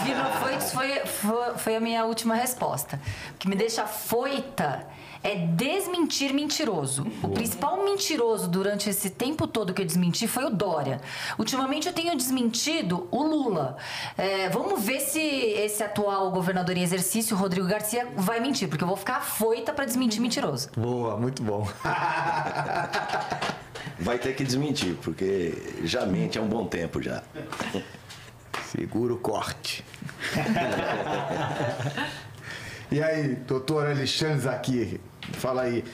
Vir 0.04 0.16
no 0.16 0.24
foitos 0.40 0.72
foi, 0.72 1.00
foi, 1.06 1.54
foi 1.56 1.76
a 1.76 1.80
minha 1.80 2.04
última 2.04 2.34
resposta. 2.34 3.00
O 3.34 3.38
que 3.38 3.48
me 3.48 3.56
deixa 3.56 3.86
foita 3.86 4.86
é 5.22 5.36
desmentir 5.36 6.32
mentiroso. 6.32 7.06
O 7.22 7.28
principal 7.28 7.84
mentiroso 7.84 8.48
durante 8.48 8.88
esse 8.88 9.10
tempo 9.10 9.46
todo 9.46 9.74
que 9.74 9.82
eu 9.82 9.86
desmenti 9.86 10.26
foi 10.26 10.44
o 10.44 10.50
Dória. 10.50 11.00
Ultimamente 11.38 11.86
eu 11.86 11.92
tenho 11.92 12.16
desmentido 12.16 13.06
o 13.10 13.22
Lula. 13.22 13.76
É, 14.16 14.48
vamos 14.48 14.82
ver 14.82 15.00
se 15.00 15.20
esse 15.20 15.82
atual 15.82 16.30
governador 16.30 16.76
em 16.76 16.82
exercício, 16.82 17.36
Rodrigo 17.36 17.66
Garcia, 17.66 18.08
vai 18.16 18.40
mentir, 18.40 18.68
porque 18.68 18.82
eu 18.82 18.88
vou 18.88 18.96
ficar 18.96 19.20
foita 19.20 19.72
para 19.72 19.84
desmentir 19.84 20.20
mentiroso. 20.20 20.70
Boa, 20.76 21.16
muito 21.16 21.42
bom. 21.42 21.68
Vai 23.98 24.18
ter 24.18 24.34
que 24.34 24.42
desmentir, 24.42 24.96
porque 25.02 25.52
já 25.84 26.06
mente 26.06 26.38
há 26.38 26.42
um 26.42 26.48
bom 26.48 26.66
tempo 26.66 27.02
já. 27.02 27.22
Segura 28.64 29.12
o 29.12 29.18
corte. 29.18 29.84
e 32.90 33.02
aí, 33.02 33.34
doutor 33.34 33.86
Alexandre 33.86 34.38
Zakir, 34.38 35.00
fala 35.32 35.62
aí. 35.62 35.84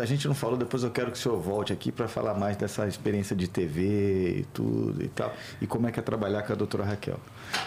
A 0.00 0.04
gente 0.04 0.28
não 0.28 0.34
falou, 0.34 0.58
depois 0.58 0.82
eu 0.82 0.90
quero 0.90 1.10
que 1.10 1.16
o 1.16 1.20
senhor 1.20 1.40
volte 1.40 1.72
aqui 1.72 1.90
para 1.90 2.08
falar 2.08 2.34
mais 2.34 2.58
dessa 2.58 2.86
experiência 2.86 3.34
de 3.34 3.48
TV 3.48 4.40
e 4.40 4.46
tudo 4.52 5.02
e 5.02 5.08
tal. 5.08 5.32
E 5.62 5.66
como 5.66 5.88
é 5.88 5.92
que 5.92 5.98
é 5.98 6.02
trabalhar 6.02 6.42
com 6.42 6.52
a 6.52 6.56
doutora 6.56 6.84
Raquel. 6.84 7.18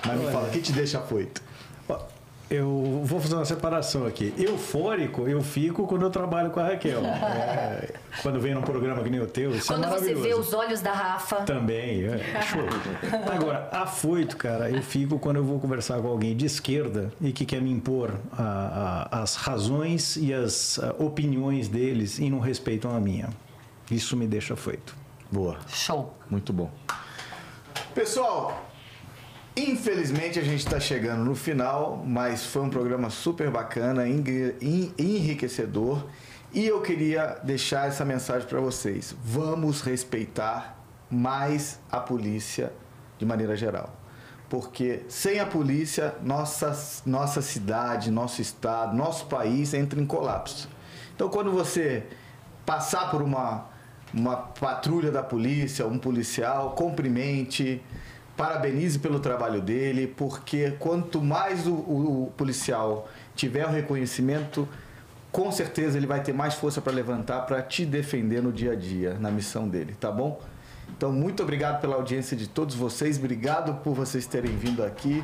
Mas 0.05 0.19
me 0.19 0.31
fala, 0.31 0.49
o 0.49 0.51
que 0.51 0.61
te 0.61 0.71
deixa 0.71 0.99
afoito? 0.99 1.41
Eu 2.53 3.01
vou 3.05 3.19
fazer 3.21 3.35
uma 3.35 3.45
separação 3.45 4.05
aqui. 4.05 4.33
Eufórico, 4.37 5.25
eu 5.27 5.41
fico 5.41 5.87
quando 5.87 6.01
eu 6.01 6.09
trabalho 6.09 6.51
com 6.51 6.59
a 6.59 6.67
Raquel. 6.67 7.01
É, 7.31 7.93
quando 8.21 8.39
vem 8.41 8.53
num 8.53 8.61
programa 8.61 9.01
que 9.01 9.09
nem 9.09 9.21
o 9.21 9.25
teu, 9.25 9.55
isso 9.55 9.67
Quando 9.67 9.85
é 9.85 9.87
você 9.87 10.13
maravilhoso. 10.13 10.21
vê 10.23 10.33
os 10.33 10.53
olhos 10.53 10.81
da 10.81 10.91
Rafa. 10.91 11.37
Também, 11.37 12.03
é. 12.03 12.41
Show. 12.41 12.61
Agora, 13.33 13.69
afoito, 13.71 14.35
cara, 14.35 14.69
eu 14.69 14.81
fico 14.83 15.17
quando 15.17 15.37
eu 15.37 15.43
vou 15.45 15.59
conversar 15.59 16.01
com 16.01 16.09
alguém 16.09 16.35
de 16.35 16.45
esquerda 16.45 17.11
e 17.21 17.31
que 17.31 17.45
quer 17.45 17.61
me 17.61 17.71
impor 17.71 18.11
a- 18.37 19.07
a- 19.11 19.21
as 19.21 19.35
razões 19.35 20.17
e 20.17 20.33
as 20.33 20.77
a, 20.79 20.91
opiniões 21.01 21.69
deles 21.69 22.19
e 22.19 22.29
não 22.29 22.39
respeitam 22.39 22.93
a 22.93 22.99
minha. 22.99 23.29
Isso 23.89 24.17
me 24.17 24.27
deixa 24.27 24.53
afoito. 24.55 24.93
Boa. 25.31 25.57
Show. 25.69 26.13
Muito 26.29 26.51
bom. 26.51 26.69
Pessoal, 27.95 28.69
infelizmente 29.55 30.39
a 30.39 30.43
gente 30.43 30.59
está 30.59 30.79
chegando 30.79 31.23
no 31.23 31.35
final, 31.35 32.03
mas 32.05 32.45
foi 32.45 32.61
um 32.61 32.69
programa 32.69 33.09
super 33.09 33.49
bacana, 33.49 34.07
enriquecedor. 34.07 36.05
E 36.53 36.65
eu 36.65 36.81
queria 36.81 37.39
deixar 37.43 37.87
essa 37.87 38.03
mensagem 38.03 38.47
para 38.47 38.59
vocês. 38.59 39.15
Vamos 39.23 39.81
respeitar 39.81 40.77
mais 41.09 41.79
a 41.91 41.99
polícia 41.99 42.73
de 43.17 43.25
maneira 43.25 43.55
geral. 43.55 43.95
Porque 44.49 45.03
sem 45.07 45.39
a 45.39 45.45
polícia, 45.45 46.15
nossa, 46.21 46.77
nossa 47.05 47.41
cidade, 47.41 48.11
nosso 48.11 48.41
estado, 48.41 48.95
nosso 48.95 49.27
país 49.27 49.73
entra 49.73 49.99
em 49.99 50.05
colapso. 50.05 50.67
Então, 51.15 51.29
quando 51.29 51.51
você 51.51 52.03
passar 52.65 53.09
por 53.09 53.21
uma, 53.21 53.65
uma 54.13 54.35
patrulha 54.35 55.09
da 55.09 55.23
polícia, 55.23 55.87
um 55.87 55.97
policial, 55.97 56.71
cumprimente, 56.71 57.81
parabenize 58.41 58.97
pelo 58.97 59.19
trabalho 59.19 59.61
dele, 59.61 60.07
porque 60.07 60.71
quanto 60.79 61.21
mais 61.21 61.67
o, 61.67 61.73
o, 61.73 62.33
policial 62.35 63.07
tiver 63.35 63.67
o 63.67 63.69
reconhecimento, 63.69 64.67
com 65.31 65.51
certeza 65.51 65.95
ele 65.95 66.07
vai 66.07 66.23
ter 66.23 66.33
mais 66.33 66.55
força 66.55 66.81
para 66.81 66.91
levantar 66.91 67.41
para 67.41 67.61
te 67.61 67.85
defender 67.85 68.41
no 68.41 68.51
dia 68.51 68.71
a 68.71 68.75
dia, 68.75 69.13
na 69.19 69.29
missão 69.29 69.67
dele, 69.67 69.95
tá 69.99 70.09
bom? 70.09 70.41
Então, 70.89 71.11
muito 71.11 71.43
obrigado 71.43 71.79
pela 71.81 71.95
audiência 71.95 72.35
de 72.35 72.47
todos 72.47 72.73
vocês, 72.73 73.19
obrigado 73.19 73.75
por 73.83 73.93
vocês 73.93 74.25
terem 74.25 74.57
vindo 74.57 74.83
aqui 74.83 75.23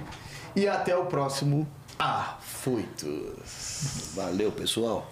e 0.56 0.68
até 0.68 0.95
o 0.95 1.07
próximo 1.07 1.68
Afoitos. 1.98 4.11
Valeu, 4.15 4.52
pessoal. 4.52 5.11